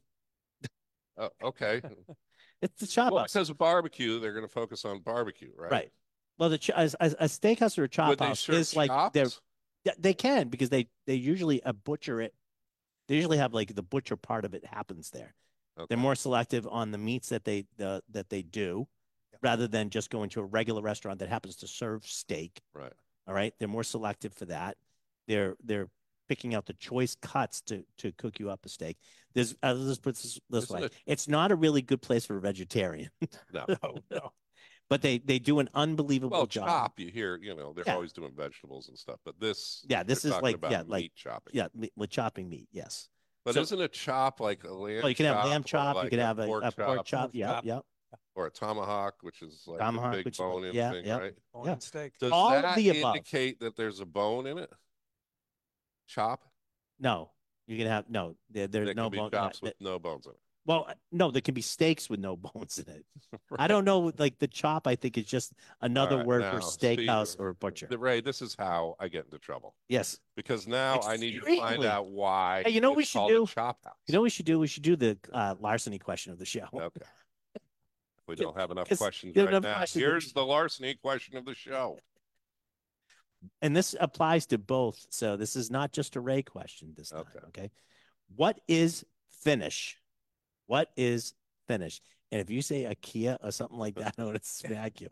Oh, 1.17 1.31
okay. 1.43 1.81
It's 2.63 2.79
the 2.79 2.87
chop 2.87 3.11
well, 3.11 3.23
house. 3.23 3.33
because 3.33 3.51
of 3.51 3.59
barbecue, 3.59 4.21
they're 4.21 4.33
going 4.33 4.47
to 4.47 4.53
focus 4.53 4.85
on 4.85 5.01
barbecue, 5.01 5.51
right? 5.57 5.73
Right. 5.73 5.93
Well, 6.39 6.49
the 6.49 6.59
ch- 6.59 6.71
a, 6.71 6.91
a 7.01 7.27
steakhouse 7.27 7.79
or 7.79 7.85
a 7.85 7.89
chop 7.89 8.09
Would 8.11 8.19
they 8.19 8.27
house 8.27 8.41
serve 8.41 8.57
is 8.57 8.77
like 8.77 9.13
they're? 9.13 9.29
Yeah, 9.85 9.93
they 9.99 10.15
can 10.15 10.49
because 10.49 10.69
they 10.71 10.89
they 11.07 11.15
usually 11.15 11.63
uh, 11.63 11.73
butcher 11.73 12.21
it. 12.21 12.35
They 13.09 13.17
usually 13.17 13.39
have 13.39 13.53
like 13.53 13.75
the 13.75 13.83
butcher 13.83 14.17
part 14.17 14.45
of 14.45 14.55
it 14.55 14.65
happens 14.65 15.11
there. 15.11 15.35
They're 15.89 15.99
more 15.99 16.15
selective 16.15 16.67
on 16.69 16.91
the 16.91 16.99
meats 16.99 17.31
that 17.31 17.45
they 17.45 17.67
the 17.77 18.03
that 18.11 18.29
they 18.29 18.43
do, 18.43 18.87
rather 19.43 19.67
than 19.67 19.91
just 19.91 20.11
going 20.11 20.31
to 20.31 20.41
a 20.41 20.45
regular 20.45 20.83
restaurant 20.83 21.19
that 21.21 21.29
happens 21.29 21.57
to 21.57 21.67
serve 21.67 22.07
steak. 22.07 22.61
Right. 22.75 22.93
All 23.27 23.35
right, 23.35 23.55
they're 23.59 23.69
more 23.69 23.83
selective 23.85 24.33
for 24.35 24.45
that. 24.47 24.77
They're 25.27 25.57
they're 25.65 25.89
picking 26.29 26.55
out 26.55 26.67
the 26.67 26.75
choice 26.75 27.17
cuts 27.21 27.61
to 27.63 27.85
to 27.99 28.13
cook 28.13 28.39
you 28.39 28.51
up 28.51 28.65
a 28.65 28.69
steak. 28.69 28.97
There's 29.35 29.57
uh, 29.63 29.75
let's 29.75 29.99
put 29.99 30.15
this 30.17 30.39
this 30.51 30.65
Isn't 30.65 30.77
way: 30.81 30.87
it- 30.87 30.93
it's 31.07 31.27
not 31.29 31.51
a 31.51 31.57
really 31.57 31.83
good 31.83 32.03
place 32.03 32.25
for 32.25 32.37
a 32.37 32.41
vegetarian. 32.41 33.11
No, 33.53 33.67
no. 34.11 34.33
But 34.93 35.01
they 35.01 35.17
they 35.17 35.39
do 35.39 35.59
an 35.59 35.71
unbelievable 35.73 36.37
Well, 36.37 36.47
job. 36.47 36.67
chop, 36.69 37.01
you 37.01 37.09
hear, 37.11 37.39
you 37.39 37.55
know, 37.55 37.73
they're 37.73 37.83
Yeah. 37.87 37.95
always 37.95 38.13
doing 38.13 38.35
vegetables 38.37 38.89
and 38.91 38.99
stuff, 38.99 39.21
but 39.25 39.41
this, 39.41 39.87
Yeah, 39.89 40.03
this 40.03 40.23
is 40.27 40.33
like- 40.43 40.59
yeah, 40.71 40.83
like- 40.87 41.05
meat 41.05 41.15
chopping. 41.15 41.55
Yeah, 41.55 41.69
me- 41.75 41.91
with 41.97 42.11
chopping 42.11 42.51
meat. 42.51 42.69
Yes. 42.73 43.09
But 43.47 43.55
so- 43.55 43.63
isn't 43.63 43.81
a 43.81 43.89
chop 43.89 44.39
like 44.39 44.65
a 44.65 44.69
lamb? 44.75 45.01
Well, 45.01 45.09
you 45.09 45.15
can 45.15 45.25
have 45.25 45.47
lamb 45.47 45.63
or 45.63 45.65
chop. 45.65 45.97
You 45.97 46.03
like 46.03 46.11
can 46.11 46.19
have 46.19 46.39
a, 46.39 46.45
pork 46.47 46.63
a 46.65 46.73
pork 46.73 46.97
chop, 46.99 47.07
chop. 47.07 47.31
Yeah, 47.35 47.61
yeah. 47.65 47.81
or 48.35 48.47
a 48.49 48.51
tomahawk, 48.51 49.15
which 49.23 49.41
is 49.41 49.65
like 49.67 49.79
Tomahawk, 49.79 50.13
a 50.13 50.17
big 50.19 50.25
which 50.27 50.35
is- 50.35 50.39
bone-in 50.39 50.75
yeah, 50.75 50.91
thing, 50.91 51.07
yeah. 51.07 51.17
right? 51.19 51.35
Bone 51.55 51.65
Yeah. 51.65 51.79
steak. 51.79 52.19
Does 52.19 52.31
All 52.31 52.51
that 52.51 52.77
the 52.77 52.91
above. 52.91 53.17
indicate 53.17 53.61
that 53.61 53.77
there's 53.77 54.01
a 54.01 54.07
bone 54.07 54.47
in 54.47 54.59
it? 54.59 54.71
Chop? 56.07 56.45
No, 56.99 57.31
you 57.67 57.79
can 57.79 57.87
have 57.87 58.11
no. 58.11 58.37
There, 58.51 58.67
there's 58.67 58.87
There 58.89 58.95
no 58.95 59.05
can 59.05 59.13
be 59.13 59.19
bone. 59.19 59.31
chops 59.31 59.63
with 59.63 59.75
no 59.81 59.99
bones 59.99 60.27
in 60.27 60.33
it. 60.33 60.39
Well, 60.65 60.87
uh, 60.89 60.95
no, 61.11 61.31
there 61.31 61.43
can 61.43 61.55
be 61.55 61.61
steaks 61.61 62.09
with 62.09 62.21
no 62.21 62.37
bones 62.55 62.79
in 62.79 62.93
it. 62.93 63.05
I 63.59 63.67
don't 63.67 63.85
know. 63.85 64.13
Like 64.19 64.39
the 64.39 64.47
chop, 64.47 64.87
I 64.87 64.95
think 64.95 65.19
is 65.19 65.25
just 65.25 65.53
another 65.81 66.19
right, 66.19 66.27
word 66.27 66.43
now, 66.43 66.53
for 66.53 66.59
steakhouse 66.59 67.39
or 67.39 67.55
butcher. 67.55 67.89
Ray, 67.91 68.21
this 68.21 68.43
is 68.43 68.55
how 68.59 68.97
I 69.01 69.09
get 69.09 69.25
into 69.25 69.39
trouble 69.39 69.75
Yes. 69.89 70.19
because 70.37 70.67
now 70.69 71.01
I 71.01 71.17
need 71.17 71.41
to 71.41 71.57
find 71.57 71.85
out 71.85 72.09
why. 72.09 72.63
Hey, 72.65 72.71
you 72.73 72.81
know 72.81 72.91
what 72.91 72.97
we 72.97 73.05
should 73.05 73.29
do? 73.29 73.47
Chop 73.47 73.79
house. 73.85 73.95
You 74.07 74.15
know 74.15 74.21
what 74.21 74.25
we 74.25 74.31
should 74.31 74.47
do? 74.47 74.59
We 74.59 74.67
should 74.69 74.83
do 74.85 74.97
the 74.97 75.19
uh, 75.33 75.55
larceny 75.59 75.99
question 75.99 76.33
of 76.33 76.39
the 76.39 76.47
show. 76.47 76.67
Okay. 76.73 77.01
We 78.29 78.37
don't 78.37 78.57
have 78.57 78.71
enough 78.71 78.89
questions 78.97 79.37
right 79.37 79.51
don't 79.51 79.63
now. 79.63 79.75
questions. 79.75 80.01
Here's 80.01 80.33
the 80.33 80.45
larceny 80.45 80.95
question 80.95 81.37
of 81.37 81.45
the 81.45 81.55
show. 81.57 81.99
and 83.61 83.77
this 83.77 83.97
applies 84.01 84.47
to 84.47 84.59
both. 84.59 85.05
So 85.11 85.37
this 85.37 85.57
is 85.57 85.71
not 85.73 85.93
just 85.93 86.15
a 86.17 86.21
Ray 86.21 86.43
question 86.43 86.95
this 86.97 87.11
time. 87.11 87.23
Okay. 87.23 87.47
Okay. 87.49 87.71
What 88.37 88.61
is 88.69 89.05
finish? 89.43 89.99
What 90.73 90.91
is 90.97 91.35
finish? 91.69 92.01
And 92.31 92.41
if 92.41 92.49
you 92.49 92.63
say 92.63 92.87
a 92.87 92.95
Kia 92.95 93.37
or 93.43 93.51
something 93.51 93.77
like 93.77 93.95
that, 93.97 94.15
I'm 94.17 94.25
going 94.25 94.39
to 94.39 94.43
smack 94.43 95.03
you. 95.03 95.09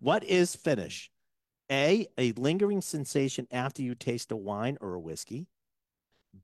what 0.00 0.24
is 0.24 0.56
finish? 0.56 1.10
A, 1.70 2.08
a 2.16 2.32
lingering 2.32 2.80
sensation 2.80 3.46
after 3.50 3.82
you 3.82 3.94
taste 3.94 4.32
a 4.32 4.36
wine 4.36 4.78
or 4.80 4.94
a 4.94 4.98
whiskey. 4.98 5.48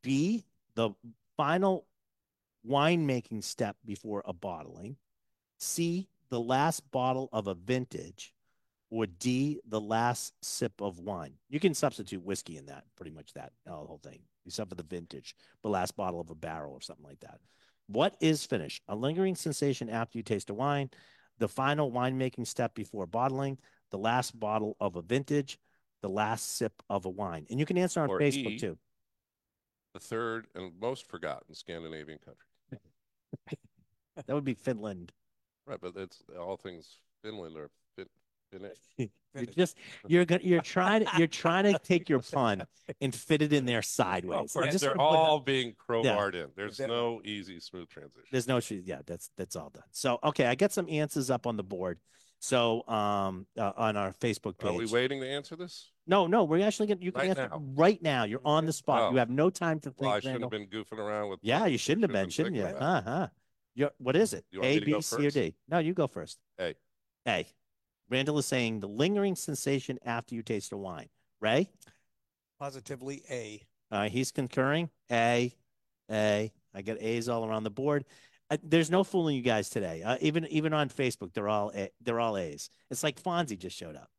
B, 0.03 0.45
the 0.75 0.91
final 1.35 1.87
winemaking 2.69 3.43
step 3.43 3.79
before 3.87 4.23
a 4.27 4.35
bottling. 4.35 4.99
C, 5.57 6.11
the 6.29 6.39
last 6.39 6.91
bottle 6.91 7.31
of 7.33 7.47
a 7.47 7.55
vintage 7.55 8.35
or 8.91 9.07
D, 9.07 9.61
the 9.67 9.81
last 9.81 10.35
sip 10.43 10.83
of 10.83 10.99
wine. 10.99 11.33
You 11.49 11.59
can 11.59 11.73
substitute 11.73 12.23
whiskey 12.23 12.59
in 12.59 12.67
that, 12.67 12.85
pretty 12.97 13.13
much 13.13 13.33
that 13.33 13.53
uh, 13.67 13.71
whole 13.71 14.01
thing, 14.05 14.19
except 14.45 14.69
for 14.69 14.77
the 14.77 14.83
vintage, 14.83 15.35
the 15.63 15.71
last 15.71 15.97
bottle 15.97 16.21
of 16.21 16.29
a 16.29 16.35
barrel 16.35 16.75
or 16.75 16.83
something 16.83 17.07
like 17.07 17.21
that. 17.21 17.41
What 17.89 18.17
is 18.21 18.45
finish? 18.45 18.81
A 18.89 18.95
lingering 18.95 19.35
sensation 19.35 19.89
after 19.89 20.19
you 20.19 20.23
taste 20.23 20.51
a 20.51 20.55
wine, 20.55 20.91
the 21.39 21.49
final 21.49 21.91
winemaking 21.91 22.47
step 22.47 22.75
before 22.75 23.07
bottling, 23.07 23.59
the 23.91 23.99
last 23.99 24.39
bottle 24.39 24.77
of 24.81 24.97
a 24.97 25.03
vintage, 25.03 25.59
the 26.03 26.09
last 26.09 26.57
sip 26.57 26.83
of 26.91 27.07
a 27.07 27.09
wine. 27.09 27.47
And 27.51 27.59
you 27.59 27.67
can 27.67 27.79
answer 27.79 28.01
on 28.01 28.11
Or 28.11 28.21
Facebook 28.21 28.53
E. 28.53 28.59
too. 28.59 28.79
The 29.95 30.01
third 30.01 30.47
and 30.55 30.73
most 30.81 31.07
forgotten 31.07 31.55
Scandinavian 31.55 32.19
country. 32.19 32.45
That 34.27 34.35
would 34.35 34.45
be 34.45 34.55
Finland. 34.55 35.13
Right, 35.65 35.79
but 35.81 35.93
it's 35.95 36.25
all 36.37 36.57
things 36.57 36.97
Finland 37.23 37.55
Finnish. 37.55 37.71
You're 39.35 39.47
just 39.47 39.77
you're 40.07 40.25
gonna 40.25 40.41
you're 40.43 40.63
trying 40.63 41.05
to 41.05 41.11
you're 41.19 41.27
trying 41.27 41.65
to 41.65 41.79
take 41.79 42.09
your 42.09 42.21
pun 42.21 42.65
and 43.01 43.15
fit 43.15 43.43
it 43.43 43.53
in 43.53 43.67
there 43.67 43.83
sideways. 43.83 44.53
course, 44.53 44.67
I 44.67 44.71
just 44.71 44.83
They're 44.83 44.99
all 44.99 45.39
being 45.39 45.75
crowbarred 45.75 46.35
in. 46.35 46.49
There's 46.57 46.79
Yeah. 46.79 46.87
no 46.87 47.21
easy, 47.25 47.61
smooth 47.61 47.89
transition. 47.89 48.25
There's 48.33 48.49
no. 48.49 48.59
Yeah, 48.71 49.01
that's 49.07 49.31
that's 49.37 49.55
all 49.55 49.71
done. 49.71 49.85
So 49.91 50.19
okay, 50.25 50.47
I 50.47 50.55
got 50.55 50.73
some 50.73 50.89
answers 50.89 51.31
up 51.31 51.47
on 51.47 51.57
the 51.57 51.63
board. 51.63 52.01
So 52.41 52.89
um 52.89 53.47
uh, 53.57 53.73
on 53.77 53.97
our 53.97 54.13
Facebook 54.13 54.59
page. 54.59 54.71
Are 54.71 54.75
we 54.75 54.87
waiting 54.87 55.21
to 55.21 55.29
answer 55.29 55.57
this? 55.57 55.91
No, 56.07 56.27
no, 56.27 56.45
we're 56.45 56.67
actually 56.67 56.87
gonna 56.89 57.01
you 57.03 57.13
can 57.13 57.21
Right 57.21 57.31
answer 57.31 57.49
now. 57.49 57.63
right 57.75 58.03
now. 58.03 58.25
You're 58.25 58.41
on 58.45 58.65
the 58.65 58.73
spot. 58.73 59.03
Oh. 59.03 59.11
You 59.13 59.19
have 59.19 59.31
no 59.31 59.51
time 59.51 59.79
to 59.81 59.91
think. 59.91 60.01
Well, 60.01 60.13
I 60.13 60.21
shouldn't 60.21 60.41
have 60.41 60.51
been 60.51 60.69
goofing 60.69 60.99
around 60.99 61.29
with. 61.29 61.41
Yeah, 61.43 61.67
you 61.67 61.79
shouldn't 61.79 62.05
have 62.05 62.13
been, 62.13 62.31
shouldn't 62.31 62.57
you? 62.57 62.65
Uh 62.65 63.03
huh. 63.03 63.29
You're, 63.75 63.91
what 63.99 64.17
is 64.17 64.33
it? 64.33 64.45
A, 64.61 64.81
to 64.81 64.85
B, 64.85 65.01
C, 65.01 65.27
or? 65.27 65.31
D? 65.31 65.55
No, 65.69 65.79
you 65.79 65.95
go 65.95 66.09
first. 66.09 66.39
A. 66.59 66.75
A. 67.29 67.47
Randall 68.11 68.39
is 68.39 68.47
saying 68.47 68.81
the 68.81 68.89
lingering 68.89 69.37
sensation 69.37 69.99
after 70.05 70.35
you 70.35 70.43
taste 70.43 70.73
a 70.73 70.77
wine. 70.77 71.09
Ray, 71.41 71.71
Positively 72.59 73.23
A. 73.31 73.63
uh, 73.91 74.09
he's 74.09 74.33
concurring. 74.33 74.91
A, 75.13 75.55
A. 76.11 76.53
I 76.75 76.83
got 76.83 77.01
A's 77.01 77.29
all 77.29 77.45
around 77.47 77.65
the 77.65 77.71
board. 77.71 78.05
Uh, 78.51 78.57
there's 78.63 78.91
no 78.91 79.05
fooling 79.05 79.37
you 79.37 79.43
guys 79.43 79.69
today. 79.69 80.03
Uh, 80.03 80.17
even 80.21 80.47
even 80.47 80.73
on 80.73 80.89
Facebook, 80.89 81.33
they're 81.35 81.49
all 81.49 81.71
a, 81.75 81.91
they're 82.01 82.19
all 82.21 82.37
A's. 82.37 82.71
It's 82.91 83.03
like 83.03 83.23
Fonzie 83.23 83.59
just 83.59 83.77
showed 83.77 83.97
up. 83.97 84.11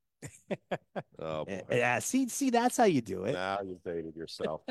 Oh, 1.20 1.42
Uh, 1.42 1.46
boy. 1.46 1.64
Yeah, 1.72 2.00
see, 2.00 2.28
see, 2.30 2.50
that's 2.50 2.78
how 2.78 2.86
you 2.86 3.02
do 3.02 3.24
it. 3.26 3.34
now 3.34 3.60
you've 3.64 3.84
dated 3.84 4.16
yourself. 4.16 4.62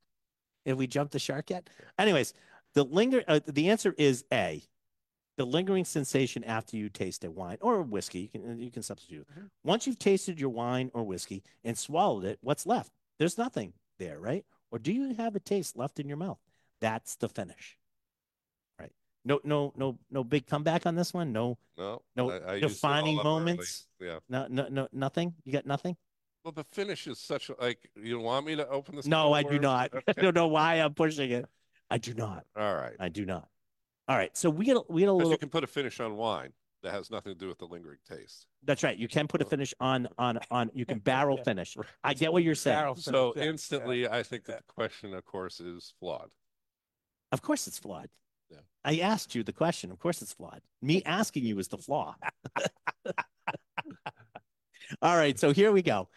Have 0.66 0.78
we 0.78 0.86
jumped 0.86 1.12
the 1.12 1.18
shark 1.18 1.50
yet? 1.50 1.68
Anyways, 1.98 2.34
the 2.74 2.84
linger. 2.84 3.22
Uh, 3.28 3.40
the 3.46 3.70
answer 3.70 3.94
is 3.98 4.24
A. 4.32 4.62
The 5.36 5.46
lingering 5.46 5.84
sensation 5.86 6.44
after 6.44 6.76
you 6.76 6.88
taste 6.90 7.24
a 7.24 7.30
wine 7.30 7.58
or 7.60 7.76
a 7.76 7.82
whiskey. 7.82 8.20
You 8.20 8.28
can 8.28 8.58
you 8.58 8.70
can 8.70 8.82
substitute. 8.82 9.26
Mhm. 9.30 9.50
Once 9.64 9.86
you've 9.86 9.98
tasted 9.98 10.38
your 10.38 10.50
wine 10.50 10.90
or 10.92 11.04
whiskey 11.04 11.42
and 11.64 11.76
swallowed 11.78 12.24
it, 12.24 12.38
what's 12.42 12.66
left? 12.66 12.92
There's 13.18 13.38
nothing 13.38 13.72
there, 13.98 14.18
right? 14.20 14.44
Or 14.70 14.78
do 14.78 14.92
you 14.92 15.14
have 15.14 15.34
a 15.36 15.40
taste 15.40 15.76
left 15.76 15.98
in 15.98 16.08
your 16.08 16.16
mouth? 16.18 16.38
That's 16.80 17.14
the 17.16 17.28
finish. 17.28 17.78
Right. 18.78 18.92
No, 19.24 19.40
no, 19.44 19.72
no, 19.76 19.98
no 20.10 20.24
big 20.24 20.46
comeback 20.46 20.86
on 20.86 20.96
this 20.96 21.14
one. 21.14 21.32
No, 21.32 21.58
No, 21.78 22.02
No 22.16 22.30
I, 22.30 22.54
I 22.54 22.60
defining 22.60 23.14
early. 23.16 23.24
moments? 23.24 23.86
Yeah. 24.00 24.18
no, 24.28 24.46
no, 24.48 24.68
no, 24.68 24.88
nothing. 24.92 25.34
You 25.44 25.52
got 25.52 25.64
nothing. 25.66 25.96
Well, 26.44 26.52
the 26.52 26.64
finish 26.64 27.06
is 27.06 27.18
such 27.18 27.50
like, 27.60 27.88
you 27.94 28.18
want 28.18 28.46
me 28.46 28.56
to 28.56 28.68
open 28.68 28.96
this? 28.96 29.06
No, 29.06 29.32
I 29.32 29.44
do 29.44 29.58
not. 29.58 29.92
I 30.08 30.12
don't 30.12 30.34
know 30.34 30.48
why 30.48 30.74
I'm 30.76 30.92
pushing 30.94 31.30
it. 31.30 31.46
I 31.88 31.98
do 31.98 32.14
not. 32.14 32.44
All 32.56 32.74
right. 32.74 32.96
I 32.98 33.08
do 33.08 33.24
not. 33.24 33.48
All 34.12 34.18
right. 34.18 34.36
So 34.36 34.50
we 34.50 34.66
get 34.66 34.76
a, 34.76 34.82
we 34.90 35.00
get 35.00 35.08
a 35.08 35.12
little. 35.12 35.30
you 35.32 35.38
can 35.38 35.48
put 35.48 35.64
a 35.64 35.66
finish 35.66 35.98
on 35.98 36.16
wine 36.16 36.52
that 36.82 36.92
has 36.92 37.10
nothing 37.10 37.32
to 37.32 37.38
do 37.38 37.48
with 37.48 37.56
the 37.58 37.64
lingering 37.64 37.96
taste. 38.06 38.46
That's 38.62 38.82
right. 38.82 38.94
You 38.98 39.08
can 39.08 39.26
put 39.26 39.40
a 39.40 39.46
finish 39.46 39.72
on 39.80 40.06
on 40.18 40.38
on. 40.50 40.70
You 40.74 40.84
can 40.84 40.98
barrel 41.04 41.38
finish. 41.38 41.78
I 42.04 42.12
get 42.12 42.30
what 42.30 42.42
you're 42.42 42.54
saying. 42.54 42.76
Barrel 42.76 42.94
So 42.96 43.32
finish, 43.32 43.36
yeah, 43.36 43.42
yeah. 43.44 43.50
instantly, 43.50 44.06
I 44.08 44.22
think 44.22 44.44
that 44.44 44.66
the 44.66 44.72
question, 44.74 45.14
of 45.14 45.24
course, 45.24 45.60
is 45.60 45.94
flawed. 45.98 46.28
Of 47.32 47.40
course, 47.40 47.66
it's 47.66 47.78
flawed. 47.78 48.10
Yeah. 48.50 48.58
I 48.84 48.98
asked 48.98 49.34
you 49.34 49.42
the 49.42 49.54
question. 49.54 49.90
Of 49.90 49.98
course, 49.98 50.20
it's 50.20 50.34
flawed. 50.34 50.60
Me 50.82 51.02
asking 51.06 51.46
you 51.46 51.58
is 51.58 51.68
the 51.68 51.78
flaw. 51.78 52.14
All 55.00 55.16
right. 55.16 55.38
So 55.38 55.54
here 55.54 55.72
we 55.72 55.80
go. 55.80 56.10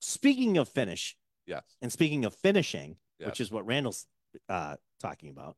Speaking 0.00 0.58
of 0.58 0.68
finish 0.68 1.16
Yes. 1.46 1.62
and 1.80 1.92
speaking 1.92 2.24
of 2.24 2.34
finishing, 2.34 2.96
Yes. 3.20 3.26
which 3.28 3.40
is 3.40 3.52
what 3.52 3.64
Randall's 3.66 4.04
uh, 4.48 4.74
talking 4.98 5.30
about. 5.30 5.56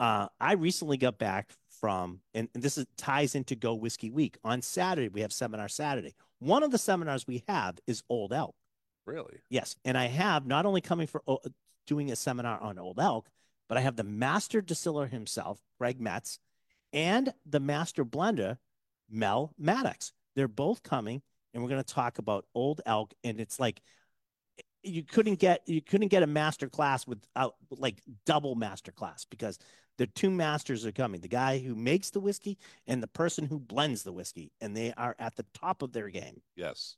Uh, 0.00 0.28
I 0.40 0.54
recently 0.54 0.96
got 0.96 1.18
back 1.18 1.50
from, 1.80 2.20
and, 2.34 2.48
and 2.54 2.62
this 2.62 2.78
is, 2.78 2.86
ties 2.96 3.34
into 3.34 3.56
Go 3.56 3.74
Whiskey 3.74 4.10
Week. 4.10 4.38
On 4.44 4.62
Saturday, 4.62 5.08
we 5.08 5.22
have 5.22 5.32
seminar 5.32 5.68
Saturday. 5.68 6.14
One 6.38 6.62
of 6.62 6.70
the 6.70 6.78
seminars 6.78 7.26
we 7.26 7.44
have 7.48 7.78
is 7.86 8.02
Old 8.08 8.32
Elk. 8.32 8.54
Really? 9.06 9.38
Yes, 9.48 9.76
and 9.84 9.96
I 9.96 10.06
have 10.06 10.46
not 10.46 10.66
only 10.66 10.80
coming 10.80 11.06
for 11.06 11.22
o- 11.26 11.40
doing 11.86 12.10
a 12.10 12.16
seminar 12.16 12.60
on 12.60 12.78
Old 12.78 13.00
Elk, 13.00 13.28
but 13.68 13.78
I 13.78 13.80
have 13.80 13.96
the 13.96 14.04
master 14.04 14.60
distiller 14.60 15.06
himself, 15.06 15.60
Greg 15.78 16.00
Metz, 16.00 16.38
and 16.92 17.32
the 17.46 17.60
master 17.60 18.04
blender, 18.04 18.58
Mel 19.10 19.52
Maddox. 19.58 20.12
They're 20.36 20.48
both 20.48 20.82
coming, 20.82 21.22
and 21.52 21.62
we're 21.62 21.70
going 21.70 21.82
to 21.82 21.94
talk 21.94 22.18
about 22.18 22.46
Old 22.54 22.80
Elk. 22.86 23.12
And 23.24 23.40
it's 23.40 23.58
like 23.58 23.80
you 24.82 25.02
couldn't 25.02 25.38
get 25.38 25.62
you 25.66 25.82
couldn't 25.82 26.08
get 26.08 26.22
a 26.22 26.26
master 26.26 26.68
class 26.68 27.06
without 27.06 27.56
like 27.70 28.00
double 28.26 28.54
master 28.54 28.92
class 28.92 29.26
because 29.28 29.58
the 29.98 30.06
two 30.06 30.30
masters 30.30 30.86
are 30.86 30.92
coming 30.92 31.20
the 31.20 31.28
guy 31.28 31.58
who 31.58 31.74
makes 31.74 32.10
the 32.10 32.20
whiskey 32.20 32.56
and 32.86 33.02
the 33.02 33.06
person 33.08 33.44
who 33.44 33.58
blends 33.58 34.02
the 34.02 34.12
whiskey 34.12 34.50
and 34.60 34.74
they 34.76 34.92
are 34.96 35.14
at 35.18 35.36
the 35.36 35.44
top 35.54 35.82
of 35.82 35.92
their 35.92 36.08
game 36.08 36.40
Yes. 36.56 36.96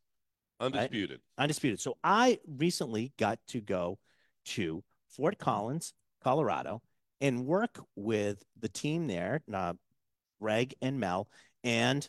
Undisputed. 0.60 1.20
undisputed. 1.38 1.80
So 1.80 1.96
I 2.04 2.38
recently 2.46 3.12
got 3.18 3.38
to 3.48 3.60
go 3.62 3.98
to 4.44 4.84
Fort 5.08 5.38
Collins, 5.38 5.94
Colorado, 6.22 6.82
and 7.22 7.46
work 7.46 7.80
with 7.96 8.44
the 8.58 8.68
team 8.68 9.06
there, 9.06 9.42
uh, 9.52 9.72
Greg 10.38 10.74
and 10.82 11.00
Mel, 11.00 11.28
and 11.64 12.06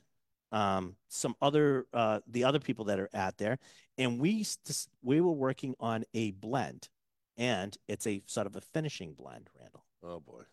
um, 0.52 0.96
some 1.08 1.34
other 1.42 1.86
uh, 1.94 2.20
the 2.28 2.44
other 2.44 2.60
people 2.60 2.86
that 2.86 3.00
are 3.00 3.10
at 3.14 3.38
there, 3.38 3.58
and 3.98 4.20
we 4.20 4.46
we 5.02 5.22
were 5.22 5.32
working 5.32 5.74
on 5.80 6.04
a 6.14 6.32
blend, 6.32 6.90
and 7.38 7.78
it's 7.88 8.06
a 8.06 8.22
sort 8.26 8.48
of 8.48 8.58
a 8.58 8.62
finishing 8.62 9.14
blend, 9.14 9.50
Randall. 9.58 9.86
Oh 10.04 10.20
boy. 10.20 10.44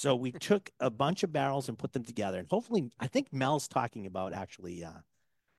So 0.00 0.16
we 0.16 0.32
took 0.32 0.70
a 0.80 0.88
bunch 0.88 1.24
of 1.24 1.30
barrels 1.30 1.68
and 1.68 1.78
put 1.78 1.92
them 1.92 2.04
together, 2.04 2.38
and 2.38 2.48
hopefully, 2.48 2.90
I 2.98 3.06
think 3.06 3.34
Mel's 3.34 3.68
talking 3.68 4.06
about 4.06 4.32
actually 4.32 4.82
uh, 4.82 5.02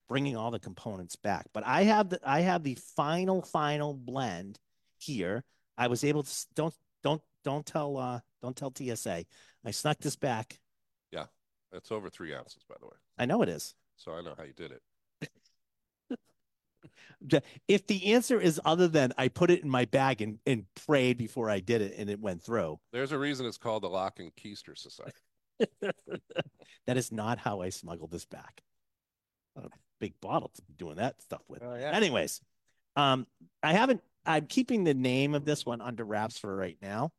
bringing 0.07 0.35
all 0.35 0.49
the 0.49 0.57
components 0.57 1.15
back. 1.15 1.45
But 1.53 1.63
I 1.63 1.83
have 1.83 2.09
the 2.09 2.19
I 2.25 2.39
have 2.39 2.63
the 2.63 2.73
final 2.73 3.43
final 3.43 3.93
blend 3.93 4.59
here. 4.97 5.43
I 5.77 5.89
was 5.89 6.03
able 6.03 6.23
to 6.23 6.45
don't 6.55 6.73
don't 7.03 7.21
don't 7.43 7.63
tell 7.67 7.97
uh 7.97 8.21
don't 8.41 8.55
tell 8.57 8.73
TSA. 8.75 9.25
I 9.63 9.69
snuck 9.69 9.99
this 9.99 10.15
back. 10.15 10.59
Yeah, 11.11 11.25
it's 11.71 11.91
over 11.91 12.09
three 12.09 12.33
ounces, 12.33 12.63
by 12.67 12.77
the 12.79 12.87
way. 12.87 12.97
I 13.19 13.27
know 13.27 13.43
it 13.43 13.49
is. 13.49 13.75
So 13.95 14.11
I 14.11 14.21
know 14.21 14.33
how 14.35 14.43
you 14.43 14.53
did 14.53 14.71
it. 14.71 14.81
The- 17.21 17.43
If 17.67 17.87
the 17.87 18.13
answer 18.13 18.39
is 18.39 18.59
other 18.65 18.87
than 18.87 19.13
I 19.17 19.27
put 19.27 19.51
it 19.51 19.63
in 19.63 19.69
my 19.69 19.85
bag 19.85 20.21
and, 20.21 20.39
and 20.45 20.65
prayed 20.85 21.17
before 21.17 21.49
I 21.49 21.59
did 21.59 21.81
it 21.81 21.95
and 21.97 22.09
it 22.09 22.19
went 22.19 22.41
through, 22.41 22.79
There's 22.91 23.11
a 23.11 23.19
reason 23.19 23.45
it's 23.45 23.57
called 23.57 23.83
the 23.83 23.89
Lock 23.89 24.19
and 24.19 24.35
Keister 24.35 24.77
Society. 24.77 25.13
that 26.87 26.97
is 26.97 27.11
not 27.11 27.37
how 27.37 27.61
I 27.61 27.69
smuggled 27.69 28.11
this 28.11 28.25
back. 28.25 28.61
Not 29.55 29.65
a 29.65 29.69
big 29.99 30.13
bottle 30.21 30.51
to 30.55 30.61
be 30.63 30.73
doing 30.73 30.95
that 30.95 31.21
stuff 31.21 31.41
with. 31.47 31.61
Oh, 31.61 31.75
yeah. 31.75 31.91
Anyways, 31.91 32.41
um, 32.95 33.27
I 33.61 33.73
haven't. 33.73 34.01
I'm 34.25 34.45
keeping 34.45 34.83
the 34.83 34.93
name 34.93 35.33
of 35.33 35.45
this 35.45 35.65
one 35.65 35.81
under 35.81 36.03
wraps 36.03 36.37
for 36.37 36.55
right 36.55 36.77
now. 36.81 37.11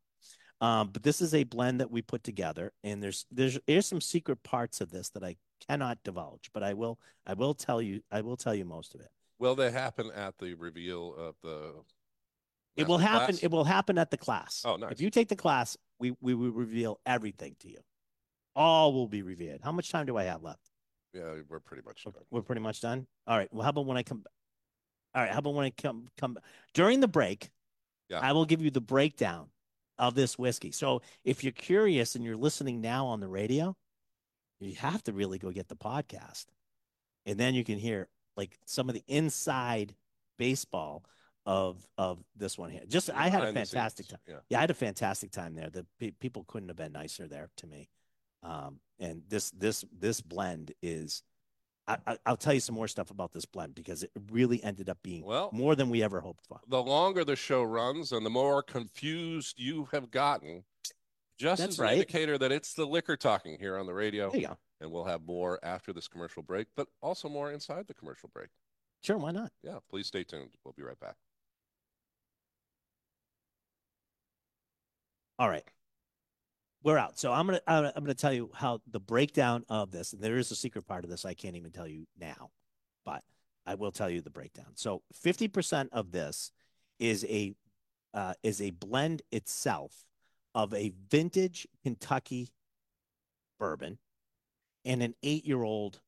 Um, 0.61 0.91
but 0.93 1.03
this 1.03 1.20
is 1.20 1.35
a 1.35 1.43
blend 1.43 1.80
that 1.80 1.91
we 1.91 2.03
put 2.03 2.22
together, 2.22 2.72
and 2.85 3.03
there's 3.03 3.26
there's 3.33 3.59
there's 3.66 3.87
some 3.87 4.01
secret 4.01 4.43
parts 4.45 4.80
of 4.80 4.91
this 4.91 5.11
that 5.11 5.24
I 5.24 5.37
cannot 5.68 5.99
divulge, 6.05 6.51
but 6.55 6.62
I 6.62 6.74
will 6.74 7.01
I 7.26 7.35
will 7.35 7.55
tell 7.55 7.83
you 7.83 8.01
I 8.12 8.20
will 8.20 8.37
tell 8.37 8.55
you 8.55 8.64
most 8.64 8.95
of 8.95 9.01
it. 9.01 9.11
Will 9.43 9.57
they 9.57 9.72
happen 9.72 10.12
at 10.12 10.38
the 10.38 10.55
reveal 10.55 11.16
of 11.18 11.34
the? 11.43 11.74
It 12.76 12.86
will 12.86 12.99
happen. 12.99 13.34
class? 13.34 13.43
It 13.43 13.51
will 13.51 13.64
happen 13.64 13.99
at 13.99 14.12
the 14.12 14.16
class. 14.16 14.62
Oh, 14.64 14.76
nice. 14.76 14.93
If 14.93 15.01
you 15.01 15.11
take 15.11 15.28
the 15.28 15.34
class, 15.34 15.76
we 15.99 16.14
we 16.20 16.32
will 16.32 16.53
reveal 16.53 17.01
everything 17.05 17.57
to 17.59 17.68
you. 17.68 17.78
All 18.55 18.93
will 18.93 19.09
be 19.09 19.22
revealed. 19.22 19.59
How 19.64 19.72
much 19.72 19.90
time 19.90 20.07
do 20.07 20.16
I 20.16 20.22
have 20.24 20.45
left? 20.45 20.70
Yeah, 21.12 21.34
we're 21.49 21.59
pretty 21.59 21.82
much 21.84 22.05
We're- 22.07 22.12
done. 22.12 22.24
We're 22.30 22.43
pretty 22.43 22.61
much 22.61 22.80
done. 22.80 23.09
All 23.26 23.36
right. 23.36 23.53
Well, 23.53 23.64
how 23.64 23.70
about 23.70 23.84
when 23.84 23.97
I 23.97 24.05
come? 24.05 24.22
All 25.12 25.22
right. 25.22 25.32
How 25.32 25.40
about 25.40 25.55
when 25.55 25.66
I 25.66 25.70
come 25.70 26.07
come 26.16 26.38
during 26.72 27.01
the 27.01 27.09
break? 27.09 27.51
Yeah. 28.09 28.20
I 28.20 28.30
will 28.32 28.45
give 28.45 28.62
you 28.62 28.70
the 28.70 28.80
breakdown 28.80 29.49
of 29.99 30.14
this 30.14 30.38
whiskey. 30.38 30.70
So 30.70 31.03
if 31.24 31.43
you're 31.43 31.53
curious 31.53 32.14
and 32.14 32.24
you're 32.24 32.36
listening 32.36 32.80
now 32.80 33.07
on 33.07 33.18
the 33.18 33.28
radio, 33.28 33.76
you 34.61 34.76
have 34.76 35.03
to 35.05 35.12
really 35.12 35.38
go 35.38 35.51
get 35.51 35.66
the 35.66 35.74
podcast, 35.76 36.47
and 37.26 37.40
then 37.40 37.55
you 37.55 37.64
can 37.64 37.78
hear 37.78 38.09
like 38.37 38.59
some 38.66 38.89
of 38.89 38.95
the 38.95 39.05
inside 39.09 39.95
baseball 40.39 41.05
of 41.45 41.87
of 41.99 42.18
this 42.37 42.57
one 42.57 42.70
here. 42.70 42.83
Just 42.89 43.11
I 43.11 43.28
had 43.28 43.43
a 43.43 43.53
fantastic 43.53 44.09
time. 44.09 44.20
Yeah. 44.28 44.37
Yeah, 44.49 44.59
I 44.59 44.61
had 44.61 44.70
a 44.70 44.74
fantastic 44.74 45.30
time 45.33 45.55
there. 45.55 45.70
The 45.70 45.85
pe- 45.99 46.12
people 46.12 46.45
couldn't 46.47 46.68
have 46.68 46.76
been 46.76 46.93
nicer 46.93 47.26
there 47.26 47.51
to 47.57 47.66
me. 47.66 47.89
Um, 48.43 48.80
and 48.99 49.22
this 49.28 49.51
this 49.51 49.85
this 49.97 50.20
blend 50.20 50.72
is, 50.83 51.22
I, 51.87 51.97
I, 52.07 52.18
I'll 52.26 52.37
tell 52.37 52.55
you 52.55 52.61
some 52.61 52.74
more 52.76 52.89
stuff 52.89 53.11
about 53.11 53.33
this 53.33 53.45
blend 53.45 53.74
because 53.74 54.03
it 54.05 54.11
really 54.30 54.62
ended 54.62 54.89
up 54.89 54.99
being 55.03 55.24
Well- 55.24 55.51
more 55.53 55.74
than 55.74 55.91
we 55.91 56.03
ever 56.03 56.20
hoped 56.20 56.47
for. 56.47 56.61
The 56.68 56.83
longer 56.83 57.24
the 57.24 57.37
show 57.37 57.62
runs 57.62 58.12
and 58.12 58.24
the 58.24 58.30
more 58.30 58.62
confused 58.62 59.59
you 59.59 59.89
have 59.93 60.11
gotten, 60.12 60.64
just 61.39 61.61
That's 61.61 61.74
as 61.74 61.78
an 61.80 61.85
right. 61.85 61.93
indicator 61.95 62.39
that 62.39 62.53
it's 62.53 62.74
the 62.74 62.87
liquor 62.87 63.16
talking 63.16 63.59
here 63.59 63.76
on 63.76 63.87
the 63.87 63.95
radio. 63.95 64.30
There 64.30 64.41
you 64.41 64.47
go. 64.49 64.59
And 64.83 64.91
we'll 64.91 65.05
have 65.05 65.22
more 65.24 65.61
after 65.62 65.93
this 65.93 66.09
commercial 66.09 66.43
break, 66.43 66.66
but 66.76 66.89
also 67.01 67.28
more 67.28 67.53
inside 67.53 67.87
the 67.87 67.95
commercial 67.95 68.28
break. 68.35 68.49
Sure, 69.01 69.16
why 69.16 69.30
not? 69.30 69.53
Yeah, 69.62 69.78
please 69.89 70.09
stay 70.09 70.24
tuned. 70.24 70.51
We'll 70.64 70.74
be 70.76 70.83
right 70.83 70.99
back. 70.99 71.14
All 75.39 75.49
right. 75.49 75.64
We're 76.83 76.99
out. 76.99 77.16
So 77.16 77.33
I'm 77.33 77.47
gonna 77.47 77.61
I'm 77.66 77.85
I'm 77.85 78.03
gonna 78.03 78.14
tell 78.14 78.33
you 78.33 78.51
how 78.55 78.80
the 78.91 78.99
breakdown 78.99 79.64
of 79.68 79.93
this. 79.93 80.12
And 80.12 80.20
there 80.20 80.37
is 80.37 80.51
a 80.51 80.57
secret 80.57 80.87
part 80.87 81.05
of 81.05 81.11
this 81.11 81.24
I 81.24 81.35
can't 81.35 81.57
even 81.57 81.70
tell 81.70 81.87
you 81.87 82.07
now, 82.18 82.51
but 83.05 83.22
I 83.64 83.76
will 83.76 83.93
tell 83.93 84.11
you 84.11 84.20
the 84.20 84.30
breakdown. 84.30 84.72
So 84.74 85.03
50% 85.24 85.91
of 85.93 86.11
this 86.11 86.51
is 86.99 87.24
a 87.28 87.55
uh, 88.14 88.35
is 88.43 88.61
a 88.61 88.70
blend 88.70 89.22
itself 89.30 90.05
of 90.55 90.74
a 90.74 90.93
vintage 91.09 91.68
Kentucky 91.85 92.51
bourbon 93.59 93.99
and 94.85 95.03
an 95.03 95.14
eight 95.22 95.45
year 95.47 95.62
old 95.62 96.01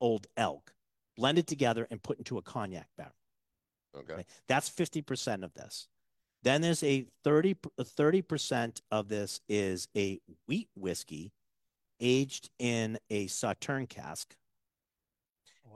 old 0.00 0.26
elk 0.36 0.74
blended 1.16 1.46
together 1.46 1.86
and 1.90 2.02
put 2.02 2.18
into 2.18 2.38
a 2.38 2.42
cognac 2.42 2.88
barrel. 2.96 3.12
Okay. 3.96 4.12
Okay. 4.12 4.24
That's 4.46 4.70
50% 4.70 5.42
of 5.42 5.52
this. 5.54 5.88
Then 6.44 6.60
there's 6.60 6.84
a 6.84 7.06
30 7.24 8.22
percent 8.22 8.82
of 8.92 9.08
this 9.08 9.40
is 9.48 9.88
a 9.96 10.20
wheat 10.46 10.68
whiskey 10.76 11.32
aged 12.00 12.50
in 12.60 12.98
a 13.10 13.26
sauterne 13.26 13.86
cask. 13.88 14.36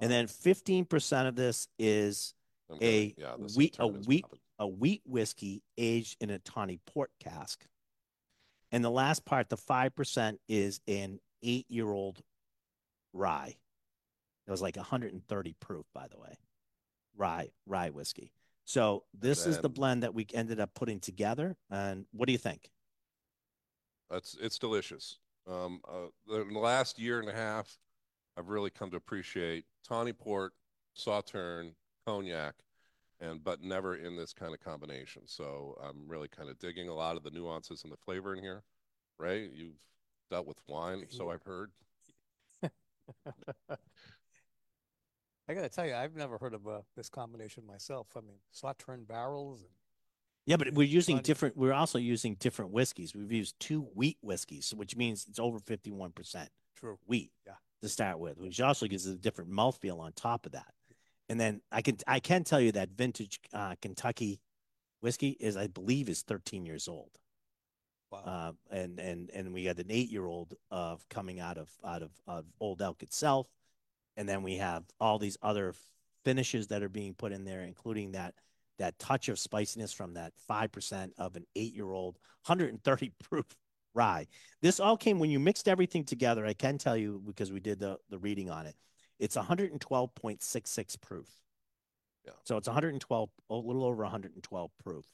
And 0.01 0.11
then 0.11 0.27
15% 0.27 1.27
of 1.29 1.35
this 1.35 1.69
is 1.79 2.35
A 2.81 3.15
yeah, 3.19 3.35
the 3.39 3.53
wheat- 3.57 3.77
a 3.81 3.87
wheat- 3.87 4.23
popping. 4.23 4.39
a 4.61 4.67
wheat 4.69 5.03
whiskey 5.05 5.63
aged 5.77 6.17
in 6.21 6.31
a 6.31 6.39
tawny 6.39 6.79
port 6.87 7.11
cask. 7.19 7.67
And 8.71 8.85
the 8.85 8.91
last 8.91 9.25
part, 9.25 9.49
the 9.51 9.57
5% 9.57 10.39
is 10.49 10.81
an 11.43 11.49
8-year-old 11.49 12.23
rye. 13.13 13.57
It 14.47 14.51
was 14.51 14.63
like 14.63 14.77
130 14.77 15.55
proof 15.61 15.87
by 15.95 16.07
the 16.09 16.19
way. 16.19 16.35
Rye 17.17 17.51
rye 17.67 17.91
whiskey. 17.91 18.33
So 18.65 19.05
this 19.13 19.47
is 19.47 19.59
the 19.59 19.69
blend 19.69 20.03
that 20.03 20.15
we 20.15 20.27
ended 20.33 20.61
up 20.61 20.75
putting 20.75 21.01
together 21.01 21.57
and 21.71 22.07
what 22.13 22.27
do 22.27 22.33
you 22.33 22.39
think? 22.39 22.71
It's 24.11 24.37
it's 24.41 24.59
delicious. 24.59 25.19
Um, 25.49 25.81
uh, 25.89 26.09
the, 26.29 26.43
in 26.43 26.53
the 26.53 26.61
last 26.61 26.99
year 26.99 27.19
and 27.19 27.29
a 27.29 27.35
half, 27.35 27.79
I've 28.37 28.49
really 28.49 28.71
come 28.71 28.91
to 28.91 28.97
appreciate 28.97 29.65
tawny 29.87 30.13
port, 30.13 30.53
sauterne, 30.95 31.75
cognac, 32.07 32.55
and 33.21 33.43
but 33.43 33.63
never 33.63 33.97
in 33.97 34.17
this 34.17 34.33
kind 34.33 34.55
of 34.55 34.61
combination. 34.61 35.23
So 35.27 35.79
I'm 35.83 36.07
really 36.07 36.29
kind 36.29 36.49
of 36.49 36.59
digging 36.59 36.89
a 36.89 36.95
lot 36.95 37.17
of 37.17 37.23
the 37.23 37.31
nuances 37.31 37.85
and 37.85 37.93
the 37.93 37.97
flavor 37.97 38.35
in 38.35 38.43
here. 38.43 38.63
Ray, 39.19 39.49
you've 39.53 39.81
dealt 40.33 40.47
with 40.47 40.59
wine, 40.67 41.05
so 41.11 41.31
I've 41.31 41.43
heard. 41.43 41.71
I 45.49 45.55
gotta 45.55 45.69
tell 45.69 45.87
you, 45.87 45.95
I've 45.95 46.17
never 46.17 46.39
heard 46.39 46.55
of 46.55 46.67
uh, 46.67 46.81
this 46.97 47.09
combination 47.09 47.67
myself. 47.67 48.07
I 48.17 48.21
mean, 48.21 48.37
sauterne 48.53 49.05
barrels 49.07 49.61
and 49.61 49.71
Yeah, 50.47 50.57
but 50.57 50.73
we're 50.73 50.87
using 50.87 51.17
Tawny- 51.17 51.23
different 51.25 51.57
we're 51.57 51.73
also 51.75 51.99
using 51.99 52.37
different 52.37 52.71
whiskeys. 52.71 53.15
We've 53.15 53.31
used 53.33 53.59
two 53.61 53.83
wheat 53.95 54.19
whiskeys, 54.23 54.73
which 54.75 54.97
means 54.97 55.27
it's 55.29 55.39
over 55.39 55.59
51%. 55.59 56.49
true. 56.77 56.99
wheat 57.07 57.33
Yeah. 57.47 57.55
to 57.83 57.89
start 57.89 58.19
with, 58.19 58.39
which 58.39 58.61
also 58.61 58.87
gives 58.87 59.07
it 59.07 59.13
a 59.13 59.19
different 59.19 59.51
mouthfeel 59.51 59.99
on 59.99 60.13
top 60.13 60.47
of 60.47 60.53
that. 60.53 60.73
And 61.29 61.39
then 61.39 61.61
I 61.71 61.83
can 61.83 61.99
I 62.07 62.21
can 62.21 62.45
tell 62.45 62.61
you 62.61 62.73
that 62.73 62.91
vintage 62.91 63.39
uh, 63.53 63.75
Kentucky 63.83 64.41
whiskey 65.01 65.31
is 65.41 65.57
I 65.57 65.67
believe 65.67 66.09
is 66.09 66.23
13 66.23 66.65
years 66.65 66.89
old. 66.89 67.11
Wow. 68.13 68.21
Uh, 68.27 68.77
and 68.77 68.99
and 69.01 69.31
and 69.31 69.55
we 69.55 69.65
had 69.65 69.79
an 69.79 69.87
eight 69.91 70.11
year 70.11 70.27
old 70.27 70.55
of 70.71 71.09
coming 71.09 71.41
out 71.41 71.57
of 71.57 71.71
out 71.85 72.03
of 72.03 72.11
of 72.27 72.45
Old 72.61 72.83
Elk 72.83 73.03
itself, 73.03 73.49
and 74.17 74.29
then 74.29 74.43
we 74.43 74.57
have 74.57 74.85
all 75.01 75.19
these 75.19 75.39
other 75.43 75.75
finishes 76.25 76.69
that 76.69 76.83
are 76.83 76.91
being 76.91 77.15
put 77.15 77.33
in 77.33 77.45
there, 77.45 77.63
including 77.63 78.13
that 78.13 78.35
that 78.79 78.99
touch 78.99 79.29
of 79.29 79.39
spiciness 79.39 79.93
from 79.93 80.15
that 80.15 80.33
5% 80.51 81.11
of 81.19 81.37
an 81.37 81.45
eight 81.57 81.75
year 81.75 81.93
old 81.93 82.19
130 82.47 83.13
proof 83.23 83.47
rye. 83.95 84.27
This 84.61 84.81
all 84.81 84.97
came 84.97 85.19
when 85.19 85.31
you 85.31 85.39
mixed 85.39 85.69
everything 85.69 86.05
together. 86.05 86.45
I 86.47 86.55
can 86.55 86.79
tell 86.79 86.97
you 86.97 87.23
because 87.25 87.53
we 87.53 87.61
did 87.61 87.79
the, 87.79 87.99
the 88.11 88.19
reading 88.19 88.51
on 88.51 88.67
it. 88.67 88.75
It's 89.19 89.37
112.66 89.37 91.01
proof. 91.01 91.29
Yeah. 92.25 92.33
So 92.45 92.57
it's 92.57 92.67
112, 92.67 93.31
a 93.51 93.55
little 93.55 93.85
over 93.85 94.03
112 94.03 94.71
proof. 94.83 95.05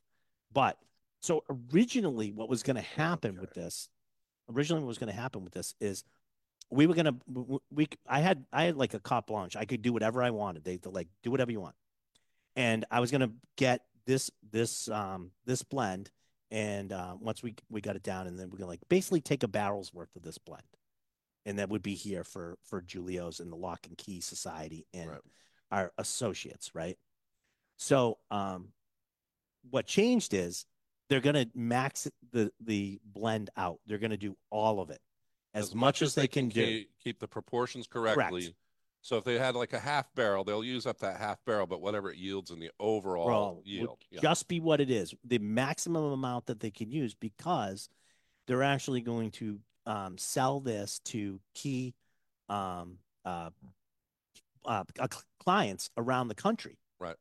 But 0.53 0.79
so 1.21 1.45
originally, 1.73 2.33
what 2.33 2.49
was 2.49 2.63
going 2.63 2.77
to 2.77 2.83
happen 2.83 3.33
Okay. 3.33 3.41
with 3.41 3.55
this, 3.55 3.89
originally, 4.55 4.83
what 4.83 4.89
was 4.89 4.99
going 4.99 5.13
to 5.13 5.21
happen 5.21 5.43
with 5.45 5.53
this 5.53 5.75
is 5.81 6.05
we 6.71 6.87
were 6.87 6.95
gonna 6.95 7.15
we, 7.27 7.59
we 7.71 7.89
I 8.07 8.21
had 8.21 8.45
I 8.53 8.65
had 8.65 8.77
like 8.77 8.95
a 8.95 9.01
carte 9.01 9.27
blanche. 9.27 9.57
I 9.57 9.65
could 9.65 9.83
do 9.83 9.93
whatever 9.93 10.23
I 10.23 10.31
wanted. 10.31 10.65
They 10.65 10.79
like 10.85 11.09
do 11.23 11.31
whatever 11.31 11.51
you 11.51 11.61
want, 11.61 11.75
and 12.57 12.85
I 12.91 13.01
was 13.01 13.11
gonna 13.11 13.31
get 13.57 13.85
this 14.07 14.31
this 14.51 14.89
um 14.89 15.31
this 15.47 15.63
blend, 15.63 16.11
and 16.51 16.93
uh, 16.93 17.15
once 17.19 17.43
we 17.43 17.55
we 17.71 17.81
got 17.81 17.97
it 17.97 18.03
down, 18.03 18.27
and 18.27 18.39
then 18.39 18.51
we're 18.51 18.59
gonna 18.59 18.69
like 18.71 18.87
basically 18.89 19.21
take 19.21 19.43
a 19.43 19.49
barrel's 19.49 19.95
worth 19.95 20.15
of 20.15 20.23
this 20.23 20.39
blend, 20.39 20.63
and 21.47 21.59
that 21.59 21.71
would 21.71 21.83
be 21.83 21.95
here 21.95 22.25
for 22.25 22.59
for 22.65 22.83
Julio's 22.83 23.41
and 23.41 23.51
the 23.51 23.57
Lock 23.57 23.87
and 23.87 23.97
Key 23.97 24.21
Society 24.21 24.87
and 24.93 25.11
Right. 25.11 25.21
our 25.71 25.93
associates, 25.97 26.75
right? 26.75 26.99
So 27.79 28.19
um, 28.31 28.73
what 29.71 29.87
changed 29.87 30.35
is 30.35 30.67
they're 31.09 31.21
gonna 31.21 31.47
max 31.55 32.09
the 32.33 32.51
the 32.61 33.01
blend 33.05 33.51
out. 33.57 33.79
They're 33.87 33.99
gonna 33.99 34.17
do 34.17 34.37
all 34.51 34.81
of 34.81 34.91
it 34.91 35.01
as, 35.55 35.75
much, 35.75 36.03
as 36.03 36.15
they, 36.15 36.29
can, 36.29 36.49
do. 36.49 36.85
keep 37.03 37.19
the 37.19 37.29
proportions 37.29 37.87
correctly. 37.87 38.43
Correct. 38.43 38.57
So 39.01 39.17
if 39.17 39.25
they 39.25 39.39
had 39.39 39.55
like 39.55 39.73
a 39.73 39.79
half 39.79 40.13
barrel, 40.15 40.45
they'll 40.45 40.65
use 40.65 40.87
up 40.87 40.99
that 40.99 41.19
half 41.19 41.43
barrel, 41.45 41.67
but 41.67 41.81
whatever 41.81 42.11
it 42.11 42.19
yields 42.19 42.51
in 42.51 42.59
the 42.59 42.71
overall 42.79 43.27
Bro, 43.27 43.63
yield. 43.65 43.99
Yeah. 44.11 44.21
just 44.21 44.49
be 44.49 44.61
what 44.61 44.81
it 44.81 44.91
is, 44.91 45.15
the 45.25 45.39
maximum 45.39 46.05
amount 46.13 46.47
that 46.47 46.61
they 46.61 46.71
can 46.71 46.91
use 46.91 47.15
because 47.15 47.89
they're 48.47 48.63
actually 48.63 49.01
going 49.01 49.31
to 49.33 49.61
um, 49.87 50.19
sell 50.19 50.61
this 50.61 51.01
to 51.07 51.41
key 51.55 51.95
um, 52.49 52.99
uh, 53.25 53.51
uh, 54.65 54.85
uh, 54.99 55.09
clients 55.43 55.91
around 55.97 56.29
the 56.29 56.35
country. 56.35 56.77
Right. 56.99 57.17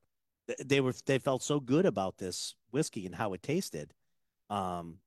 They 0.65 0.81
were 0.81 0.93
they 1.05 1.19
felt 1.19 1.43
so 1.43 1.59
good 1.59 1.85
about 1.85 2.17
this 2.17 2.55
whiskey 2.77 3.07
and 3.07 3.15
how 3.15 3.33
it 3.33 3.41
tasted, 3.41 3.91
um, 4.51 4.99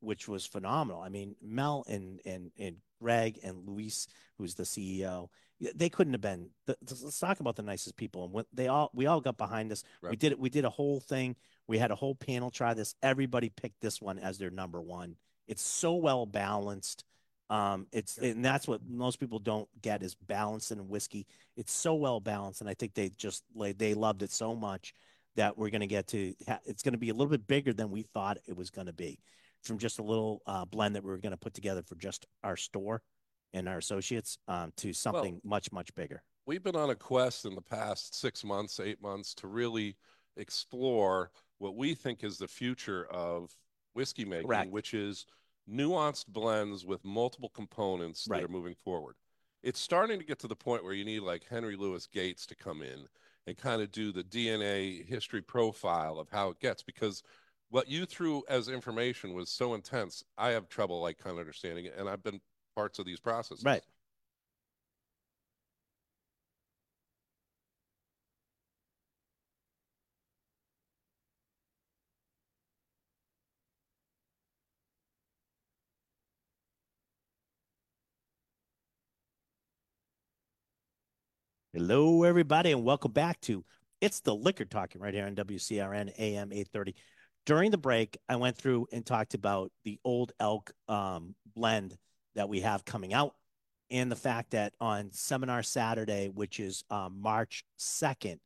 which 0.00 0.28
was 0.28 0.44
phenomenal. 0.44 1.00
I 1.00 1.08
mean, 1.08 1.34
Mel 1.42 1.82
and 1.88 2.20
and 2.26 2.52
and 2.58 2.76
Greg 3.00 3.38
and 3.42 3.66
Luis, 3.66 4.06
who's 4.36 4.54
the 4.54 4.64
CEO, 4.64 5.28
they 5.74 5.88
couldn't 5.88 6.12
have 6.12 6.20
been. 6.20 6.50
Let's 6.68 7.18
talk 7.18 7.40
about 7.40 7.56
the 7.56 7.62
nicest 7.62 7.96
people. 7.96 8.24
And 8.24 8.32
when 8.34 8.44
they 8.52 8.68
all 8.68 8.90
we 8.92 9.06
all 9.06 9.22
got 9.22 9.38
behind 9.38 9.70
this. 9.70 9.82
We 10.10 10.16
did 10.16 10.32
it. 10.32 10.38
We 10.38 10.50
did 10.50 10.66
a 10.66 10.70
whole 10.70 11.00
thing. 11.00 11.36
We 11.66 11.78
had 11.78 11.90
a 11.90 11.96
whole 11.96 12.14
panel 12.14 12.50
try 12.50 12.74
this. 12.74 12.94
Everybody 13.02 13.48
picked 13.48 13.80
this 13.80 14.02
one 14.02 14.18
as 14.18 14.36
their 14.36 14.50
number 14.50 14.80
one. 14.80 15.16
It's 15.48 15.62
so 15.62 15.94
well 15.94 16.26
balanced. 16.26 17.04
Um, 17.48 17.88
it's 17.92 18.18
and 18.18 18.44
that's 18.44 18.68
what 18.68 18.80
most 18.88 19.18
people 19.18 19.40
don't 19.40 19.68
get 19.82 20.02
is 20.02 20.14
balance 20.14 20.70
in 20.70 20.88
whiskey. 20.88 21.26
It's 21.56 21.72
so 21.72 21.94
well 21.94 22.20
balanced, 22.20 22.60
and 22.60 22.70
I 22.70 22.74
think 22.74 22.94
they 22.94 23.08
just 23.08 23.42
like 23.54 23.78
they 23.78 23.94
loved 23.94 24.22
it 24.22 24.30
so 24.30 24.54
much 24.54 24.94
that 25.36 25.56
we're 25.56 25.70
going 25.70 25.80
to 25.80 25.86
get 25.86 26.08
to. 26.08 26.34
It's 26.64 26.82
going 26.82 26.92
to 26.92 26.98
be 26.98 27.10
a 27.10 27.14
little 27.14 27.30
bit 27.30 27.46
bigger 27.46 27.72
than 27.72 27.90
we 27.90 28.02
thought 28.02 28.38
it 28.46 28.56
was 28.56 28.70
going 28.70 28.86
to 28.86 28.92
be, 28.92 29.20
from 29.62 29.78
just 29.78 29.98
a 29.98 30.02
little 30.02 30.42
uh, 30.46 30.64
blend 30.64 30.96
that 30.96 31.04
we 31.04 31.10
were 31.10 31.18
going 31.18 31.32
to 31.32 31.36
put 31.38 31.54
together 31.54 31.82
for 31.82 31.94
just 31.96 32.26
our 32.42 32.56
store 32.56 33.02
and 33.52 33.68
our 33.68 33.78
associates 33.78 34.38
um, 34.48 34.72
to 34.76 34.92
something 34.92 35.40
much 35.44 35.72
much 35.72 35.94
bigger. 35.94 36.22
We've 36.46 36.62
been 36.62 36.76
on 36.76 36.90
a 36.90 36.94
quest 36.94 37.44
in 37.44 37.54
the 37.54 37.62
past 37.62 38.18
six 38.18 38.44
months, 38.44 38.80
eight 38.80 39.00
months 39.02 39.34
to 39.34 39.46
really 39.46 39.96
explore 40.36 41.30
what 41.58 41.76
we 41.76 41.94
think 41.94 42.24
is 42.24 42.38
the 42.38 42.48
future 42.48 43.06
of 43.10 43.54
whiskey 43.94 44.24
making, 44.24 44.48
Correct. 44.48 44.70
which 44.70 44.94
is 44.94 45.26
nuanced 45.70 46.26
blends 46.28 46.84
with 46.84 47.04
multiple 47.04 47.50
components 47.50 48.26
Right. 48.28 48.38
that 48.38 48.44
are 48.46 48.52
moving 48.52 48.74
forward. 48.84 49.16
It's 49.62 49.78
starting 49.78 50.18
to 50.18 50.24
get 50.24 50.38
to 50.40 50.48
the 50.48 50.56
point 50.56 50.82
where 50.82 50.94
you 50.94 51.04
need 51.04 51.20
like 51.20 51.44
Henry 51.44 51.76
Louis 51.76 52.06
Gates 52.06 52.46
to 52.46 52.54
come 52.56 52.82
in 52.82 53.06
and 53.46 53.56
kind 53.56 53.82
of 53.82 53.90
do 53.90 54.12
the 54.12 54.22
DNA 54.24 55.04
history 55.06 55.42
profile 55.42 56.18
of 56.18 56.28
how 56.30 56.50
it 56.50 56.60
gets 56.60 56.82
because 56.82 57.22
what 57.70 57.88
you 57.88 58.04
threw 58.04 58.42
as 58.48 58.68
information 58.68 59.32
was 59.32 59.48
so 59.48 59.74
intense. 59.74 60.24
I 60.36 60.50
have 60.50 60.68
trouble 60.68 61.00
like 61.00 61.18
kind 61.18 61.34
of 61.34 61.40
understanding 61.40 61.86
it, 61.86 61.94
and 61.96 62.08
I've 62.08 62.22
been 62.22 62.40
parts 62.74 62.98
of 62.98 63.06
these 63.06 63.20
processes. 63.20 63.64
Right. 63.64 63.82
Hello, 81.72 82.24
everybody, 82.24 82.72
and 82.72 82.82
welcome 82.82 83.12
back 83.12 83.40
to 83.42 83.64
It's 84.00 84.18
the 84.18 84.34
Liquor 84.34 84.64
Talking 84.64 85.00
right 85.00 85.14
here 85.14 85.24
on 85.24 85.36
WCRN 85.36 86.10
AM 86.18 86.52
830. 86.52 86.96
During 87.46 87.70
the 87.70 87.78
break, 87.78 88.18
I 88.28 88.34
went 88.34 88.56
through 88.56 88.88
and 88.90 89.06
talked 89.06 89.34
about 89.34 89.70
the 89.84 90.00
Old 90.04 90.32
Elk 90.40 90.72
um, 90.88 91.36
blend 91.54 91.96
that 92.34 92.48
we 92.48 92.58
have 92.62 92.84
coming 92.84 93.14
out 93.14 93.36
and 93.88 94.10
the 94.10 94.16
fact 94.16 94.50
that 94.50 94.74
on 94.80 95.12
Seminar 95.12 95.62
Saturday, 95.62 96.28
which 96.28 96.58
is 96.58 96.82
um, 96.90 97.22
March 97.22 97.62
2nd, 97.78 98.40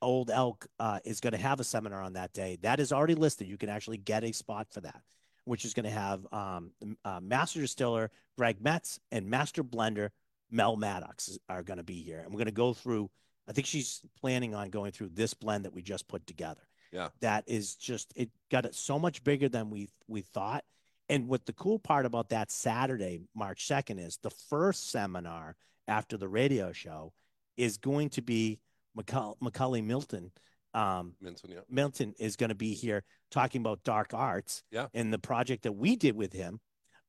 Old 0.00 0.30
Elk 0.30 0.66
uh, 0.80 0.98
is 1.04 1.20
going 1.20 1.34
to 1.34 1.38
have 1.38 1.60
a 1.60 1.64
seminar 1.64 2.00
on 2.00 2.14
that 2.14 2.32
day. 2.32 2.56
That 2.62 2.80
is 2.80 2.90
already 2.90 3.16
listed. 3.16 3.48
You 3.48 3.58
can 3.58 3.68
actually 3.68 3.98
get 3.98 4.24
a 4.24 4.32
spot 4.32 4.68
for 4.70 4.80
that, 4.80 5.02
which 5.44 5.66
is 5.66 5.74
going 5.74 5.84
to 5.84 5.90
have 5.90 6.26
um, 6.32 6.70
uh, 7.04 7.20
Master 7.20 7.60
Distiller 7.60 8.10
Greg 8.38 8.62
Metz 8.62 8.98
and 9.10 9.28
Master 9.28 9.62
Blender 9.62 10.08
Mel 10.52 10.76
Maddox 10.76 11.38
are 11.48 11.62
going 11.62 11.78
to 11.78 11.82
be 11.82 12.02
here. 12.02 12.18
And 12.20 12.28
we're 12.28 12.38
going 12.38 12.44
to 12.46 12.52
go 12.52 12.74
through, 12.74 13.10
I 13.48 13.52
think 13.52 13.66
she's 13.66 14.00
planning 14.20 14.54
on 14.54 14.70
going 14.70 14.92
through 14.92 15.10
this 15.14 15.34
blend 15.34 15.64
that 15.64 15.72
we 15.72 15.82
just 15.82 16.06
put 16.06 16.26
together. 16.26 16.60
Yeah. 16.92 17.08
That 17.20 17.44
is 17.46 17.74
just, 17.74 18.12
it 18.14 18.30
got 18.50 18.66
it 18.66 18.74
so 18.74 18.98
much 18.98 19.24
bigger 19.24 19.48
than 19.48 19.70
we, 19.70 19.88
we 20.06 20.20
thought. 20.20 20.62
And 21.08 21.26
what 21.26 21.46
the 21.46 21.52
cool 21.54 21.78
part 21.78 22.06
about 22.06 22.28
that 22.28 22.50
Saturday, 22.52 23.20
March 23.34 23.66
2nd, 23.66 23.98
is 23.98 24.18
the 24.22 24.30
first 24.30 24.90
seminar 24.90 25.56
after 25.88 26.16
the 26.16 26.28
radio 26.28 26.72
show 26.72 27.12
is 27.56 27.78
going 27.78 28.10
to 28.10 28.22
be 28.22 28.60
McCull- 28.96 29.36
Macaulay 29.40 29.80
Milton. 29.82 30.30
Um, 30.74 31.14
Minton, 31.20 31.50
yeah. 31.50 31.60
Milton 31.68 32.14
is 32.18 32.36
going 32.36 32.48
to 32.48 32.54
be 32.54 32.74
here 32.74 33.02
talking 33.30 33.60
about 33.60 33.82
dark 33.84 34.14
arts 34.14 34.62
Yeah. 34.70 34.86
and 34.94 35.12
the 35.12 35.18
project 35.18 35.64
that 35.64 35.72
we 35.72 35.96
did 35.96 36.14
with 36.16 36.32
him, 36.32 36.60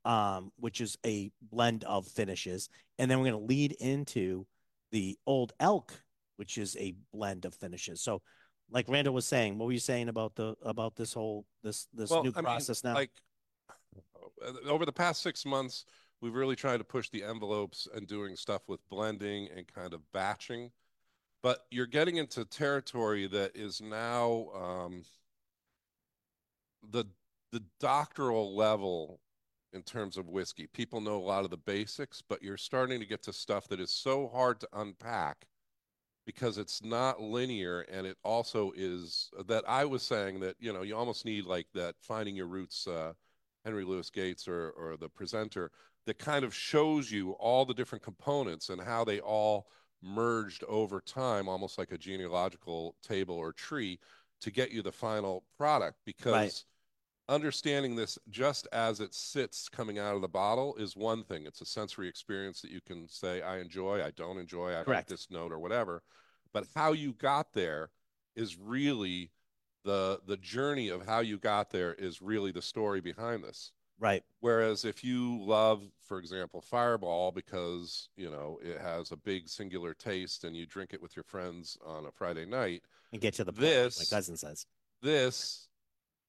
um, 0.06 0.52
which 0.58 0.82
is 0.82 0.98
a 1.06 1.32
blend 1.42 1.84
of 1.86 2.08
finishes. 2.08 2.70
And 3.00 3.10
then 3.10 3.20
we're 3.20 3.32
going 3.32 3.42
to 3.42 3.48
lead 3.48 3.74
into 3.74 4.46
the 4.92 5.18
old 5.26 5.54
elk, 5.60 5.94
which 6.38 6.58
is 6.58 6.76
a 6.80 6.96
blend 7.14 7.46
of 7.46 7.56
finishes. 7.56 8.02
So, 8.02 8.22
like 8.70 8.88
Randall 8.88 9.14
was 9.14 9.26
saying, 9.26 9.58
what 9.58 9.66
were 9.66 9.72
you 9.72 9.80
saying 9.80 10.10
about 10.10 10.36
the 10.36 10.56
about 10.64 10.96
this 10.96 11.14
whole 11.14 11.46
this 11.64 11.88
this 11.94 12.10
Well, 12.10 12.24
new 12.24 12.32
I 12.36 12.40
mean, 12.40 12.46
process 12.46 12.84
now? 12.84 12.96
Like 12.96 13.12
over 14.68 14.86
the 14.86 14.92
past 14.92 15.22
six 15.22 15.46
months, 15.46 15.86
we've 16.22 16.34
really 16.36 16.56
tried 16.56 16.78
to 16.78 16.84
push 16.84 17.10
the 17.10 17.24
envelopes 17.24 17.88
and 17.94 18.08
doing 18.08 18.36
stuff 18.36 18.62
with 18.68 18.88
blending 18.90 19.50
and 19.56 19.68
kind 19.68 19.94
of 19.94 20.02
batching. 20.12 20.72
But 21.42 21.66
you're 21.70 21.88
getting 21.88 22.18
into 22.18 22.46
territory 22.46 23.28
that 23.28 23.56
is 23.56 23.82
now 23.82 24.48
um, 24.56 25.04
the 26.90 27.06
the 27.52 27.64
doctoral 27.80 28.56
level 28.56 29.20
in 29.74 29.84
terms 29.84 30.18
of 30.18 30.30
whiskey. 30.30 30.68
People 30.68 31.02
know 31.02 31.18
a 31.18 31.24
lot 31.24 31.44
of 31.44 31.50
the 31.50 31.58
basics, 31.58 32.22
but 32.22 32.42
you're 32.42 32.58
starting 32.58 33.00
to 33.00 33.06
get 33.06 33.24
to 33.24 33.34
stuff 33.34 33.68
that 33.68 33.80
is 33.80 33.92
so 33.92 34.28
hard 34.28 34.60
to 34.60 34.68
unpack 34.74 35.46
because 36.26 36.58
it's 36.58 36.84
not 36.84 37.22
linear 37.22 37.82
and 37.82 38.08
it 38.08 38.18
also 38.24 38.72
is 38.76 39.30
that 39.48 39.64
I 39.68 39.86
was 39.86 40.04
saying 40.04 40.40
that 40.42 40.56
you 40.60 40.72
know 40.72 40.82
you 40.82 40.96
almost 40.96 41.26
need 41.26 41.46
like 41.46 41.68
that 41.74 41.96
finding 42.02 42.36
your 42.36 42.48
roots 42.48 42.88
uh 42.88 43.14
Henry 43.66 43.84
Louis 43.84 44.10
Gates 44.10 44.48
or 44.48 44.72
or 44.72 44.98
the 44.98 45.10
presenter 45.10 45.72
that 46.06 46.20
kind 46.20 46.44
of 46.46 46.54
shows 46.54 47.12
you 47.12 47.32
all 47.34 47.66
the 47.66 47.74
different 47.74 48.04
components 48.04 48.70
and 48.70 48.82
how 48.82 49.04
they 49.04 49.20
all 49.20 49.68
merged 50.02 50.64
over 50.66 51.00
time 51.02 51.48
almost 51.48 51.78
like 51.78 51.92
a 51.92 51.98
genealogical 51.98 52.96
table 53.02 53.36
or 53.36 53.54
tree 53.54 54.00
to 54.42 54.52
get 54.52 54.72
you 54.72 54.82
the 54.82 54.92
final 54.92 55.44
product 55.58 55.98
because 56.06 56.66
understanding 57.30 57.96
this 57.96 58.18
just 58.30 58.68
as 58.72 59.00
it 59.00 59.14
sits 59.14 59.70
coming 59.70 60.00
out 60.00 60.16
of 60.16 60.22
the 60.22 60.28
bottle 60.28 60.76
is 60.76 60.96
one 60.96 61.24
thing. 61.24 61.46
It's 61.46 61.62
a 61.62 61.66
sensory 61.66 62.08
experience 62.08 62.62
that 62.62 62.72
you 62.72 62.82
can 62.86 63.08
say, 63.08 63.42
I 63.42 63.60
enjoy, 63.60 64.04
I 64.04 64.12
don't 64.12 64.38
enjoy, 64.38 64.72
I 64.72 64.84
like 64.84 65.08
this 65.08 65.30
note 65.30 65.52
or 65.52 65.60
whatever. 65.60 66.04
But 66.54 66.68
how 66.76 66.92
you 66.92 67.14
got 67.14 67.54
there 67.54 67.90
is 68.36 68.58
really 68.58 69.32
the 69.84 70.20
the 70.26 70.38
journey 70.38 70.90
of 70.90 71.06
how 71.06 71.20
you 71.20 71.38
got 71.38 71.70
there 71.70 71.94
is 71.96 72.22
really 72.22 72.52
the 72.52 72.62
story 72.62 73.02
behind 73.02 73.44
this. 73.44 73.72
Right. 74.00 74.24
Whereas 74.40 74.86
if 74.86 75.04
you 75.04 75.42
love, 75.44 75.84
for 76.08 76.20
example, 76.20 76.62
Fireball 76.62 77.32
because, 77.32 78.10
you 78.18 78.30
know, 78.30 78.60
it 78.62 78.82
has 78.82 79.12
a 79.12 79.18
big 79.18 79.48
singular 79.48 79.94
taste 79.94 80.44
and 80.44 80.56
you 80.56 80.66
drink 80.66 80.94
it 80.94 81.02
with 81.02 81.16
your 81.16 81.24
friends 81.24 81.78
on 81.86 82.06
a 82.06 82.12
Friday 82.12 82.46
night, 82.46 82.84
And 83.14 83.22
get 83.22 83.34
to 83.36 83.44
the 83.44 83.54
point, 83.54 83.64
my 84.00 84.06
cousin 84.10 84.36
says. 84.36 84.66
this 85.02 85.68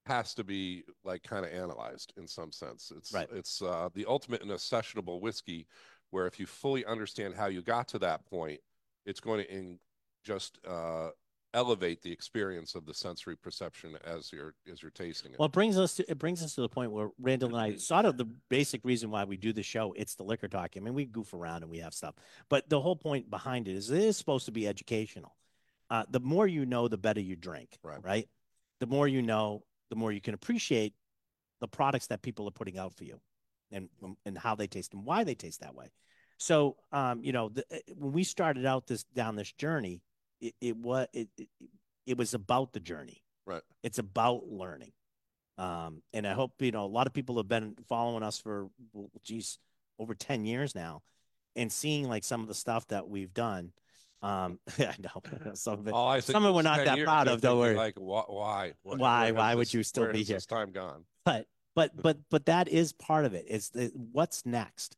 has 0.06 0.34
to 0.34 0.44
be 0.44 0.84
like 1.04 1.22
kind 1.22 1.44
of 1.44 1.52
analyzed 1.52 2.12
in 2.16 2.26
some 2.26 2.52
sense. 2.52 2.92
It's 2.96 3.12
Right. 3.12 3.28
it's 3.32 3.62
uh, 3.62 3.88
the 3.94 4.06
ultimate 4.06 4.42
in 4.42 4.50
a 4.50 4.56
sessionable 4.56 5.20
whiskey, 5.20 5.66
where 6.10 6.26
if 6.26 6.38
you 6.38 6.46
fully 6.46 6.84
understand 6.84 7.34
how 7.34 7.46
you 7.46 7.62
got 7.62 7.88
to 7.88 7.98
that 8.00 8.24
point, 8.26 8.60
it's 9.06 9.20
going 9.20 9.44
to 9.44 9.52
in, 9.52 9.78
just 10.22 10.58
uh, 10.66 11.10
elevate 11.54 12.02
the 12.02 12.10
experience 12.10 12.74
of 12.74 12.84
the 12.84 12.92
sensory 12.92 13.36
perception 13.36 13.96
as 14.04 14.32
you're 14.32 14.54
as 14.70 14.82
you're 14.82 14.90
tasting 14.90 15.32
it. 15.32 15.38
Well, 15.38 15.46
it 15.46 15.52
brings 15.52 15.78
us 15.78 15.94
to 15.96 16.10
it 16.10 16.18
brings 16.18 16.42
us 16.42 16.54
to 16.56 16.60
the 16.60 16.68
point 16.68 16.92
where 16.92 17.10
Randall 17.18 17.56
and 17.56 17.74
I 17.74 17.76
sort 17.76 18.04
of 18.04 18.16
the 18.18 18.26
basic 18.50 18.84
reason 18.84 19.10
why 19.10 19.24
we 19.24 19.36
do 19.36 19.52
the 19.52 19.62
show. 19.62 19.94
It's 19.96 20.16
the 20.16 20.24
liquor 20.24 20.48
talk. 20.48 20.72
I 20.76 20.80
mean, 20.80 20.94
we 20.94 21.06
goof 21.06 21.32
around 21.32 21.62
and 21.62 21.70
we 21.70 21.78
have 21.78 21.94
stuff, 21.94 22.14
but 22.48 22.68
the 22.68 22.80
whole 22.80 22.96
point 22.96 23.30
behind 23.30 23.68
it 23.68 23.76
is 23.76 23.90
it 23.90 24.02
is 24.02 24.16
supposed 24.16 24.46
to 24.46 24.52
be 24.52 24.66
educational. 24.66 25.36
Uh, 25.90 26.04
the 26.10 26.20
more 26.20 26.46
you 26.46 26.66
know, 26.66 26.88
the 26.88 26.98
better 26.98 27.20
you 27.20 27.36
drink. 27.36 27.78
Right. 27.82 28.02
Right. 28.02 28.28
The 28.80 28.86
more 28.86 29.06
you 29.06 29.22
know, 29.22 29.62
the 29.90 29.96
more 29.96 30.12
you 30.12 30.20
can 30.20 30.34
appreciate 30.34 30.94
the 31.60 31.68
products 31.68 32.08
that 32.08 32.22
people 32.22 32.48
are 32.48 32.52
putting 32.52 32.78
out 32.78 32.94
for 32.94 33.04
you, 33.04 33.20
and 33.70 33.88
and 34.24 34.38
how 34.38 34.54
they 34.54 34.66
taste 34.66 34.94
and 34.94 35.04
why 35.04 35.24
they 35.24 35.34
taste 35.34 35.60
that 35.60 35.74
way. 35.74 35.92
So, 36.38 36.76
um, 36.92 37.22
you 37.22 37.32
know, 37.32 37.48
the, 37.48 37.64
when 37.96 38.12
we 38.12 38.24
started 38.24 38.66
out 38.66 38.86
this 38.86 39.04
down 39.04 39.36
this 39.36 39.52
journey, 39.52 40.02
it, 40.40 40.54
it 40.60 40.76
was 40.76 41.06
it, 41.12 41.28
it 41.36 41.48
it 42.06 42.18
was 42.18 42.34
about 42.34 42.72
the 42.72 42.80
journey. 42.80 43.22
Right. 43.46 43.62
It's 43.82 43.98
about 43.98 44.46
learning. 44.46 44.92
Um, 45.56 46.02
and 46.12 46.26
I 46.26 46.32
hope 46.32 46.52
you 46.60 46.72
know 46.72 46.84
a 46.84 46.86
lot 46.86 47.06
of 47.06 47.12
people 47.12 47.36
have 47.36 47.48
been 47.48 47.76
following 47.88 48.22
us 48.22 48.38
for 48.40 48.68
well, 48.92 49.10
geez 49.22 49.58
over 49.98 50.14
ten 50.14 50.44
years 50.44 50.74
now, 50.74 51.02
and 51.54 51.72
seeing 51.72 52.08
like 52.08 52.24
some 52.24 52.40
of 52.42 52.48
the 52.48 52.54
stuff 52.54 52.86
that 52.88 53.08
we've 53.08 53.32
done. 53.32 53.72
Um, 54.24 54.58
I 54.78 54.94
know 54.98 55.22
some 55.54 55.80
of 55.80 55.88
it. 55.88 55.92
Think 55.92 56.24
some 56.24 56.44
of 56.46 56.54
we're 56.54 56.62
not 56.62 56.84
that 56.84 56.96
years, 56.96 57.04
proud 57.04 57.28
of, 57.28 57.40
don't 57.40 57.58
worry. 57.58 57.74
Like, 57.74 57.96
wh- 57.96 58.30
why? 58.30 58.72
Wh- 58.82 58.98
Why- 58.98 59.26
has 59.26 59.34
why 59.34 59.54
would 59.54 59.66
this- 59.66 59.74
you 59.74 59.82
still 59.82 60.10
be 60.10 60.22
here? 60.22 60.36
This 60.36 60.46
time 60.46 60.72
gone. 60.72 61.04
but 61.24 61.46
but 61.74 61.90
but 62.02 62.18
but 62.30 62.46
that 62.46 62.68
is 62.68 62.92
part 62.92 63.24
of 63.24 63.34
it 63.34 63.44
it's 63.48 63.70
the, 63.70 63.90
what's 64.12 64.46
next 64.46 64.96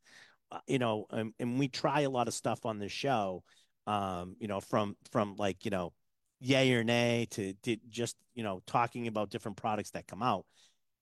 uh, 0.51 0.59
you 0.67 0.79
know 0.79 1.05
and, 1.09 1.33
and 1.39 1.59
we 1.59 1.67
try 1.67 2.01
a 2.01 2.09
lot 2.09 2.27
of 2.27 2.33
stuff 2.33 2.65
on 2.65 2.79
this 2.79 2.91
show 2.91 3.43
um 3.87 4.35
you 4.39 4.47
know 4.47 4.59
from 4.61 4.95
from 5.11 5.35
like 5.37 5.65
you 5.65 5.71
know 5.71 5.91
yay 6.39 6.71
or 6.73 6.83
nay 6.83 7.27
to, 7.31 7.53
to 7.63 7.77
just 7.89 8.15
you 8.35 8.43
know 8.43 8.61
talking 8.67 9.07
about 9.07 9.29
different 9.29 9.57
products 9.57 9.91
that 9.91 10.07
come 10.07 10.21
out 10.21 10.45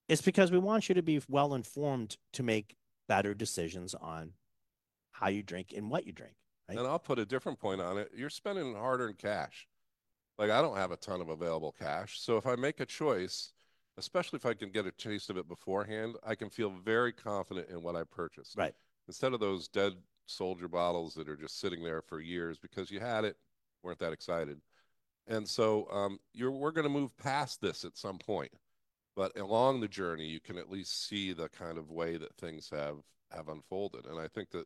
it's 0.08 0.22
because 0.22 0.52
we 0.52 0.58
want 0.58 0.88
you 0.88 0.96
to 0.96 1.02
be 1.04 1.22
well 1.28 1.54
informed 1.56 2.16
to 2.32 2.42
make 2.44 2.76
better 3.10 3.34
decisions 3.34 3.94
on 3.94 4.32
how 5.12 5.28
you 5.28 5.44
drink 5.44 5.74
and 5.76 5.90
what 5.92 6.06
you 6.06 6.14
drink 6.14 6.36
Right. 6.68 6.78
And 6.78 6.88
I'll 6.88 7.00
put 7.00 7.20
a 7.20 7.26
different 7.26 7.60
point 7.60 7.82
on 7.82 7.98
it. 7.98 8.12
You're 8.16 8.30
spending 8.30 8.76
hard-earned 8.76 9.18
cash. 9.18 9.68
Like 10.38 10.50
I 10.50 10.62
don't 10.62 10.78
have 10.78 10.92
a 10.92 10.98
ton 10.98 11.22
of 11.22 11.30
available 11.30 11.74
cash, 11.80 12.20
so 12.20 12.36
if 12.36 12.46
I 12.46 12.56
make 12.56 12.82
a 12.82 12.86
choice, 12.86 13.54
especially 13.98 14.38
if 14.38 14.46
I 14.46 14.54
can 14.54 14.70
get 14.70 14.86
a 14.86 14.92
taste 14.92 15.30
of 15.30 15.38
it 15.38 15.48
beforehand, 15.48 16.16
I 16.26 16.36
can 16.36 16.50
feel 16.50 16.70
very 16.70 17.14
confident 17.14 17.70
in 17.70 17.82
what 17.82 17.96
I 17.96 18.04
purchased. 18.04 18.58
Right. 18.58 18.74
Instead 19.08 19.34
of 19.34 19.40
those 19.40 19.70
dead 19.70 19.94
soldier 20.26 20.68
bottles 20.68 21.14
that 21.14 21.30
are 21.30 21.38
just 21.38 21.60
sitting 21.62 21.84
there 21.84 22.02
for 22.02 22.20
years 22.20 22.58
because 22.58 22.92
you 22.92 23.00
had 23.00 23.24
it, 23.24 23.38
weren't 23.84 24.00
that 24.00 24.12
excited. 24.12 24.60
And 25.28 25.48
so 25.48 25.88
um, 25.92 26.20
you're 26.34 26.52
we're 26.52 26.72
going 26.72 26.84
to 26.84 26.90
move 26.90 27.16
past 27.18 27.62
this 27.62 27.86
at 27.86 27.98
some 27.98 28.18
point, 28.18 28.52
but 29.16 29.38
along 29.40 29.80
the 29.80 29.88
journey, 29.88 30.26
you 30.26 30.40
can 30.40 30.58
at 30.58 30.70
least 30.70 31.08
see 31.08 31.32
the 31.34 31.50
kind 31.50 31.78
of 31.78 31.92
way 31.92 32.18
that 32.18 32.36
things 32.36 32.70
have 32.72 32.98
have 33.32 33.48
unfolded. 33.48 34.06
And 34.06 34.20
I 34.20 34.28
think 34.28 34.52
that 34.52 34.66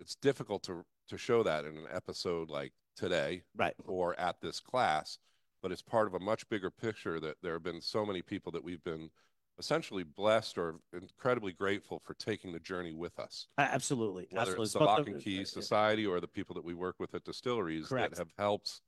it's 0.00 0.14
difficult 0.16 0.62
to 0.64 0.84
to 1.08 1.18
show 1.18 1.42
that 1.42 1.64
in 1.64 1.76
an 1.76 1.86
episode 1.92 2.48
like 2.48 2.72
today 2.96 3.42
right 3.56 3.74
or 3.86 4.18
at 4.18 4.40
this 4.40 4.60
class, 4.60 5.18
but 5.62 5.72
it's 5.72 5.82
part 5.82 6.06
of 6.06 6.14
a 6.14 6.20
much 6.20 6.48
bigger 6.48 6.70
picture 6.70 7.20
that 7.20 7.36
there 7.42 7.54
have 7.54 7.62
been 7.62 7.80
so 7.80 8.04
many 8.06 8.22
people 8.22 8.52
that 8.52 8.62
we've 8.62 8.82
been 8.84 9.10
essentially 9.58 10.04
blessed 10.04 10.56
or 10.56 10.76
incredibly 10.92 11.52
grateful 11.52 12.00
for 12.04 12.14
taking 12.14 12.52
the 12.52 12.60
journey 12.60 12.94
with 12.94 13.18
us. 13.18 13.48
Absolutely 13.58 14.28
Whether 14.30 14.40
absolutely 14.40 14.64
it's 14.64 14.72
the 14.72 14.80
Lock 14.80 15.06
and 15.06 15.20
Key 15.20 15.44
Society 15.44 16.06
or 16.06 16.20
the 16.20 16.28
people 16.28 16.54
that 16.54 16.64
we 16.64 16.74
work 16.74 16.96
with 16.98 17.14
at 17.14 17.24
distilleries 17.24 17.88
Correct. 17.88 18.12
that 18.12 18.18
have 18.18 18.32
helped 18.38 18.80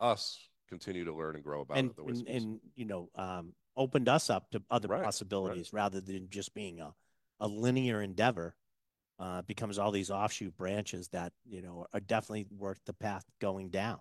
us 0.00 0.38
continue 0.68 1.04
to 1.04 1.12
learn 1.12 1.34
and 1.34 1.44
grow 1.44 1.60
about 1.60 1.76
and, 1.78 1.90
the 1.96 2.04
and 2.04 2.28
and 2.28 2.60
you 2.74 2.84
know 2.84 3.08
um 3.16 3.52
opened 3.76 4.08
us 4.08 4.30
up 4.30 4.50
to 4.50 4.62
other 4.70 4.88
Right, 4.88 4.98
right. 4.98 5.04
possibilities 5.04 5.72
rather 5.72 6.00
than 6.00 6.28
just 6.30 6.54
being 6.54 6.80
a, 6.80 6.94
a 7.40 7.48
linear 7.48 8.02
endeavor 8.02 8.54
uh 9.18 9.42
becomes 9.42 9.78
all 9.78 9.90
these 9.90 10.10
offshoot 10.10 10.56
branches 10.56 11.08
that 11.08 11.32
you 11.44 11.62
know 11.62 11.86
are 11.92 12.00
definitely 12.00 12.46
worth 12.56 12.80
the 12.86 12.94
path 12.94 13.24
going 13.40 13.70
down. 13.70 13.98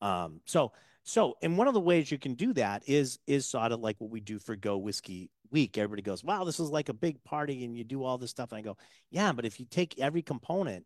Um 0.00 0.40
so 0.46 0.72
so 1.02 1.36
and 1.42 1.56
one 1.56 1.68
of 1.68 1.74
the 1.74 1.80
ways 1.80 2.10
you 2.10 2.18
can 2.18 2.34
do 2.34 2.52
that 2.54 2.82
is 2.86 3.18
is 3.26 3.46
sort 3.46 3.72
of 3.72 3.80
like 3.80 3.96
what 3.98 4.10
we 4.10 4.20
do 4.20 4.38
for 4.38 4.56
go 4.56 4.76
whiskey 4.76 5.30
week. 5.50 5.78
Everybody 5.78 6.02
goes 6.02 6.22
wow 6.22 6.44
this 6.44 6.60
is 6.60 6.70
like 6.70 6.88
a 6.88 6.94
big 6.94 7.22
party 7.24 7.64
and 7.64 7.76
you 7.76 7.84
do 7.84 8.04
all 8.04 8.18
this 8.18 8.30
stuff 8.30 8.52
and 8.52 8.58
i 8.58 8.62
go 8.62 8.76
yeah 9.10 9.32
but 9.32 9.44
if 9.44 9.58
you 9.58 9.66
take 9.66 9.98
every 9.98 10.22
component 10.22 10.84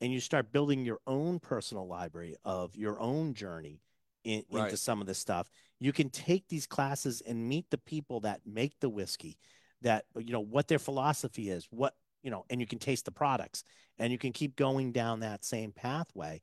and 0.00 0.12
you 0.12 0.20
start 0.20 0.52
building 0.52 0.84
your 0.84 0.98
own 1.06 1.38
personal 1.38 1.86
library 1.86 2.36
of 2.44 2.76
your 2.76 3.00
own 3.00 3.34
journey 3.34 3.80
in, 4.24 4.44
into 4.50 4.76
some 4.76 5.00
of 5.00 5.06
this 5.06 5.18
stuff 5.18 5.48
you 5.80 5.92
can 5.92 6.08
take 6.10 6.48
these 6.48 6.66
classes 6.66 7.22
and 7.26 7.48
meet 7.48 7.66
the 7.70 7.78
people 7.78 8.20
that 8.20 8.40
make 8.46 8.78
the 8.80 8.88
whiskey 8.88 9.38
that 9.82 10.04
you 10.16 10.32
know 10.32 10.40
what 10.40 10.68
their 10.68 10.78
philosophy 10.78 11.50
is 11.50 11.66
what 11.70 11.94
you 12.24 12.30
know 12.30 12.44
and 12.50 12.60
you 12.60 12.66
can 12.66 12.80
taste 12.80 13.04
the 13.04 13.12
products 13.12 13.62
and 13.98 14.10
you 14.10 14.18
can 14.18 14.32
keep 14.32 14.56
going 14.56 14.90
down 14.90 15.20
that 15.20 15.44
same 15.44 15.70
pathway 15.70 16.40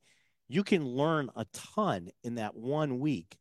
you 0.48 0.62
can 0.62 0.86
learn 0.86 1.28
a 1.36 1.44
ton 1.52 2.08
in 2.22 2.36
that 2.36 2.54
one 2.56 3.00
week 3.00 3.36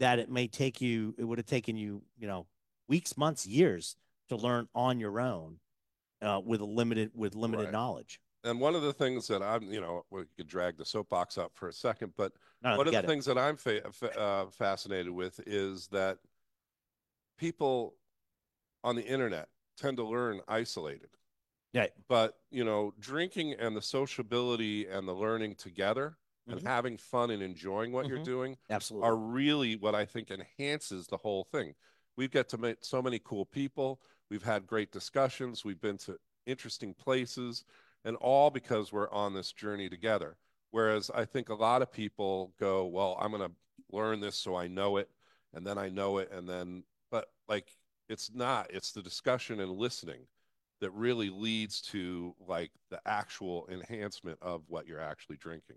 that 0.00 0.18
it 0.18 0.28
may 0.28 0.48
take 0.48 0.80
you 0.80 1.14
it 1.18 1.24
would 1.24 1.38
have 1.38 1.46
taken 1.46 1.76
you 1.76 2.02
you 2.18 2.26
know 2.26 2.46
weeks 2.88 3.16
months 3.16 3.46
years 3.46 3.94
to 4.28 4.36
learn 4.36 4.66
on 4.74 4.98
your 4.98 5.20
own 5.20 5.58
uh, 6.22 6.40
with 6.44 6.60
a 6.60 6.64
limited 6.64 7.10
with 7.14 7.36
limited 7.36 7.64
Right. 7.64 7.72
knowledge 7.72 8.18
and 8.42 8.60
one 8.60 8.76
of 8.76 8.82
the 8.82 8.92
things 8.92 9.26
that 9.26 9.42
I'm, 9.42 9.64
you 9.64 9.80
know, 9.80 10.04
we 10.12 10.22
could 10.36 10.46
drag 10.46 10.76
the 10.76 10.84
soapbox 10.84 11.36
up 11.36 11.50
for 11.54 11.68
a 11.68 11.72
second, 11.72 12.12
but 12.16 12.30
no, 12.62 12.76
one 12.76 12.86
of 12.86 12.92
the 12.92 13.00
it. 13.00 13.06
things 13.06 13.24
that 13.24 13.36
I'm 13.36 13.56
fa- 13.56 13.90
fa- 13.90 14.16
uh, 14.16 14.46
fascinated 14.50 15.10
with 15.10 15.40
is 15.48 15.88
that 15.88 16.18
people 17.38 17.96
on 18.84 18.94
the 18.94 19.04
internet 19.04 19.48
tend 19.76 19.96
to 19.96 20.04
learn 20.04 20.40
isolated. 20.46 21.08
Yeah. 21.76 21.88
But, 22.08 22.38
you 22.50 22.64
know, 22.64 22.94
drinking 22.98 23.52
and 23.54 23.76
the 23.76 23.82
sociability 23.82 24.86
and 24.86 25.06
the 25.06 25.12
learning 25.12 25.56
together 25.56 26.16
and 26.48 26.60
Mhm. 26.60 26.64
having 26.64 26.96
fun 26.96 27.30
and 27.30 27.42
enjoying 27.42 27.92
what 27.92 28.08
you're 28.08 28.18
Mhm. 28.18 28.24
doing 28.24 28.58
absolutely 28.70 29.06
are 29.06 29.16
really 29.16 29.76
what 29.76 29.94
I 29.94 30.06
think 30.06 30.30
enhances 30.30 31.06
the 31.06 31.18
whole 31.18 31.44
thing. 31.44 31.74
We've 32.16 32.30
got 32.30 32.48
to 32.50 32.58
meet 32.58 32.82
so 32.82 33.02
many 33.02 33.18
cool 33.18 33.44
people. 33.44 34.00
We've 34.30 34.42
had 34.42 34.66
great 34.66 34.90
discussions. 34.90 35.64
We've 35.64 35.80
been 35.80 35.98
to 35.98 36.18
interesting 36.46 36.94
places, 36.94 37.64
and 38.04 38.16
all 38.16 38.50
because 38.50 38.90
we're 38.90 39.10
on 39.10 39.34
this 39.34 39.52
journey 39.52 39.90
together. 39.90 40.38
Whereas 40.70 41.10
I 41.10 41.26
think 41.26 41.50
a 41.50 41.54
lot 41.54 41.82
of 41.82 41.92
people 41.92 42.54
go, 42.58 42.86
Well, 42.86 43.18
I'm 43.20 43.32
going 43.32 43.50
to 43.50 43.56
learn 43.90 44.20
this 44.20 44.36
so 44.36 44.54
I 44.54 44.66
know 44.66 44.96
it, 44.96 45.10
and 45.52 45.66
then 45.66 45.76
I 45.76 45.90
know 45.90 46.18
it, 46.18 46.30
and 46.30 46.48
then, 46.48 46.84
but 47.10 47.28
like, 47.48 47.76
it's 48.08 48.32
not, 48.32 48.70
it's 48.72 48.92
the 48.92 49.02
discussion 49.02 49.60
and 49.60 49.72
listening 49.72 50.26
that 50.80 50.90
really 50.90 51.30
leads 51.30 51.80
to 51.80 52.34
like 52.46 52.70
the 52.90 53.00
actual 53.06 53.68
enhancement 53.70 54.38
of 54.42 54.62
what 54.68 54.86
you're 54.86 55.00
actually 55.00 55.36
drinking. 55.36 55.76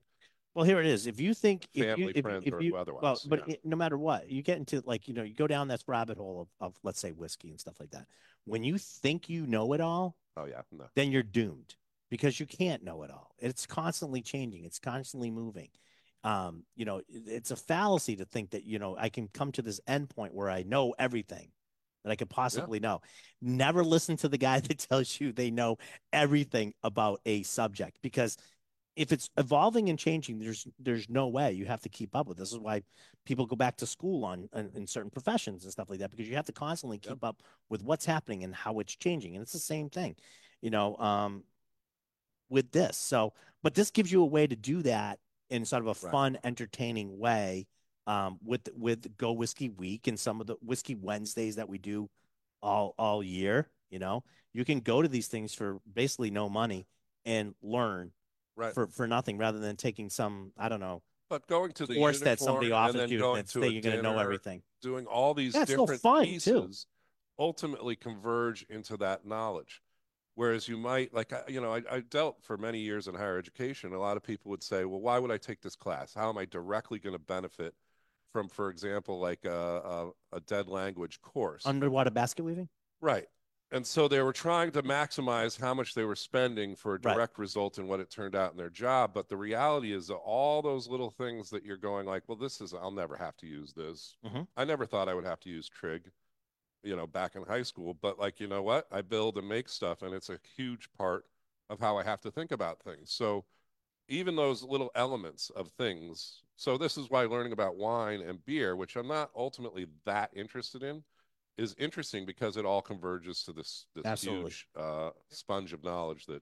Well, 0.56 0.66
here 0.66 0.80
it 0.80 0.88
is. 0.88 1.08
If 1.08 1.20
you 1.22 1.34
think 1.34 1.68
if 1.74 1.86
Family, 1.86 2.04
you, 2.04 2.12
if, 2.16 2.24
friends, 2.24 2.43
if 2.45 2.54
or 2.54 2.62
you, 2.62 2.76
otherwise, 2.76 3.02
well, 3.04 3.20
but 3.28 3.47
yeah. 3.47 3.54
it- 3.54 3.62
no 3.66 3.78
matter 3.78 3.97
what, 3.97 4.30
you 4.30 4.41
get 4.41 4.58
into 4.58 4.82
like 4.86 5.08
you 5.08 5.14
know 5.14 5.24
you 5.24 5.34
go 5.34 5.47
down 5.47 5.68
this 5.68 5.84
rabbit 5.88 6.18
hole 6.18 6.41
of, 6.60 6.68
of 6.68 6.76
let's 6.84 7.00
say 7.00 7.12
whiskey 7.12 7.50
and 7.52 7.60
stuff 7.60 7.80
like 7.80 7.91
that. 7.91 8.08
When 8.45 8.64
you 8.64 8.78
think 8.78 9.30
you 9.30 9.45
know 9.45 9.74
it 9.74 9.82
all, 9.82 10.16
Oh, 10.36 10.45
yeah. 10.45 10.62
No. 10.72 10.86
then 10.95 11.12
you're 11.12 11.24
doomed 11.24 11.76
because 12.10 12.39
you 12.39 12.45
can't 12.45 12.84
know 12.84 13.04
it 13.04 13.12
all. 13.12 13.36
It's 13.39 13.66
constantly 13.66 14.22
changing. 14.22 14.64
It's 14.66 14.80
constantly 14.80 15.30
moving. 15.30 15.70
Um, 16.24 16.64
you 16.76 16.84
know, 16.86 17.02
it's 17.08 17.52
a 17.52 17.56
fallacy 17.56 18.16
to 18.18 18.26
think 18.26 18.50
that 18.52 18.66
you 18.66 18.80
know 18.80 18.97
I 18.97 19.10
can 19.10 19.30
come 19.30 19.52
to 19.54 19.62
this 19.62 19.80
end 19.88 20.10
point 20.10 20.34
where 20.34 20.50
I 20.50 20.64
know 20.64 20.93
everything 21.00 21.50
that 22.04 22.12
I 22.12 22.16
could 22.16 22.30
possibly 22.30 22.80
know. 22.80 23.02
Never 23.41 23.84
listen 23.84 24.18
to 24.18 24.30
the 24.30 24.38
guy 24.38 24.60
that 24.62 24.80
tells 24.80 25.20
you 25.20 25.32
they 25.32 25.52
know 25.52 25.78
everything 26.14 26.74
about 26.84 27.22
a 27.26 27.43
subject 27.43 27.97
because 28.02 28.38
if 28.95 29.14
it's 29.14 29.30
evolving 29.38 29.89
and 29.89 29.97
changing, 29.97 30.39
there's 30.39 30.68
there's 30.78 31.08
no 31.10 31.28
way 31.30 31.54
you 31.54 31.66
have 31.66 31.82
to 31.82 31.89
keep 31.89 32.16
up 32.16 32.28
with. 32.28 32.38
This 32.38 32.52
is 32.52 32.60
why 32.60 32.82
people 33.26 33.45
go 33.45 33.56
back 33.56 33.78
to 33.78 33.86
school 33.86 34.26
on 34.26 34.50
in, 34.54 34.70
in 34.76 34.88
certain 34.88 35.10
professions 35.10 35.64
and 35.64 35.72
stuff 35.72 35.89
like 35.89 36.00
that 36.00 36.12
because 36.12 36.28
you 36.28 36.36
have 36.36 36.45
to 36.47 36.52
constantly 36.52 36.97
keep 36.97 37.24
Yep. 37.24 37.24
up 37.24 37.43
with 37.70 37.82
what's 37.82 38.06
happening 38.06 38.43
and 38.43 38.54
how 38.54 38.80
it's 38.80 38.95
changing. 38.95 39.36
And 39.36 39.41
it's 39.41 39.54
the 39.54 39.60
same 39.60 39.89
thing, 39.89 40.16
you 40.62 40.70
know, 40.70 40.97
um, 40.97 41.43
with 42.50 42.72
this. 42.72 42.97
So, 42.97 43.34
but 43.64 43.74
this 43.76 43.91
gives 43.91 44.12
you 44.12 44.22
a 44.22 44.26
way 44.26 44.47
to 44.47 44.56
do 44.56 44.82
that 44.84 45.20
in 45.50 45.66
sort 45.66 45.82
of 45.82 45.88
a 45.88 45.93
Right. 46.06 46.12
fun, 46.12 46.38
entertaining 46.43 47.18
way 47.20 47.68
um, 48.10 48.39
with 48.43 48.68
with 48.76 49.16
Go 49.18 49.32
Whiskey 49.34 49.70
Week 49.70 50.07
and 50.07 50.20
some 50.20 50.41
of 50.41 50.47
the 50.47 50.55
Whiskey 50.62 50.95
Wednesdays 50.95 51.57
that 51.57 51.70
we 51.70 51.78
do 51.78 52.10
all 52.62 52.95
all 52.97 53.22
year. 53.24 53.70
You 53.91 53.99
know, 53.99 54.24
you 54.51 54.66
can 54.66 54.80
go 54.80 55.01
to 55.01 55.07
these 55.07 55.28
things 55.28 55.53
for 55.53 55.80
basically 55.91 56.32
no 56.32 56.49
money 56.49 56.88
and 57.24 57.53
learn 57.62 58.12
Right. 58.55 58.74
for 58.74 58.88
for 58.88 59.07
nothing 59.07 59.38
rather 59.38 59.60
than 59.60 59.76
taking 59.78 60.10
some 60.10 60.51
I 60.57 60.68
don't 60.68 60.82
know 60.82 61.01
but 61.30 61.47
going 61.47 61.72
to 61.74 61.86
the 61.86 61.95
course 61.95 62.20
that 62.22 62.39
somebody 62.39 62.72
offers 62.72 63.12
you 63.12 63.20
going 63.20 63.36
that's 63.38 63.53
to 63.53 63.60
that 63.60 63.68
a 63.68 63.72
you're 63.72 63.82
going 63.82 63.97
to 63.97 64.01
know 64.01 64.18
everything. 64.18 64.64
doing 64.82 65.05
all 65.05 65.34
these 65.34 65.53
Yeah, 65.55 65.66
different 65.66 66.01
too. 66.01 66.24
pieces 66.24 66.88
ultimately 67.38 67.95
converge 67.95 68.66
into 68.70 68.97
that 68.97 69.26
knowledge. 69.26 69.82
Whereas 70.36 70.68
you 70.68 70.78
might, 70.78 71.14
like, 71.14 71.32
you 71.47 71.62
know, 71.62 71.74
I, 71.74 71.82
I 71.91 71.99
dealt 71.99 72.41
for 72.43 72.57
many 72.57 72.80
years 72.80 73.07
in 73.07 73.16
higher 73.16 73.38
education. 73.38 73.93
A 73.93 73.99
lot 73.99 74.18
of 74.18 74.24
people 74.24 74.49
would 74.51 74.64
say, 74.64 74.86
well, 74.86 75.01
why 75.01 75.20
would 75.20 75.32
I 75.32 75.38
take 75.38 75.62
this 75.62 75.76
class? 75.76 76.14
How 76.14 76.30
am 76.30 76.38
I 76.38 76.45
directly 76.45 76.97
going 76.97 77.16
to 77.16 77.20
benefit 77.20 77.76
from, 78.32 78.47
for 78.49 78.69
example, 78.69 79.19
like 79.19 79.45
a, 79.45 79.51
a, 79.51 80.38
a 80.38 80.39
dead 80.41 80.67
language 80.67 81.21
course? 81.21 81.65
Underwater 81.65 82.11
basket 82.11 82.43
weaving. 82.43 82.69
Right. 83.01 83.27
And 83.71 83.86
so 83.86 84.07
they 84.07 84.21
were 84.21 84.34
trying 84.34 84.71
to 84.71 84.82
maximize 84.82 85.59
how 85.59 85.75
much 85.75 85.93
they 85.93 86.03
were 86.03 86.15
spending 86.15 86.75
for 86.75 86.95
a 86.95 86.99
Right. 86.99 87.13
direct 87.13 87.38
result 87.38 87.77
in 87.77 87.88
what 87.88 87.99
it 87.99 88.09
turned 88.09 88.36
out 88.36 88.51
in 88.51 88.57
their 88.57 88.71
job. 88.71 89.13
But 89.13 89.30
the 89.30 89.38
reality 89.38 89.93
is 89.93 90.07
that 90.07 90.15
all 90.15 90.61
those 90.63 90.88
little 90.88 91.11
things 91.11 91.51
that 91.51 91.63
you're 91.63 91.77
going 91.77 92.07
like, 92.07 92.23
well, 92.27 92.38
this 92.38 92.61
is, 92.61 92.73
I'll 92.73 92.89
never 92.91 93.15
have 93.15 93.38
to 93.38 93.47
use 93.47 93.73
this. 93.73 94.17
Mhm. 94.25 94.47
I 94.57 94.65
never 94.65 94.86
thought 94.88 95.07
I 95.07 95.13
would 95.13 95.25
have 95.25 95.39
to 95.41 95.49
use 95.49 95.69
trig, 95.69 96.09
you 96.84 96.95
know, 96.95 97.05
back 97.05 97.36
in 97.36 97.43
high 97.43 97.61
school. 97.63 97.93
But 97.93 98.17
like, 98.17 98.39
you 98.39 98.47
know 98.47 98.63
what? 98.63 98.88
I 98.91 99.01
build 99.03 99.38
and 99.38 99.47
make 99.47 99.69
stuff, 99.69 100.01
and 100.01 100.15
it's 100.15 100.30
a 100.30 100.39
huge 100.55 100.91
part 100.93 101.25
of 101.69 101.80
how 101.80 101.97
I 101.97 102.03
have 102.03 102.21
to 102.21 102.32
think 102.32 102.51
about 102.51 102.82
things. 102.82 103.11
So 103.11 103.45
even 104.10 104.36
those 104.36 104.64
little 104.64 104.91
elements 104.95 105.49
of 105.51 105.70
things. 105.70 106.41
So 106.57 106.78
this 106.78 106.97
is 106.97 107.10
why 107.10 107.24
learning 107.24 107.53
about 107.53 107.78
wine 107.78 108.22
and 108.22 108.43
beer, 108.45 108.76
which 108.76 108.95
I'm 108.95 109.07
not 109.07 109.30
ultimately 109.36 109.88
that 110.05 110.32
interested 110.34 110.84
in, 110.84 111.03
is 111.57 111.76
interesting 111.78 112.26
because 112.26 112.57
it 112.57 112.66
all 112.66 112.82
converges 112.82 113.43
to 113.43 113.53
this 113.53 113.86
this 113.95 114.05
Absolutely. 114.05 114.51
huge 114.51 114.68
uh, 114.76 115.12
sponge 115.30 115.74
of 115.74 115.84
knowledge 115.84 116.26
that, 116.26 116.41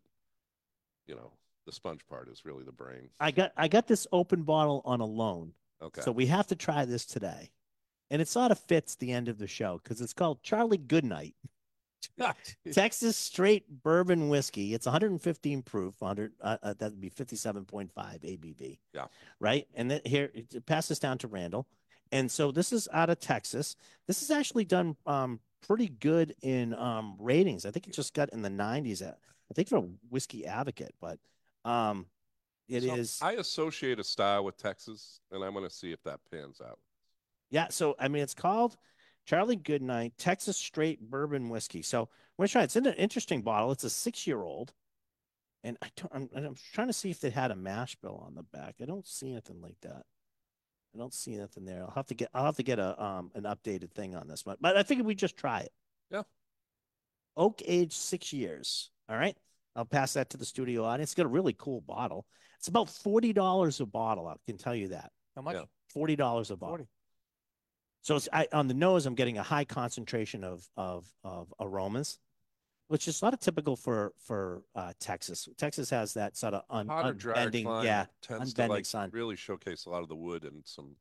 you 1.06 1.16
know, 1.16 1.32
the 1.66 1.72
sponge 1.72 2.02
part 2.08 2.30
is 2.30 2.46
really 2.46 2.64
the 2.64 2.72
brain. 2.72 3.10
I 3.20 3.32
got 3.32 3.52
I 3.58 3.68
got 3.68 3.88
this 3.88 4.08
open 4.12 4.44
bottle 4.44 4.82
on 4.86 5.02
a 5.02 5.06
loan, 5.06 5.54
Okay. 5.82 6.02
so 6.02 6.12
we 6.12 6.26
have 6.28 6.48
to 6.48 6.56
try 6.56 6.86
this 6.86 7.06
today, 7.06 7.52
and 8.10 8.22
it 8.22 8.28
sort 8.28 8.52
of 8.52 8.60
fits 8.60 8.96
the 8.96 9.12
end 9.12 9.28
of 9.28 9.38
the 9.38 9.48
show 9.48 9.80
because 9.84 10.02
it's 10.02 10.14
called 10.14 10.42
Charlie 10.42 10.78
Goodnight. 10.78 11.36
Texas 12.72 13.18
straight 13.18 13.84
bourbon 13.84 14.30
whiskey. 14.30 14.74
It's 14.74 14.86
115 14.86 15.62
proof. 15.64 15.96
100 16.00 16.34
uh, 16.42 16.58
uh, 16.62 16.74
that 16.80 16.92
would 16.92 17.02
be 17.02 17.10
57.5 17.10 17.90
ABV. 17.96 18.80
Yeah. 18.94 19.06
Right. 19.40 19.68
And 19.76 19.92
then 19.92 20.02
here 20.06 20.32
it 20.34 20.54
it 20.54 20.66
passes 20.66 21.00
down 21.00 21.18
to 21.20 21.28
Randall, 21.28 21.68
and 22.12 22.32
so 22.32 22.52
this 22.52 22.72
is 22.72 22.88
out 22.94 23.10
of 23.10 23.20
Texas. 23.20 23.76
This 24.08 24.22
is 24.22 24.32
actually 24.32 24.66
done 24.66 24.96
um 25.06 25.40
pretty 25.68 25.90
good 25.90 26.36
in 26.42 26.74
um 26.74 27.16
ratings. 27.20 27.66
I 27.66 27.72
think 27.72 27.88
it 27.88 27.94
just 27.94 28.14
got 28.14 28.30
in 28.34 28.42
the 28.42 28.50
90s. 28.50 29.02
At, 29.02 29.18
I 29.50 29.54
think 29.54 29.70
for 29.70 29.78
a 29.78 29.88
Whiskey 30.10 30.46
Advocate, 30.46 30.96
but 31.00 31.20
um 31.66 32.06
it 32.68 32.84
is. 32.84 33.12
So 33.12 33.26
I 33.26 33.32
associate 33.34 34.00
a 34.00 34.04
style 34.04 34.44
with 34.44 34.58
Texas, 34.58 35.22
and 35.32 35.44
I'm 35.44 35.54
going 35.54 35.64
to 35.64 35.74
see 35.74 35.92
if 35.92 36.04
that 36.04 36.20
pans 36.30 36.62
out. 36.62 36.80
Yeah, 37.50 37.68
so 37.70 37.96
I 37.98 38.10
mean, 38.10 38.24
it's 38.24 38.34
called 38.34 38.76
Charlie 39.28 39.58
Goodnight 39.58 40.14
Texas 40.18 40.58
Straight 40.58 41.02
Bourbon 41.02 41.50
Whiskey. 41.50 41.82
So 41.82 42.10
we're 42.38 42.44
gonna 42.44 42.50
try. 42.50 42.62
it. 42.62 42.66
It's 42.66 42.76
in 42.78 42.86
an 42.86 42.94
interesting 42.94 43.42
bottle. 43.42 43.72
It's 43.72 43.84
a 43.84 43.90
six-year-old, 43.90 44.74
and 45.64 45.78
I 45.82 45.90
don't, 45.98 46.12
I'm, 46.34 46.46
I'm 46.46 46.56
trying 46.74 46.88
to 46.88 46.94
see 46.94 47.12
if 47.12 47.20
they 47.20 47.30
had 47.30 47.52
a 47.52 47.56
mash 47.56 47.96
bill 47.98 48.24
on 48.26 48.36
the 48.36 48.44
back. 48.44 48.76
I 48.82 48.86
don't 48.86 49.06
see 49.06 49.32
anything 49.32 49.62
like 49.62 49.76
that. 49.82 50.04
I 50.96 50.98
don't 50.98 51.14
see 51.14 51.36
anything 51.36 51.66
there. 51.66 51.84
I'll 51.84 51.94
have 51.96 52.08
to 52.08 52.16
get. 52.16 52.30
I'll 52.34 52.46
have 52.46 52.56
to 52.56 52.64
get 52.64 52.80
a 52.80 53.04
um 53.04 53.32
an 53.36 53.44
updated 53.44 53.92
thing 53.92 54.16
on 54.16 54.28
this 54.28 54.46
one. 54.46 54.56
But 54.62 54.78
I 54.78 54.84
figured 54.84 55.06
we 55.06 55.14
just 55.14 55.36
try 55.36 55.60
it. 55.60 55.72
Yeah. 56.10 56.24
Oak 57.36 57.62
age 57.66 57.94
six 57.94 58.32
years. 58.32 58.90
All 59.10 59.18
right. 59.18 59.36
I'll 59.76 59.86
pass 59.86 60.14
that 60.14 60.32
to 60.32 60.38
the 60.38 60.46
studio 60.46 60.86
audience. 60.86 61.12
It's 61.12 61.16
got 61.16 61.28
a 61.28 61.30
really 61.30 61.54
cool 61.54 61.82
bottle. 61.82 62.26
It's 62.58 62.70
about 62.70 62.90
forty 62.90 63.34
dollars 63.34 63.82
a 63.82 63.86
bottle. 63.86 64.26
I 64.28 64.36
can 64.46 64.58
tell 64.58 64.74
you 64.74 64.88
that. 64.88 65.12
How 65.36 65.42
much? 65.42 65.56
Yeah. 65.56 65.64
Forty 65.94 66.16
dollars 66.16 66.50
a 66.50 66.56
bottle. 66.56 66.78
40. 66.78 66.88
So 68.02 68.16
it's 68.16 68.30
I, 68.32 68.48
on 68.54 68.68
the 68.68 68.74
nose, 68.74 69.06
I'm 69.06 69.16
getting 69.16 69.38
a 69.38 69.44
high 69.44 69.66
concentration 69.66 70.44
of 70.44 70.68
of 70.78 71.06
of 71.24 71.54
aromas, 71.60 72.20
which 72.88 73.08
is 73.08 73.18
sort 73.18 73.34
of 73.34 73.40
typical 73.40 73.76
for 73.76 74.14
for 74.20 74.64
uh, 74.76 74.94
Texas. 75.00 75.50
Texas 75.58 75.90
has 75.90 76.14
that 76.14 76.38
sort 76.38 76.54
of 76.54 76.64
un, 76.70 76.88
Hotter, 76.88 77.14
unbending, 77.14 77.84
yeah, 77.84 78.06
tends 78.22 78.54
to 78.54 78.68
like 78.68 78.86
sun. 78.86 79.10
really 79.12 79.36
showcase 79.36 79.86
a 79.86 79.90
lot 79.90 80.04
of 80.04 80.10
the 80.10 80.16
wood 80.16 80.44
and 80.44 80.62
some 80.66 80.96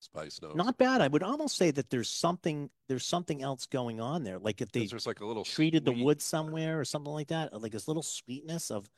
spice 0.00 0.40
notes. 0.42 0.56
Not 0.56 0.78
bad. 0.78 1.00
I 1.00 1.08
would 1.08 1.22
almost 1.22 1.56
say 1.56 1.70
that 1.70 1.90
there's 1.90 2.08
something 2.08 2.70
there's 2.88 3.06
something 3.06 3.42
else 3.42 3.66
going 3.66 4.00
on 4.00 4.24
there. 4.24 4.38
Like 4.38 4.60
if 4.60 4.72
they 4.72 4.86
there's 4.86 5.06
like 5.06 5.20
a 5.20 5.26
little 5.26 5.44
treated 5.44 5.84
the 5.84 5.92
wood 5.92 6.20
somewhere 6.20 6.80
or 6.80 6.84
something 6.84 7.12
like 7.12 7.28
that, 7.28 7.60
like 7.60 7.72
this 7.72 7.86
little 7.88 8.02
sweetness 8.02 8.70
of. 8.70 8.90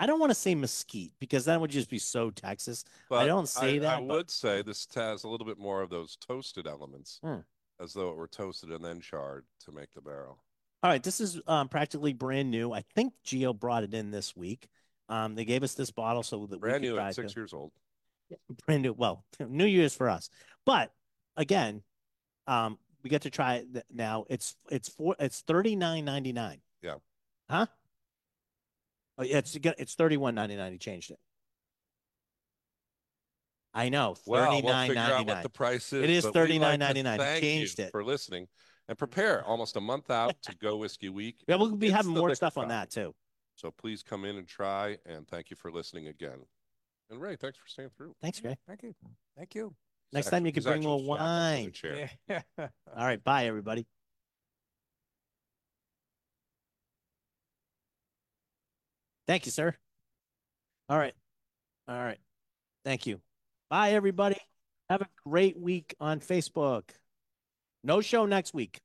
I 0.00 0.06
don't 0.06 0.18
want 0.18 0.30
to 0.30 0.34
say 0.34 0.54
mesquite 0.54 1.12
because 1.20 1.44
that 1.44 1.60
would 1.60 1.70
just 1.70 1.88
be 1.88 1.98
so 1.98 2.30
Texas. 2.30 2.84
But 3.08 3.26
don't 3.26 3.48
say 3.48 3.76
I, 3.76 3.78
that, 3.80 3.96
I 3.96 4.00
but- 4.00 4.16
would 4.16 4.30
say 4.30 4.62
this 4.62 4.86
has 4.94 5.24
a 5.24 5.28
little 5.28 5.46
bit 5.46 5.58
more 5.58 5.82
of 5.82 5.90
those 5.90 6.16
toasted 6.16 6.66
elements, 6.66 7.20
Hmm. 7.22 7.38
as 7.80 7.92
though 7.94 8.10
it 8.10 8.16
were 8.16 8.28
toasted 8.28 8.70
and 8.70 8.84
then 8.84 9.00
charred 9.00 9.44
to 9.64 9.72
make 9.72 9.92
the 9.94 10.00
barrel. 10.00 10.38
All 10.82 10.90
right, 10.90 11.02
this 11.02 11.20
is 11.20 11.40
um, 11.46 11.68
practically 11.68 12.12
brand 12.12 12.50
new. 12.50 12.72
I 12.72 12.82
think 12.94 13.14
Geo 13.22 13.52
brought 13.54 13.84
it 13.84 13.94
in 13.94 14.10
this 14.10 14.36
week. 14.36 14.68
Um, 15.08 15.34
they 15.34 15.44
gave 15.44 15.62
us 15.62 15.74
this 15.74 15.90
bottle 15.90 16.22
so 16.22 16.46
that 16.46 16.60
Brand 16.60 16.82
we 16.82 16.88
could 16.90 17.02
new 17.04 17.12
six 17.12 17.34
years 17.36 17.52
old. 17.54 17.72
brand 18.66 18.82
new. 18.82 18.92
Well, 18.92 19.24
New 19.40 19.64
Year's 19.66 19.94
for 19.94 20.08
us, 20.10 20.28
but 20.66 20.92
again, 21.36 21.82
um, 22.46 22.78
we 23.02 23.10
get 23.10 23.22
to 23.22 23.30
try 23.30 23.56
it 23.56 23.86
now. 23.92 24.24
It's 24.28 24.56
it's 24.70 24.88
four. 24.88 25.14
It's 25.18 25.40
thirty 25.42 25.76
nine 25.76 26.04
ninety 26.04 26.32
nine. 26.32 26.60
Yeah. 26.82 26.96
Huh? 27.48 27.66
Oh, 29.16 29.22
yeah, 29.22 29.38
it's 29.38 29.56
it's 29.56 29.94
thirty 29.94 30.16
one 30.16 30.34
ninety 30.34 30.56
nine. 30.56 30.72
He 30.72 30.78
changed 30.78 31.10
it. 31.10 31.18
I 33.72 33.88
know. 33.88 34.14
Well, 34.26 34.50
Thirty 34.52 34.62
we'll 34.66 34.86
figure 34.86 35.00
out 35.00 35.26
what 35.26 35.42
the 35.42 35.48
price 35.48 35.92
is. 35.92 36.04
It 36.04 36.10
is 36.10 36.24
but 36.24 36.34
we'd 36.48 36.60
like 36.60 36.78
to 36.78 36.86
$39.99. 36.86 37.16
Thank 37.16 37.42
Changed 37.42 37.78
you 37.80 37.84
it. 37.86 37.90
for 37.90 38.04
listening 38.04 38.46
and 38.88 38.96
prepare 38.96 39.44
almost 39.44 39.76
a 39.76 39.80
month 39.80 40.10
out 40.10 40.36
to 40.42 40.54
Go 40.56 40.76
Whiskey 40.76 41.08
Week. 41.08 41.42
Yeah, 41.48 41.56
we'll 41.56 41.74
be 41.74 41.88
It's 41.88 41.96
having 41.96 42.12
more 42.12 42.32
stuff 42.36 42.56
on 42.56 42.68
that 42.68 42.90
too. 42.90 43.14
So 43.56 43.72
please 43.72 44.04
come 44.04 44.24
in 44.24 44.36
and 44.36 44.46
try. 44.46 44.98
And 45.06 45.26
thank 45.26 45.50
you 45.50 45.56
for 45.56 45.72
listening 45.72 46.06
again. 46.06 46.38
And 47.10 47.20
Ray, 47.20 47.34
thanks 47.34 47.58
for 47.58 47.68
staying 47.68 47.90
through. 47.96 48.14
Thanks, 48.22 48.42
Ray. 48.44 48.56
Thank 48.68 48.84
you. 48.84 48.94
Thank 49.36 49.54
you. 49.56 49.74
Next 50.12 50.26
He's 50.26 50.30
time 50.30 50.46
you 50.46 50.50
actually- 50.50 50.62
can 50.62 50.70
bring 50.70 50.82
he's 50.82 51.06
more 51.06 51.18
actually 51.18 51.72
strapped 51.72 51.84
into 51.84 52.08
the 52.28 52.28
wine. 52.28 52.42
Yeah. 52.58 52.68
All 52.96 53.06
right, 53.06 53.24
bye 53.24 53.46
everybody. 53.46 53.86
Thank 59.26 59.46
you, 59.46 59.52
sir. 59.52 59.74
All 60.88 60.98
right. 60.98 61.14
All 61.88 61.96
right. 61.98 62.18
Thank 62.84 63.06
you. 63.06 63.20
Bye 63.70 63.92
everybody. 63.92 64.36
Have 64.90 65.02
a 65.02 65.08
great 65.26 65.58
week 65.58 65.94
on 65.98 66.20
Facebook. 66.20 66.82
No 67.82 68.00
show 68.00 68.26
next 68.26 68.54
week. 68.54 68.80